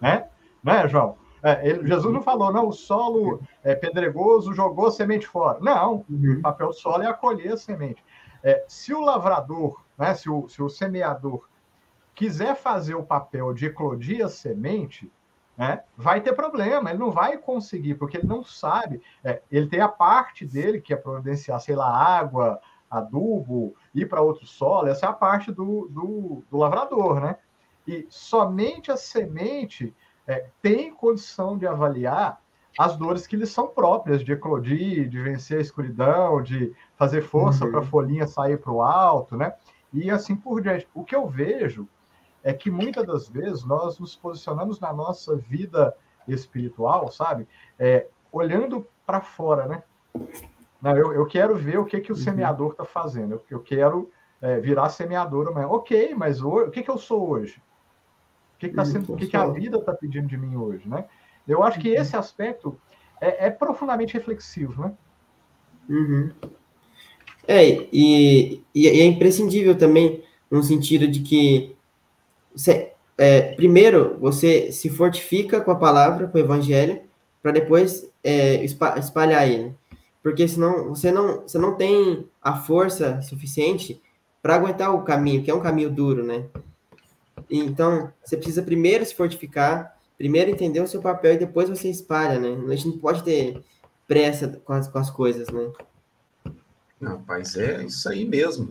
né? 0.00 0.28
Né, 0.62 0.86
João? 0.86 1.16
É, 1.42 1.68
ele, 1.68 1.86
Jesus 1.86 2.12
não 2.12 2.22
falou, 2.22 2.52
não, 2.52 2.68
o 2.68 2.72
solo 2.72 3.40
é 3.62 3.74
pedregoso 3.74 4.52
jogou 4.52 4.86
a 4.86 4.90
semente 4.90 5.26
fora. 5.26 5.58
Não, 5.60 6.04
uhum. 6.08 6.36
o 6.38 6.42
papel 6.42 6.68
do 6.68 6.74
solo 6.74 7.02
é 7.02 7.06
acolher 7.06 7.52
a 7.52 7.56
semente. 7.56 8.02
É, 8.42 8.64
se 8.68 8.92
o 8.92 9.00
lavrador, 9.00 9.82
né, 9.96 10.14
se, 10.14 10.28
o, 10.28 10.48
se 10.48 10.62
o 10.62 10.68
semeador 10.68 11.48
quiser 12.14 12.56
fazer 12.56 12.94
o 12.94 13.04
papel 13.04 13.52
de 13.54 13.66
eclodir 13.66 14.24
a 14.24 14.28
semente, 14.28 15.10
né, 15.56 15.82
vai 15.96 16.20
ter 16.20 16.32
problema, 16.32 16.90
ele 16.90 16.98
não 16.98 17.10
vai 17.10 17.36
conseguir, 17.36 17.94
porque 17.94 18.16
ele 18.16 18.26
não 18.26 18.44
sabe. 18.44 19.02
É, 19.22 19.42
ele 19.50 19.68
tem 19.68 19.80
a 19.80 19.88
parte 19.88 20.44
dele, 20.44 20.80
que 20.80 20.92
é 20.92 20.96
providenciar, 20.96 21.60
sei 21.60 21.74
lá, 21.74 21.88
água, 21.88 22.60
adubo, 22.90 23.74
ir 23.94 24.08
para 24.08 24.22
outro 24.22 24.46
solo, 24.46 24.88
essa 24.88 25.06
é 25.06 25.08
a 25.08 25.12
parte 25.12 25.52
do, 25.52 25.88
do, 25.88 26.42
do 26.50 26.56
lavrador, 26.56 27.20
né? 27.20 27.36
E 27.86 28.06
somente 28.08 28.90
a 28.90 28.96
semente 28.96 29.94
é, 30.28 30.46
tem 30.60 30.92
condição 30.92 31.56
de 31.56 31.66
avaliar 31.66 32.40
as 32.78 32.96
dores 32.96 33.26
que 33.26 33.34
lhe 33.34 33.46
são 33.46 33.66
próprias, 33.66 34.22
de 34.22 34.30
eclodir, 34.30 35.08
de 35.08 35.20
vencer 35.20 35.58
a 35.58 35.62
escuridão, 35.62 36.42
de 36.42 36.72
fazer 36.96 37.22
força 37.22 37.64
uhum. 37.64 37.70
para 37.72 37.80
a 37.80 37.84
folhinha 37.84 38.26
sair 38.26 38.58
para 38.58 38.70
o 38.70 38.82
alto, 38.82 39.36
né? 39.36 39.54
E 39.92 40.10
assim 40.10 40.36
por 40.36 40.60
diante. 40.60 40.86
O 40.94 41.02
que 41.02 41.16
eu 41.16 41.26
vejo 41.26 41.88
é 42.44 42.52
que 42.52 42.70
muitas 42.70 43.04
das 43.06 43.28
vezes 43.28 43.64
nós 43.64 43.98
nos 43.98 44.14
posicionamos 44.14 44.78
na 44.78 44.92
nossa 44.92 45.34
vida 45.34 45.96
espiritual, 46.28 47.10
sabe? 47.10 47.48
É, 47.78 48.06
olhando 48.30 48.86
para 49.04 49.20
fora, 49.20 49.66
né? 49.66 49.82
Não, 50.80 50.96
eu, 50.96 51.12
eu 51.12 51.26
quero 51.26 51.56
ver 51.56 51.78
o 51.78 51.84
que, 51.84 52.00
que 52.00 52.12
o 52.12 52.14
Uhum. 52.14 52.22
semeador 52.22 52.72
está 52.72 52.84
fazendo. 52.84 53.32
Eu, 53.32 53.44
eu 53.50 53.60
quero 53.60 54.10
é, 54.40 54.60
virar 54.60 54.90
semeador 54.90 55.48
amanhã. 55.48 55.66
Ok, 55.68 56.14
mas 56.14 56.40
o, 56.42 56.66
o 56.66 56.70
que, 56.70 56.82
que 56.82 56.90
eu 56.90 56.98
sou 56.98 57.28
hoje? 57.28 57.60
O 58.58 58.60
que, 58.60 58.68
que, 58.70 58.74
tá 58.74 58.82
Uhum, 58.82 58.92
sendo, 58.92 59.12
o 59.12 59.16
que, 59.16 59.28
que 59.28 59.36
a 59.36 59.46
vida 59.46 59.78
está 59.78 59.94
pedindo 59.94 60.28
de 60.28 60.36
mim 60.36 60.56
hoje, 60.56 60.88
né? 60.88 61.06
Eu 61.46 61.62
acho 61.62 61.80
que 61.80 61.88
esse 61.88 62.16
aspecto 62.16 62.78
é, 63.20 63.46
é 63.46 63.50
profundamente 63.50 64.14
reflexivo, 64.14 64.82
né? 64.82 64.92
Uhum. 65.88 66.30
É, 67.46 67.88
e, 67.92 68.62
e 68.74 68.88
é 68.88 69.04
imprescindível 69.04 69.76
também 69.76 70.22
no 70.50 70.62
sentido 70.62 71.08
de 71.08 71.20
que 71.20 71.76
você, 72.54 72.92
é, 73.16 73.54
primeiro 73.54 74.18
você 74.20 74.72
se 74.72 74.90
fortifica 74.90 75.60
com 75.60 75.70
a 75.70 75.76
palavra, 75.76 76.26
com 76.28 76.36
o 76.36 76.40
evangelho, 76.40 77.02
para 77.42 77.52
depois 77.52 78.10
é, 78.22 78.62
espa- 78.64 78.98
espalhar 78.98 79.48
ele. 79.48 79.74
Porque 80.22 80.46
senão 80.48 80.90
você 80.90 81.10
não, 81.12 81.42
você 81.42 81.58
não 81.58 81.76
tem 81.76 82.28
a 82.42 82.56
força 82.56 83.22
suficiente 83.22 84.02
para 84.42 84.56
aguentar 84.56 84.94
o 84.94 85.02
caminho, 85.04 85.42
que 85.42 85.50
é 85.50 85.54
um 85.54 85.60
caminho 85.60 85.90
duro, 85.90 86.24
né? 86.24 86.44
Então, 87.50 88.12
você 88.24 88.36
precisa 88.36 88.62
primeiro 88.62 89.04
se 89.04 89.14
fortificar, 89.14 89.96
primeiro 90.16 90.50
entender 90.50 90.80
o 90.80 90.86
seu 90.86 91.00
papel 91.00 91.34
e 91.34 91.38
depois 91.38 91.68
você 91.68 91.88
espalha, 91.88 92.38
né? 92.38 92.72
A 92.72 92.74
gente 92.76 92.88
não 92.88 92.98
pode 92.98 93.22
ter 93.22 93.62
pressa 94.06 94.48
com 94.64 94.72
as, 94.72 94.88
com 94.88 94.98
as 94.98 95.10
coisas, 95.10 95.48
né? 95.48 95.70
Não, 97.00 97.18
rapaz, 97.18 97.56
é 97.56 97.84
isso 97.84 98.08
aí 98.08 98.24
mesmo. 98.24 98.68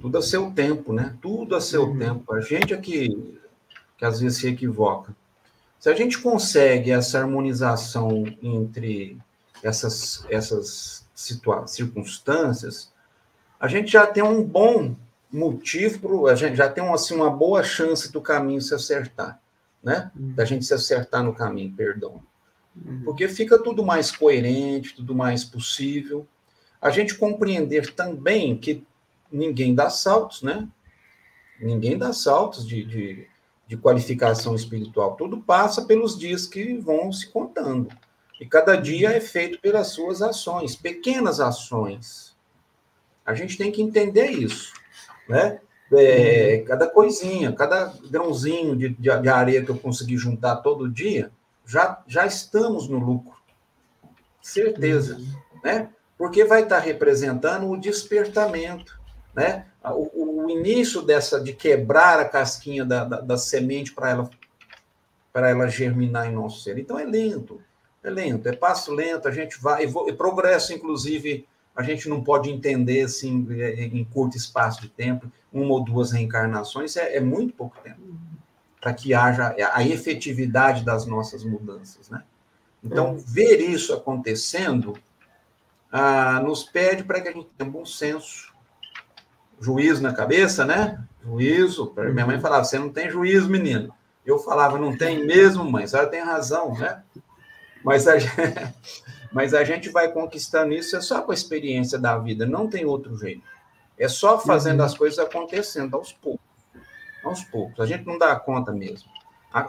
Tudo 0.00 0.18
a 0.18 0.22
seu 0.22 0.50
tempo, 0.50 0.92
né? 0.92 1.16
Tudo 1.20 1.54
a 1.54 1.60
seu 1.60 1.84
Uhum. 1.84 1.98
tempo. 1.98 2.32
A 2.34 2.40
gente 2.40 2.72
é 2.72 2.76
que, 2.76 3.38
que 3.98 4.04
às 4.04 4.20
vezes 4.20 4.38
se 4.38 4.48
equivoca. 4.48 5.14
Se 5.78 5.90
a 5.90 5.94
gente 5.94 6.18
consegue 6.18 6.90
essa 6.90 7.18
harmonização 7.18 8.24
entre 8.42 9.18
essas, 9.62 10.24
essas 10.30 11.06
circunstâncias, 11.66 12.90
a 13.60 13.68
gente 13.68 13.92
já 13.92 14.06
tem 14.06 14.22
um 14.22 14.42
bom 14.42 14.96
motivo, 15.34 15.98
pro, 15.98 16.26
a 16.28 16.34
gente 16.34 16.56
já 16.56 16.68
tem 16.68 16.86
assim, 16.88 17.14
uma 17.14 17.30
boa 17.30 17.62
chance 17.62 18.12
do 18.12 18.20
caminho 18.20 18.60
se 18.60 18.74
acertar, 18.74 19.40
né? 19.82 20.10
Da 20.14 20.44
gente 20.44 20.64
se 20.64 20.72
acertar 20.72 21.24
no 21.24 21.34
caminho, 21.34 21.74
perdão. 21.74 22.22
Porque 23.04 23.28
fica 23.28 23.58
tudo 23.58 23.84
mais 23.84 24.10
coerente, 24.10 24.94
tudo 24.94 25.14
mais 25.14 25.44
possível. 25.44 26.26
A 26.80 26.90
gente 26.90 27.16
compreender 27.16 27.94
também 27.94 28.56
que 28.56 28.84
ninguém 29.30 29.74
dá 29.74 29.90
saltos, 29.90 30.42
né? 30.42 30.68
Ninguém 31.60 31.96
dá 31.96 32.12
saltos 32.12 32.66
de, 32.66 32.84
de, 32.84 33.28
de 33.66 33.76
qualificação 33.76 34.54
espiritual. 34.54 35.16
Tudo 35.16 35.40
passa 35.40 35.84
pelos 35.84 36.18
dias 36.18 36.46
que 36.46 36.76
vão 36.78 37.12
se 37.12 37.28
contando. 37.28 37.88
E 38.40 38.46
cada 38.46 38.76
dia 38.76 39.10
é 39.10 39.20
feito 39.20 39.60
pelas 39.60 39.88
suas 39.88 40.20
ações, 40.20 40.74
pequenas 40.74 41.40
ações. 41.40 42.36
A 43.24 43.34
gente 43.34 43.56
tem 43.56 43.70
que 43.70 43.80
entender 43.80 44.30
isso, 44.30 44.72
né? 45.28 45.60
É, 45.92 46.64
cada 46.66 46.88
coisinha, 46.88 47.52
cada 47.52 47.92
grãozinho 48.10 48.74
de, 48.74 48.88
de, 48.88 49.20
de 49.20 49.28
areia 49.28 49.64
que 49.64 49.70
eu 49.70 49.78
conseguir 49.78 50.16
juntar 50.16 50.56
todo 50.56 50.90
dia, 50.90 51.30
já, 51.66 52.02
já 52.06 52.26
estamos 52.26 52.88
no 52.88 52.98
lucro. 52.98 53.36
Certeza, 54.42 55.20
né? 55.62 55.88
Porque 56.18 56.44
vai 56.44 56.62
estar 56.62 56.78
representando 56.78 57.68
o 57.68 57.76
despertamento, 57.76 58.98
né? 59.34 59.66
O, 59.84 60.44
o 60.44 60.50
início 60.50 61.02
dessa 61.02 61.40
de 61.40 61.52
quebrar 61.52 62.18
a 62.18 62.28
casquinha 62.28 62.84
da, 62.84 63.04
da, 63.04 63.20
da 63.20 63.36
semente 63.36 63.92
para 63.92 64.10
ela 64.10 64.30
para 65.32 65.50
ela 65.50 65.66
germinar 65.66 66.28
em 66.28 66.32
nosso 66.32 66.60
ser. 66.62 66.78
Então 66.78 66.96
é 66.96 67.04
lento, 67.04 67.60
é 68.04 68.08
lento, 68.08 68.48
é 68.48 68.54
passo 68.54 68.94
lento. 68.94 69.26
A 69.26 69.32
gente 69.32 69.60
vai 69.60 69.84
e 69.84 70.12
progresso, 70.12 70.72
inclusive, 70.72 71.44
a 71.76 71.82
gente 71.82 72.08
não 72.08 72.22
pode 72.22 72.50
entender 72.50 73.02
assim 73.02 73.46
em 73.76 74.04
curto 74.04 74.36
espaço 74.36 74.80
de 74.80 74.88
tempo, 74.88 75.30
uma 75.52 75.72
ou 75.72 75.84
duas 75.84 76.12
reencarnações 76.12 76.96
é, 76.96 77.16
é 77.16 77.20
muito 77.20 77.54
pouco 77.54 77.76
tempo 77.82 78.00
para 78.80 78.92
que 78.92 79.14
haja 79.14 79.56
a 79.72 79.82
efetividade 79.82 80.84
das 80.84 81.06
nossas 81.06 81.42
mudanças, 81.42 82.10
né? 82.10 82.22
Então, 82.82 83.16
ver 83.16 83.58
isso 83.58 83.94
acontecendo 83.94 84.94
ah, 85.90 86.40
nos 86.44 86.64
pede 86.64 87.02
para 87.02 87.20
que 87.20 87.28
a 87.28 87.32
gente 87.32 87.48
tenha 87.56 87.70
bom 87.70 87.86
senso, 87.86 88.52
juízo 89.60 90.02
na 90.02 90.12
cabeça, 90.12 90.66
né? 90.66 91.02
Juízo. 91.22 91.94
Minha 91.96 92.26
mãe 92.26 92.40
falava: 92.40 92.64
você 92.64 92.78
não 92.78 92.90
tem 92.90 93.08
juízo, 93.08 93.48
menino. 93.48 93.94
Eu 94.26 94.38
falava: 94.38 94.78
não 94.78 94.98
tem 94.98 95.24
mesmo, 95.24 95.64
mãe. 95.64 95.84
A 95.84 95.86
senhora 95.86 96.10
tem 96.10 96.20
razão, 96.20 96.74
né? 96.74 97.02
Mas 97.82 98.06
a, 98.06 98.18
gente, 98.18 98.34
mas 99.34 99.52
a 99.52 99.64
gente 99.64 99.88
vai 99.88 100.12
conquistando 100.12 100.72
isso 100.72 100.96
é 100.96 101.00
só 101.00 101.20
com 101.20 101.32
a 101.32 101.34
experiência 101.34 101.98
da 101.98 102.16
vida, 102.16 102.46
não 102.46 102.68
tem 102.68 102.84
outro 102.84 103.18
jeito. 103.18 103.42
É 103.98 104.06
só 104.06 104.38
fazendo 104.38 104.78
uhum. 104.78 104.86
as 104.86 104.96
coisas 104.96 105.18
acontecendo 105.18 105.96
aos 105.96 106.12
poucos. 106.12 106.46
Aos 107.24 107.42
poucos. 107.42 107.80
A 107.80 107.86
gente 107.86 108.06
não 108.06 108.16
dá 108.16 108.36
conta 108.36 108.70
mesmo. 108.70 109.08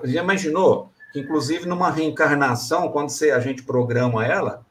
Já 0.04 0.22
imaginou 0.22 0.92
que, 1.12 1.20
inclusive, 1.20 1.66
numa 1.66 1.90
reencarnação, 1.90 2.92
quando 2.92 3.10
você, 3.10 3.32
a 3.32 3.40
gente 3.40 3.64
programa 3.64 4.24
ela, 4.24 4.64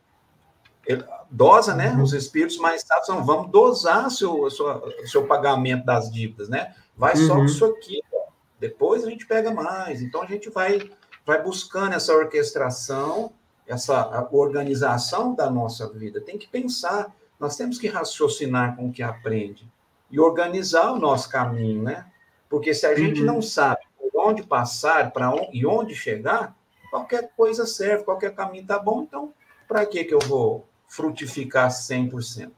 dosa, 1.28 1.74
né? 1.74 1.90
Uhum. 1.90 2.02
Os 2.02 2.12
espíritos 2.12 2.58
mais 2.58 2.82
sábios 2.82 3.06
são, 3.06 3.24
vamos 3.24 3.50
dosar 3.50 4.08
seu, 4.12 4.48
seu, 4.48 4.92
seu 5.06 5.26
pagamento 5.26 5.84
das 5.84 6.08
dívidas, 6.08 6.48
né? 6.48 6.72
Vai 6.96 7.16
uhum. 7.16 7.26
só 7.26 7.34
com 7.34 7.44
isso 7.44 7.64
aqui, 7.64 8.00
ó. 8.12 8.28
depois 8.60 9.04
a 9.04 9.10
gente 9.10 9.26
pega 9.26 9.50
mais. 9.50 10.00
Então 10.02 10.22
a 10.22 10.26
gente 10.26 10.48
vai, 10.50 10.88
vai 11.26 11.42
buscando 11.42 11.94
essa 11.94 12.14
orquestração, 12.14 13.32
essa 13.66 14.28
organização 14.30 15.34
da 15.34 15.50
nossa 15.50 15.88
vida. 15.88 16.20
Tem 16.20 16.38
que 16.38 16.48
pensar, 16.48 17.14
nós 17.38 17.56
temos 17.56 17.78
que 17.78 17.88
raciocinar 17.88 18.76
com 18.76 18.88
o 18.88 18.92
que 18.92 19.02
aprende 19.02 19.70
e 20.10 20.20
organizar 20.20 20.92
o 20.92 20.98
nosso 20.98 21.28
caminho, 21.28 21.82
né? 21.82 22.06
Porque 22.48 22.74
se 22.74 22.86
a 22.86 22.94
gente 22.94 23.20
uhum. 23.20 23.26
não 23.26 23.42
sabe 23.42 23.80
por 23.98 24.28
onde 24.28 24.42
passar, 24.42 25.10
para 25.10 25.30
onde, 25.30 25.48
e 25.52 25.66
onde 25.66 25.94
chegar, 25.94 26.54
qualquer 26.90 27.30
coisa 27.36 27.66
serve, 27.66 28.04
qualquer 28.04 28.34
caminho 28.34 28.66
tá 28.66 28.78
bom, 28.78 29.02
então 29.02 29.32
para 29.66 29.84
que 29.86 30.04
que 30.04 30.14
eu 30.14 30.20
vou 30.20 30.68
frutificar 30.86 31.70
100%. 31.70 32.50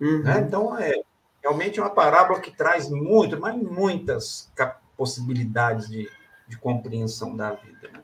Uhum. 0.00 0.22
Né? 0.22 0.40
Então, 0.40 0.78
é 0.78 0.94
realmente 1.42 1.80
uma 1.80 1.90
parábola 1.90 2.40
que 2.40 2.50
traz 2.50 2.88
muito, 2.90 3.40
mas 3.40 3.56
muitas 3.56 4.50
possibilidades 4.96 5.88
de, 5.88 6.10
de 6.46 6.58
compreensão 6.58 7.34
da 7.36 7.52
vida. 7.52 7.88
Né? 7.92 8.02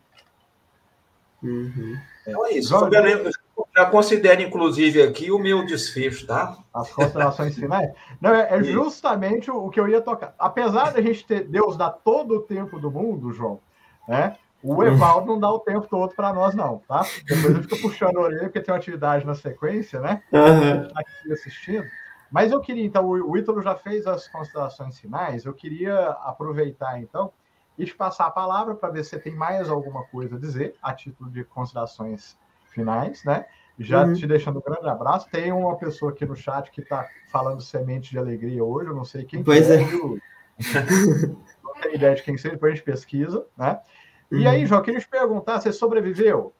Uhum. 1.42 1.96
Então 2.26 2.46
é 2.46 2.52
isso. 2.52 2.74
Eu 2.74 3.32
já 3.74 3.86
considero, 3.86 4.42
inclusive, 4.42 5.02
aqui 5.02 5.30
o 5.30 5.38
meu 5.38 5.64
desfecho, 5.64 6.26
tá? 6.26 6.58
As 6.72 6.90
considerações 6.90 7.54
finais. 7.54 7.90
Não, 8.20 8.34
é, 8.34 8.58
é 8.58 8.62
justamente 8.62 9.50
o 9.50 9.70
que 9.70 9.78
eu 9.78 9.88
ia 9.88 10.00
tocar. 10.00 10.34
Apesar 10.38 10.92
da 10.92 11.00
gente 11.00 11.24
ter 11.24 11.44
Deus 11.44 11.76
dar 11.76 11.90
todo 11.90 12.36
o 12.36 12.40
tempo 12.40 12.78
do 12.78 12.90
mundo, 12.90 13.32
João, 13.32 13.60
né? 14.08 14.36
O 14.62 14.82
Evaldo 14.82 15.28
não 15.28 15.38
dá 15.38 15.50
o 15.50 15.60
tempo 15.60 15.86
todo 15.88 16.14
para 16.14 16.32
nós, 16.32 16.54
não, 16.54 16.82
tá? 16.88 17.06
Depois 17.24 17.54
eu 17.54 17.62
fico 17.62 17.82
puxando 17.82 18.16
a 18.16 18.22
orelha, 18.22 18.42
porque 18.44 18.60
tem 18.60 18.72
uma 18.72 18.78
atividade 18.78 19.24
na 19.24 19.34
sequência, 19.34 20.00
né? 20.00 20.22
Uhum. 20.32 20.88
Tá 20.88 21.00
aqui 21.00 21.32
assistindo. 21.32 21.86
Mas 22.30 22.50
eu 22.50 22.60
queria, 22.60 22.84
então, 22.84 23.06
o 23.06 23.36
Ítalo 23.36 23.62
já 23.62 23.76
fez 23.76 24.06
as 24.06 24.26
considerações 24.26 24.98
finais, 24.98 25.44
eu 25.44 25.54
queria 25.54 26.08
aproveitar, 26.24 27.00
então, 27.00 27.32
e 27.78 27.84
te 27.84 27.94
passar 27.94 28.26
a 28.26 28.30
palavra 28.30 28.74
para 28.74 28.90
ver 28.90 29.04
se 29.04 29.10
você 29.10 29.18
tem 29.18 29.34
mais 29.34 29.68
alguma 29.68 30.04
coisa 30.04 30.36
a 30.36 30.38
dizer, 30.38 30.74
a 30.82 30.92
título 30.92 31.30
de 31.30 31.44
considerações 31.44 32.38
finais, 32.70 33.24
né? 33.24 33.44
Já 33.78 34.04
uhum. 34.04 34.14
te 34.14 34.26
deixando 34.26 34.58
um 34.58 34.62
grande 34.62 34.88
abraço. 34.88 35.28
Tem 35.30 35.52
uma 35.52 35.76
pessoa 35.76 36.10
aqui 36.10 36.24
no 36.24 36.34
chat 36.34 36.70
que 36.70 36.80
está 36.80 37.06
falando 37.30 37.60
semente 37.60 38.10
de 38.10 38.18
alegria 38.18 38.64
hoje, 38.64 38.88
eu 38.88 38.94
não 38.94 39.04
sei 39.04 39.24
quem 39.24 39.42
pois 39.42 39.70
é. 39.70 39.78
Viu? 39.78 40.18
não 41.62 41.74
tenho 41.82 41.94
ideia 41.94 42.14
de 42.14 42.22
quem 42.22 42.38
seja, 42.38 42.54
depois 42.54 42.72
a 42.72 42.74
gente 42.76 42.84
pesquisa, 42.84 43.44
né? 43.56 43.78
E 44.30 44.36
uhum. 44.36 44.48
aí, 44.48 44.66
João, 44.66 44.82
queria 44.82 45.00
te 45.00 45.08
perguntar, 45.08 45.60
você 45.60 45.72
sobreviveu? 45.72 46.52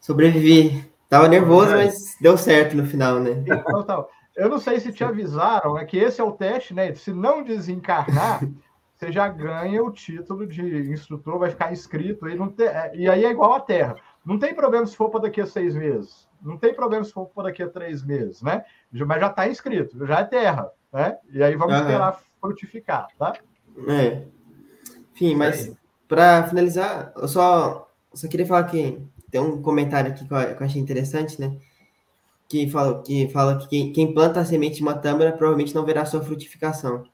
Sobrevivi. 0.00 0.84
Tava 1.08 1.28
nervoso, 1.28 1.72
é. 1.72 1.84
mas 1.84 2.16
deu 2.20 2.36
certo 2.36 2.76
no 2.76 2.84
final, 2.84 3.18
né? 3.20 3.42
Então, 3.46 3.82
tá. 3.82 4.04
Eu 4.36 4.48
não 4.48 4.58
sei 4.58 4.78
se 4.78 4.92
te 4.92 5.02
avisaram, 5.02 5.76
é 5.76 5.84
que 5.84 5.96
esse 5.96 6.20
é 6.20 6.24
o 6.24 6.32
teste, 6.32 6.72
né? 6.74 6.94
Se 6.94 7.12
não 7.12 7.42
desencarnar, 7.42 8.40
você 8.98 9.12
já 9.12 9.28
ganha 9.28 9.82
o 9.82 9.92
título 9.92 10.44
de 10.44 10.60
instrutor, 10.90 11.38
vai 11.38 11.50
ficar 11.50 11.72
inscrito 11.72 12.26
aí. 12.26 12.34
Não 12.34 12.48
tem, 12.48 12.66
e 12.94 13.08
aí 13.08 13.24
é 13.24 13.30
igual 13.30 13.52
a 13.52 13.60
Terra. 13.60 13.94
Não 14.26 14.38
tem 14.38 14.52
problema 14.52 14.84
se 14.86 14.96
for 14.96 15.08
para 15.08 15.20
daqui 15.20 15.40
a 15.40 15.46
seis 15.46 15.76
meses. 15.76 16.28
Não 16.42 16.56
tem 16.56 16.74
problema 16.74 17.04
se 17.04 17.12
for 17.12 17.26
para 17.26 17.44
daqui 17.44 17.62
a 17.62 17.68
três 17.68 18.04
meses, 18.04 18.42
né? 18.42 18.64
Mas 18.92 19.20
já 19.20 19.28
está 19.28 19.48
inscrito, 19.48 20.04
já 20.04 20.18
é 20.18 20.24
Terra, 20.24 20.70
né? 20.92 21.16
E 21.30 21.40
aí 21.40 21.54
vamos 21.54 21.74
uhum. 21.74 21.80
esperar 21.80 22.20
frutificar, 22.40 23.06
tá? 23.16 23.34
É. 23.86 24.24
Enfim, 25.14 25.36
mas 25.36 25.72
para 26.08 26.48
finalizar, 26.48 27.12
eu 27.16 27.28
só, 27.28 27.88
só 28.12 28.28
queria 28.28 28.46
falar 28.46 28.64
que 28.64 29.00
tem 29.30 29.40
um 29.40 29.62
comentário 29.62 30.10
aqui 30.10 30.26
que 30.26 30.34
eu, 30.34 30.56
que 30.56 30.62
eu 30.62 30.66
achei 30.66 30.82
interessante, 30.82 31.40
né? 31.40 31.56
Que 32.48 32.68
fala 32.68 33.00
que, 33.02 33.28
fala 33.28 33.58
que 33.58 33.68
quem, 33.68 33.92
quem, 33.92 34.12
planta 34.12 34.40
a 34.40 34.44
semente 34.44 34.76
de 34.76 34.82
uma 34.82 34.94
tâmara 34.94 35.32
provavelmente 35.32 35.74
não 35.74 35.84
verá 35.84 36.04
sua 36.04 36.20
frutificação. 36.20 37.04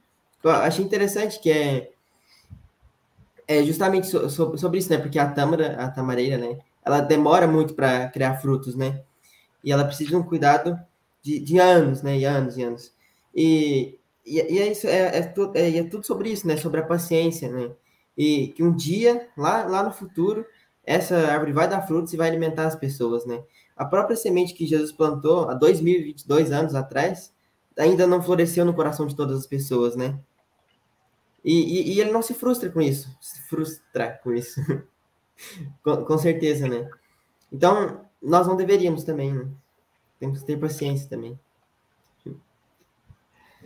Eu 0.45 0.51
achei 0.51 0.84
interessante 0.84 1.40
que 1.40 1.51
é, 1.51 1.90
é 3.49 3.62
justamente 3.62 4.07
so, 4.07 4.28
so, 4.28 4.57
sobre 4.59 4.78
isso, 4.78 4.90
né? 4.90 4.99
Porque 4.99 5.18
a 5.18 5.30
tâmara, 5.30 5.76
a 5.76 5.90
tamareira, 5.90 6.36
né? 6.36 6.59
Ela 6.84 7.01
demora 7.01 7.47
muito 7.47 7.74
para 7.74 8.09
criar 8.09 8.36
frutos, 8.36 8.74
né? 8.74 9.03
E 9.62 9.72
ela 9.72 9.84
precisa 9.84 10.11
de 10.11 10.16
um 10.16 10.22
cuidado 10.22 10.78
de, 11.22 11.40
de 11.40 11.59
anos, 11.59 12.03
né? 12.03 12.18
E 12.18 12.24
anos 12.24 12.59
e 12.59 12.62
anos. 12.62 12.92
E, 13.34 13.99
e, 14.24 14.36
e 14.36 14.59
é 14.59 14.70
isso, 14.70 14.86
é, 14.86 15.18
é, 15.18 15.34
é, 15.55 15.78
é, 15.78 15.84
tudo 15.84 16.07
sobre 16.07 16.30
isso, 16.30 16.47
né? 16.47 16.57
Sobre 16.57 16.80
a 16.80 16.84
paciência, 16.84 17.51
né? 17.51 17.70
E 18.16 18.49
que 18.49 18.62
um 18.62 18.74
dia, 18.74 19.28
lá, 19.36 19.64
lá 19.64 19.82
no 19.82 19.92
futuro, 19.92 20.45
essa 20.84 21.16
árvore 21.16 21.53
vai 21.53 21.66
dar 21.66 21.82
frutos 21.82 22.12
e 22.12 22.16
vai 22.16 22.28
alimentar 22.28 22.66
as 22.66 22.76
pessoas, 22.76 23.24
né? 23.24 23.42
A 23.76 23.84
própria 23.84 24.16
semente 24.16 24.55
que 24.55 24.66
Jesus 24.66 24.92
plantou 24.92 25.49
há 25.49 25.55
2022 25.55 26.53
anos 26.53 26.74
atrás 26.74 27.32
ainda 27.76 28.07
não 28.07 28.22
floresceu 28.22 28.64
no 28.64 28.74
coração 28.74 29.07
de 29.07 29.16
todas 29.16 29.38
as 29.38 29.47
pessoas, 29.47 29.97
né? 29.97 30.18
E, 31.45 31.53
e, 31.53 31.95
e 31.95 32.01
ele 32.01 32.11
não 32.11 32.22
se 32.22 32.32
frustra 32.32 32.70
com 32.70 32.80
isso, 32.80 33.14
se 33.20 33.47
frustra 33.49 34.18
com 34.22 34.32
isso. 34.32 34.61
com, 35.84 36.05
com, 36.05 36.18
certeza, 36.18 36.66
né? 36.66 36.88
Então, 37.53 38.01
nós 38.22 38.47
não 38.47 38.57
deveríamos 38.57 39.05
também, 39.05 39.32
né? 39.32 39.47
Temos 40.18 40.40
que 40.40 40.47
ter 40.47 40.57
paciência 40.57 41.09
também. 41.09 41.38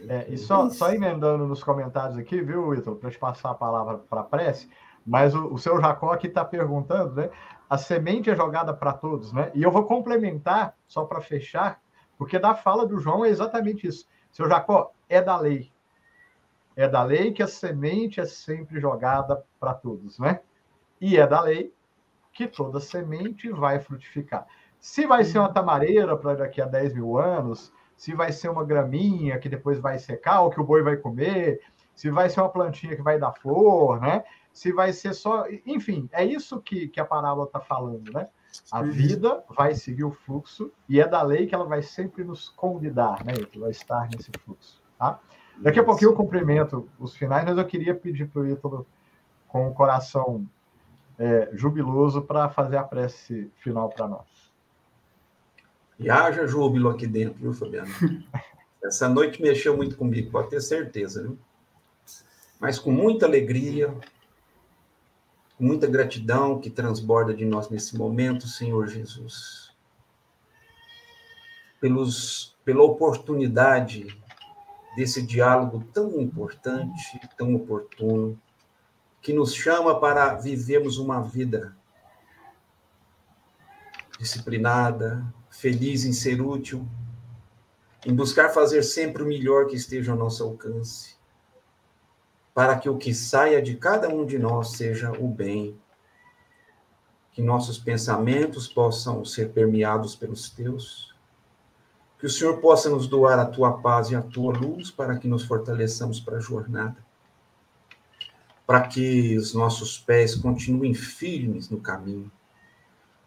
É, 0.09 0.27
e 0.29 0.39
só, 0.39 0.69
só 0.71 0.93
emendando 0.93 1.47
nos 1.47 1.63
comentários 1.63 2.17
aqui, 2.17 2.41
viu, 2.41 2.75
Ítalo, 2.75 2.97
para 2.97 3.11
te 3.11 3.19
passar 3.19 3.51
a 3.51 3.55
palavra 3.55 3.99
para 3.99 4.21
a 4.21 4.25
prece, 4.25 4.69
mas 5.05 5.35
o, 5.35 5.53
o 5.55 5.59
seu 5.59 5.81
Jacó 5.81 6.13
aqui 6.13 6.29
está 6.29 6.45
perguntando, 6.45 7.15
né? 7.15 7.31
A 7.69 7.77
semente 7.77 8.31
é 8.31 8.37
jogada 8.37 8.73
para 8.73 8.93
todos, 8.93 9.33
né? 9.33 9.51
E 9.55 9.63
eu 9.63 9.71
vou 9.71 9.85
complementar, 9.85 10.75
só 10.87 11.05
para 11.05 11.21
fechar, 11.21 11.81
porque 12.17 12.39
da 12.39 12.55
fala 12.55 12.87
do 12.87 12.99
João 12.99 13.25
é 13.25 13.29
exatamente 13.29 13.87
isso. 13.87 14.07
Seu 14.31 14.49
Jacó, 14.49 14.93
é 15.09 15.21
da 15.21 15.39
lei. 15.39 15.71
É 16.79 16.89
da 16.89 17.03
lei 17.03 17.33
que 17.33 17.43
a 17.43 17.49
semente 17.49 18.21
é 18.21 18.25
sempre 18.25 18.81
jogada 18.81 19.45
para 19.59 19.75
todos, 19.75 20.17
né? 20.21 20.39
E 21.01 21.17
é 21.17 21.27
da 21.27 21.41
lei 21.41 21.75
que 22.33 22.47
toda 22.47 22.79
semente 22.79 23.51
vai 23.51 23.81
frutificar. 23.81 24.47
Se 24.79 25.05
vai 25.05 25.25
ser 25.25 25.41
uma 25.41 25.53
tamareira 25.53 26.17
para 26.17 26.37
daqui 26.37 26.63
a 26.63 26.67
10 26.67 26.95
mil 26.95 27.19
anos, 27.19 27.73
se 27.97 28.15
vai 28.15 28.31
ser 28.31 28.49
uma 28.49 28.65
graminha 28.65 29.41
que 29.41 29.49
depois 29.49 29.81
vai 29.81 29.99
secar, 29.99 30.43
ou 30.43 30.51
que 30.51 30.61
o 30.61 30.65
boi 30.65 30.85
vai 30.85 30.97
comer, 30.97 31.61
se 31.97 32.11
vai 32.11 32.31
ser 32.31 32.43
uma 32.43 32.49
plantinha 32.49 32.95
que 32.95 33.03
vai 33.03 33.19
dar 33.19 33.33
flor, 33.33 34.01
né? 34.01 34.23
Se 34.53 34.73
vai 34.73 34.93
ser 34.93 35.15
só. 35.15 35.47
Enfim, 35.67 36.09
é 36.13 36.25
isso 36.25 36.61
que, 36.61 36.87
que 36.87 37.01
a 37.01 37.05
parábola 37.05 37.47
está 37.47 37.59
falando, 37.59 38.13
né? 38.13 38.29
A 38.71 38.83
vida 38.83 39.43
vai 39.51 39.75
seguir 39.75 40.05
o 40.05 40.13
fluxo 40.13 40.73
e 40.89 41.01
é 41.01 41.09
da 41.09 41.23
lei 41.23 41.49
que 41.49 41.57
ela 41.57 41.65
vai 41.65 41.83
sempre 41.83 42.23
nos 42.23 42.49
convidar, 42.51 43.25
né? 43.25 43.33
Que 43.33 43.59
vai 43.59 43.71
estar 43.73 44.09
nesse 44.15 44.31
fluxo, 44.45 44.81
tá? 44.99 45.21
Daqui 45.59 45.81
a 45.81 45.85
pouquinho 45.85 46.13
eu 46.13 46.17
cumprimento 46.17 46.89
os 46.99 47.17
finais, 47.17 47.45
mas 47.45 47.59
eu 47.59 47.65
queria 47.65 47.95
pedir 47.95 48.29
para 48.29 48.43
o 48.43 48.47
Ítalo, 48.47 48.87
com 49.49 49.69
o 49.69 49.75
coração 49.75 50.47
é, 51.19 51.51
jubiloso, 51.53 52.23
para 52.23 52.49
fazer 52.49 52.77
a 52.77 52.85
prece 52.85 53.51
final 53.57 53.89
para 53.89 54.07
nós. 54.07 54.27
E 55.99 56.09
haja 56.09 56.47
júbilo 56.47 56.91
aqui 56.91 57.07
dentro, 57.07 57.41
viu, 57.41 57.53
Fabiano? 57.53 57.89
Essa 58.85 59.09
noite 59.09 59.43
mexeu 59.43 59.77
muito 59.77 59.97
comigo, 59.97 60.31
pode 60.31 60.51
ter 60.51 60.61
certeza, 60.61 61.23
viu? 61.23 61.39
Mas 62.61 62.79
com 62.79 62.93
muita 62.93 63.27
alegria, 63.27 63.93
com 65.57 65.65
muita 65.65 65.89
gratidão 65.89 66.61
que 66.61 66.71
transborda 66.71 67.35
de 67.35 67.45
nós 67.45 67.69
nesse 67.69 67.97
momento, 67.97 68.47
Senhor 68.47 68.87
Jesus. 68.87 69.73
Pelos, 71.81 72.57
pela 72.65 72.83
oportunidade 72.85 74.17
desse 74.99 75.23
diálogo 75.23 75.85
tão 75.95 76.21
importante, 76.21 77.21
tão 77.37 77.55
oportuno, 77.55 78.37
que 79.23 79.33
nos 79.33 79.55
chama 79.55 80.01
para 80.01 80.35
vivermos 80.35 80.99
uma 80.99 81.21
vida 81.21 81.77
disciplinada, 84.19 85.25
feliz 85.49 86.05
em 86.05 86.13
ser 86.13 86.41
útil, 86.41 86.85
em 88.05 88.13
buscar 88.13 88.49
fazer 88.49 88.83
sempre 88.83 89.23
o 89.23 89.27
melhor 89.27 89.69
que 89.69 89.77
esteja 89.77 90.11
ao 90.11 90.19
nosso 90.19 90.43
alcance, 90.43 91.15
para 92.53 92.77
que 92.77 92.91
o 92.91 92.99
que 92.99 93.15
saia 93.15 93.63
de 93.63 93.77
cada 93.77 94.09
um 94.09 94.27
de 94.27 94.37
nós 94.37 94.73
seja 94.73 95.13
o 95.13 95.29
bem, 95.29 95.81
que 97.31 97.41
nossos 97.41 97.79
pensamentos 97.79 98.67
possam 98.67 99.25
ser 99.25 99.53
permeados 99.53 100.17
pelos 100.17 100.51
teus, 100.51 101.08
que 102.19 102.27
o 102.27 102.31
Senhor 102.31 102.59
possa 102.59 102.91
nos 102.91 103.07
doar 103.07 103.39
a 103.39 103.47
tua 103.47 103.79
paz 103.79 104.11
e 104.11 104.17
a 104.17 104.23
tua 104.23 104.53
luz 104.53 104.91
para 104.91 105.17
que 105.17 105.29
nos 105.29 105.45
fortaleçamos 105.45 106.19
para 106.19 106.39
a 106.39 106.41
jornada, 106.41 106.97
para 108.67 108.83
que 108.89 109.37
os 109.37 109.55
nossos 109.55 109.99
pés 109.99 110.35
continuem 110.35 110.95
firmes 110.95 111.71
no 111.71 111.81
caminho, 111.81 112.31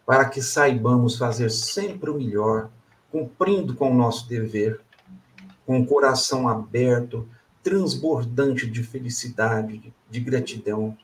para 0.04 0.28
que 0.28 0.42
saibamos 0.42 1.16
fazer 1.16 1.50
sempre 1.50 2.10
o 2.10 2.14
melhor, 2.14 2.70
cumprindo 3.10 3.74
com 3.74 3.90
o 3.90 3.94
nosso 3.94 4.28
dever, 4.28 4.80
com 5.64 5.80
o 5.80 5.86
coração 5.86 6.46
aberto, 6.46 7.26
transbordante 7.62 8.68
de 8.68 8.82
felicidade, 8.82 9.92
de 10.10 10.20
gratidão. 10.20 10.96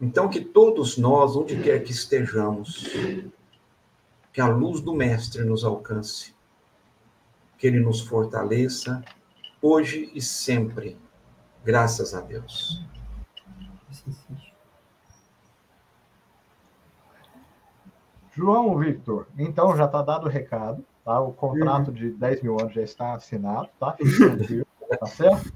Então, 0.00 0.28
que 0.28 0.40
todos 0.40 0.96
nós, 0.96 1.36
onde 1.36 1.60
quer 1.62 1.84
que 1.84 1.92
estejamos, 1.92 2.88
que 4.32 4.40
a 4.40 4.48
luz 4.48 4.80
do 4.80 4.94
Mestre 4.94 5.44
nos 5.44 5.64
alcance, 5.64 6.34
que 7.58 7.66
ele 7.66 7.80
nos 7.80 8.00
fortaleça, 8.00 9.02
hoje 9.60 10.10
e 10.14 10.22
sempre. 10.22 10.96
Graças 11.64 12.14
a 12.14 12.20
Deus. 12.20 12.86
João 18.32 18.78
Victor, 18.78 19.26
então 19.36 19.76
já 19.76 19.86
está 19.86 20.00
dado 20.00 20.26
o 20.26 20.30
recado, 20.30 20.84
tá? 21.04 21.20
O 21.20 21.32
contrato 21.32 21.90
de 21.90 22.12
10 22.12 22.42
mil 22.42 22.56
anos 22.60 22.72
já 22.72 22.82
está 22.82 23.14
assinado, 23.14 23.68
tá? 23.80 23.96
tá 25.00 25.06
certo? 25.06 25.52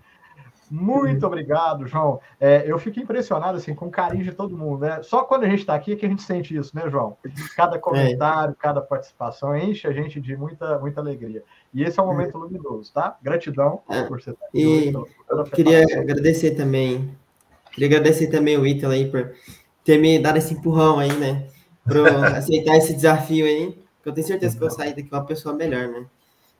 Muito 0.68 1.26
obrigado, 1.26 1.86
João. 1.86 2.18
É, 2.40 2.64
eu 2.66 2.78
fico 2.78 2.98
impressionado 2.98 3.58
assim 3.58 3.74
com 3.74 3.86
o 3.86 3.90
carinho 3.90 4.24
de 4.24 4.32
todo 4.32 4.56
mundo, 4.56 4.80
né? 4.80 5.02
Só 5.02 5.22
quando 5.22 5.44
a 5.44 5.48
gente 5.48 5.60
está 5.60 5.74
aqui 5.74 5.92
é 5.92 5.96
que 5.96 6.06
a 6.06 6.08
gente 6.08 6.22
sente 6.22 6.56
isso, 6.56 6.74
né, 6.74 6.88
João? 6.88 7.16
Cada 7.54 7.78
comentário, 7.78 8.52
é. 8.52 8.56
cada 8.58 8.80
participação 8.80 9.54
enche 9.54 9.86
a 9.86 9.92
gente 9.92 10.18
de 10.18 10.34
muita, 10.34 10.78
muita 10.78 11.00
alegria. 11.00 11.44
E 11.74 11.82
esse 11.82 11.98
é 11.98 12.02
um 12.02 12.06
momento 12.06 12.36
luminoso, 12.36 12.92
tá? 12.92 13.16
Gratidão 13.22 13.80
é. 13.88 14.02
por 14.02 14.20
você 14.20 14.30
estar 14.30 14.46
aqui. 14.46 14.60
E 14.60 14.96
hoje, 14.96 15.50
queria 15.52 15.84
agradecer 15.84 16.52
também, 16.52 17.16
queria 17.70 17.88
agradecer 17.88 18.26
também 18.26 18.58
o 18.58 18.66
Ítalo 18.66 18.92
aí 18.92 19.10
por 19.10 19.32
ter 19.82 19.98
me 19.98 20.18
dado 20.18 20.36
esse 20.36 20.54
empurrão 20.54 20.98
aí, 20.98 21.12
né? 21.14 21.48
para 21.84 22.38
aceitar 22.38 22.76
esse 22.76 22.94
desafio 22.94 23.44
aí, 23.44 23.78
que 24.02 24.08
eu 24.08 24.12
tenho 24.12 24.26
certeza 24.26 24.56
que 24.56 24.62
eu 24.62 24.68
vou 24.68 24.76
sair 24.76 24.94
daqui 24.94 25.08
uma 25.10 25.24
pessoa 25.24 25.54
melhor, 25.54 25.88
né? 25.88 26.06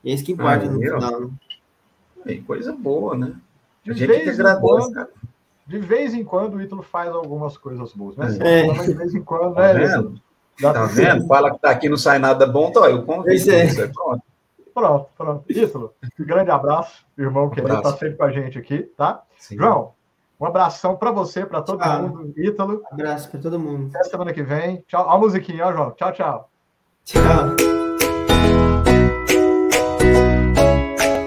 E 0.04 0.10
é 0.10 0.14
isso 0.14 0.24
que 0.24 0.32
importa 0.32 0.66
ah, 0.66 0.70
no 0.70 0.80
final, 0.80 1.20
né? 1.20 1.30
É 2.26 2.36
coisa 2.36 2.72
boa, 2.72 3.16
né? 3.16 3.34
De 3.84 4.06
vez, 4.06 4.36
quando, 4.60 4.92
cara. 4.92 5.08
de 5.66 5.78
vez 5.78 6.14
em 6.14 6.22
quando 6.22 6.54
o 6.54 6.62
Ítalo 6.62 6.82
faz 6.82 7.10
algumas 7.10 7.56
coisas 7.56 7.92
boas, 7.92 8.16
né? 8.16 8.26
É. 8.40 8.84
De 8.84 8.94
vez 8.94 9.14
em 9.14 9.22
quando, 9.22 9.54
tá 9.54 9.74
né? 9.74 9.86
Vendo? 9.86 10.20
Tá 10.60 10.86
vendo? 10.86 11.26
Fala 11.26 11.50
que 11.50 11.58
tá 11.58 11.70
aqui 11.70 11.88
não 11.88 11.96
sai 11.96 12.18
nada 12.18 12.46
bom, 12.46 12.68
então 12.68 12.84
eu 12.84 13.02
convido 13.02 13.50
é. 13.50 13.66
você, 13.66 13.88
pronto. 13.88 14.22
Pronto, 14.74 15.08
pronto. 15.16 15.44
Ítalo, 15.48 15.94
um 16.18 16.24
grande 16.24 16.50
abraço, 16.50 17.04
irmão 17.16 17.50
que 17.50 17.60
um 17.60 17.64
tá 17.64 17.92
sempre 17.92 18.16
com 18.16 18.24
a 18.24 18.30
gente 18.30 18.58
aqui, 18.58 18.82
tá? 18.96 19.22
Sim. 19.36 19.56
João, 19.56 19.92
um 20.40 20.46
abração 20.46 20.96
para 20.96 21.10
você, 21.10 21.46
para 21.46 21.62
todo 21.62 21.80
tchau. 21.80 22.02
mundo, 22.02 22.32
Ítalo. 22.36 22.82
Um 22.90 22.94
abraço 22.94 23.30
para 23.30 23.40
todo 23.40 23.58
mundo. 23.58 23.90
Até 23.94 24.04
semana 24.04 24.32
que 24.32 24.42
vem. 24.42 24.82
Tchau. 24.88 25.04
Ó 25.06 25.12
a 25.12 25.18
musiquinha, 25.18 25.66
ó, 25.66 25.72
João. 25.72 25.90
Tchau, 25.92 26.12
tchau. 26.12 26.50
Tchau. 27.04 27.81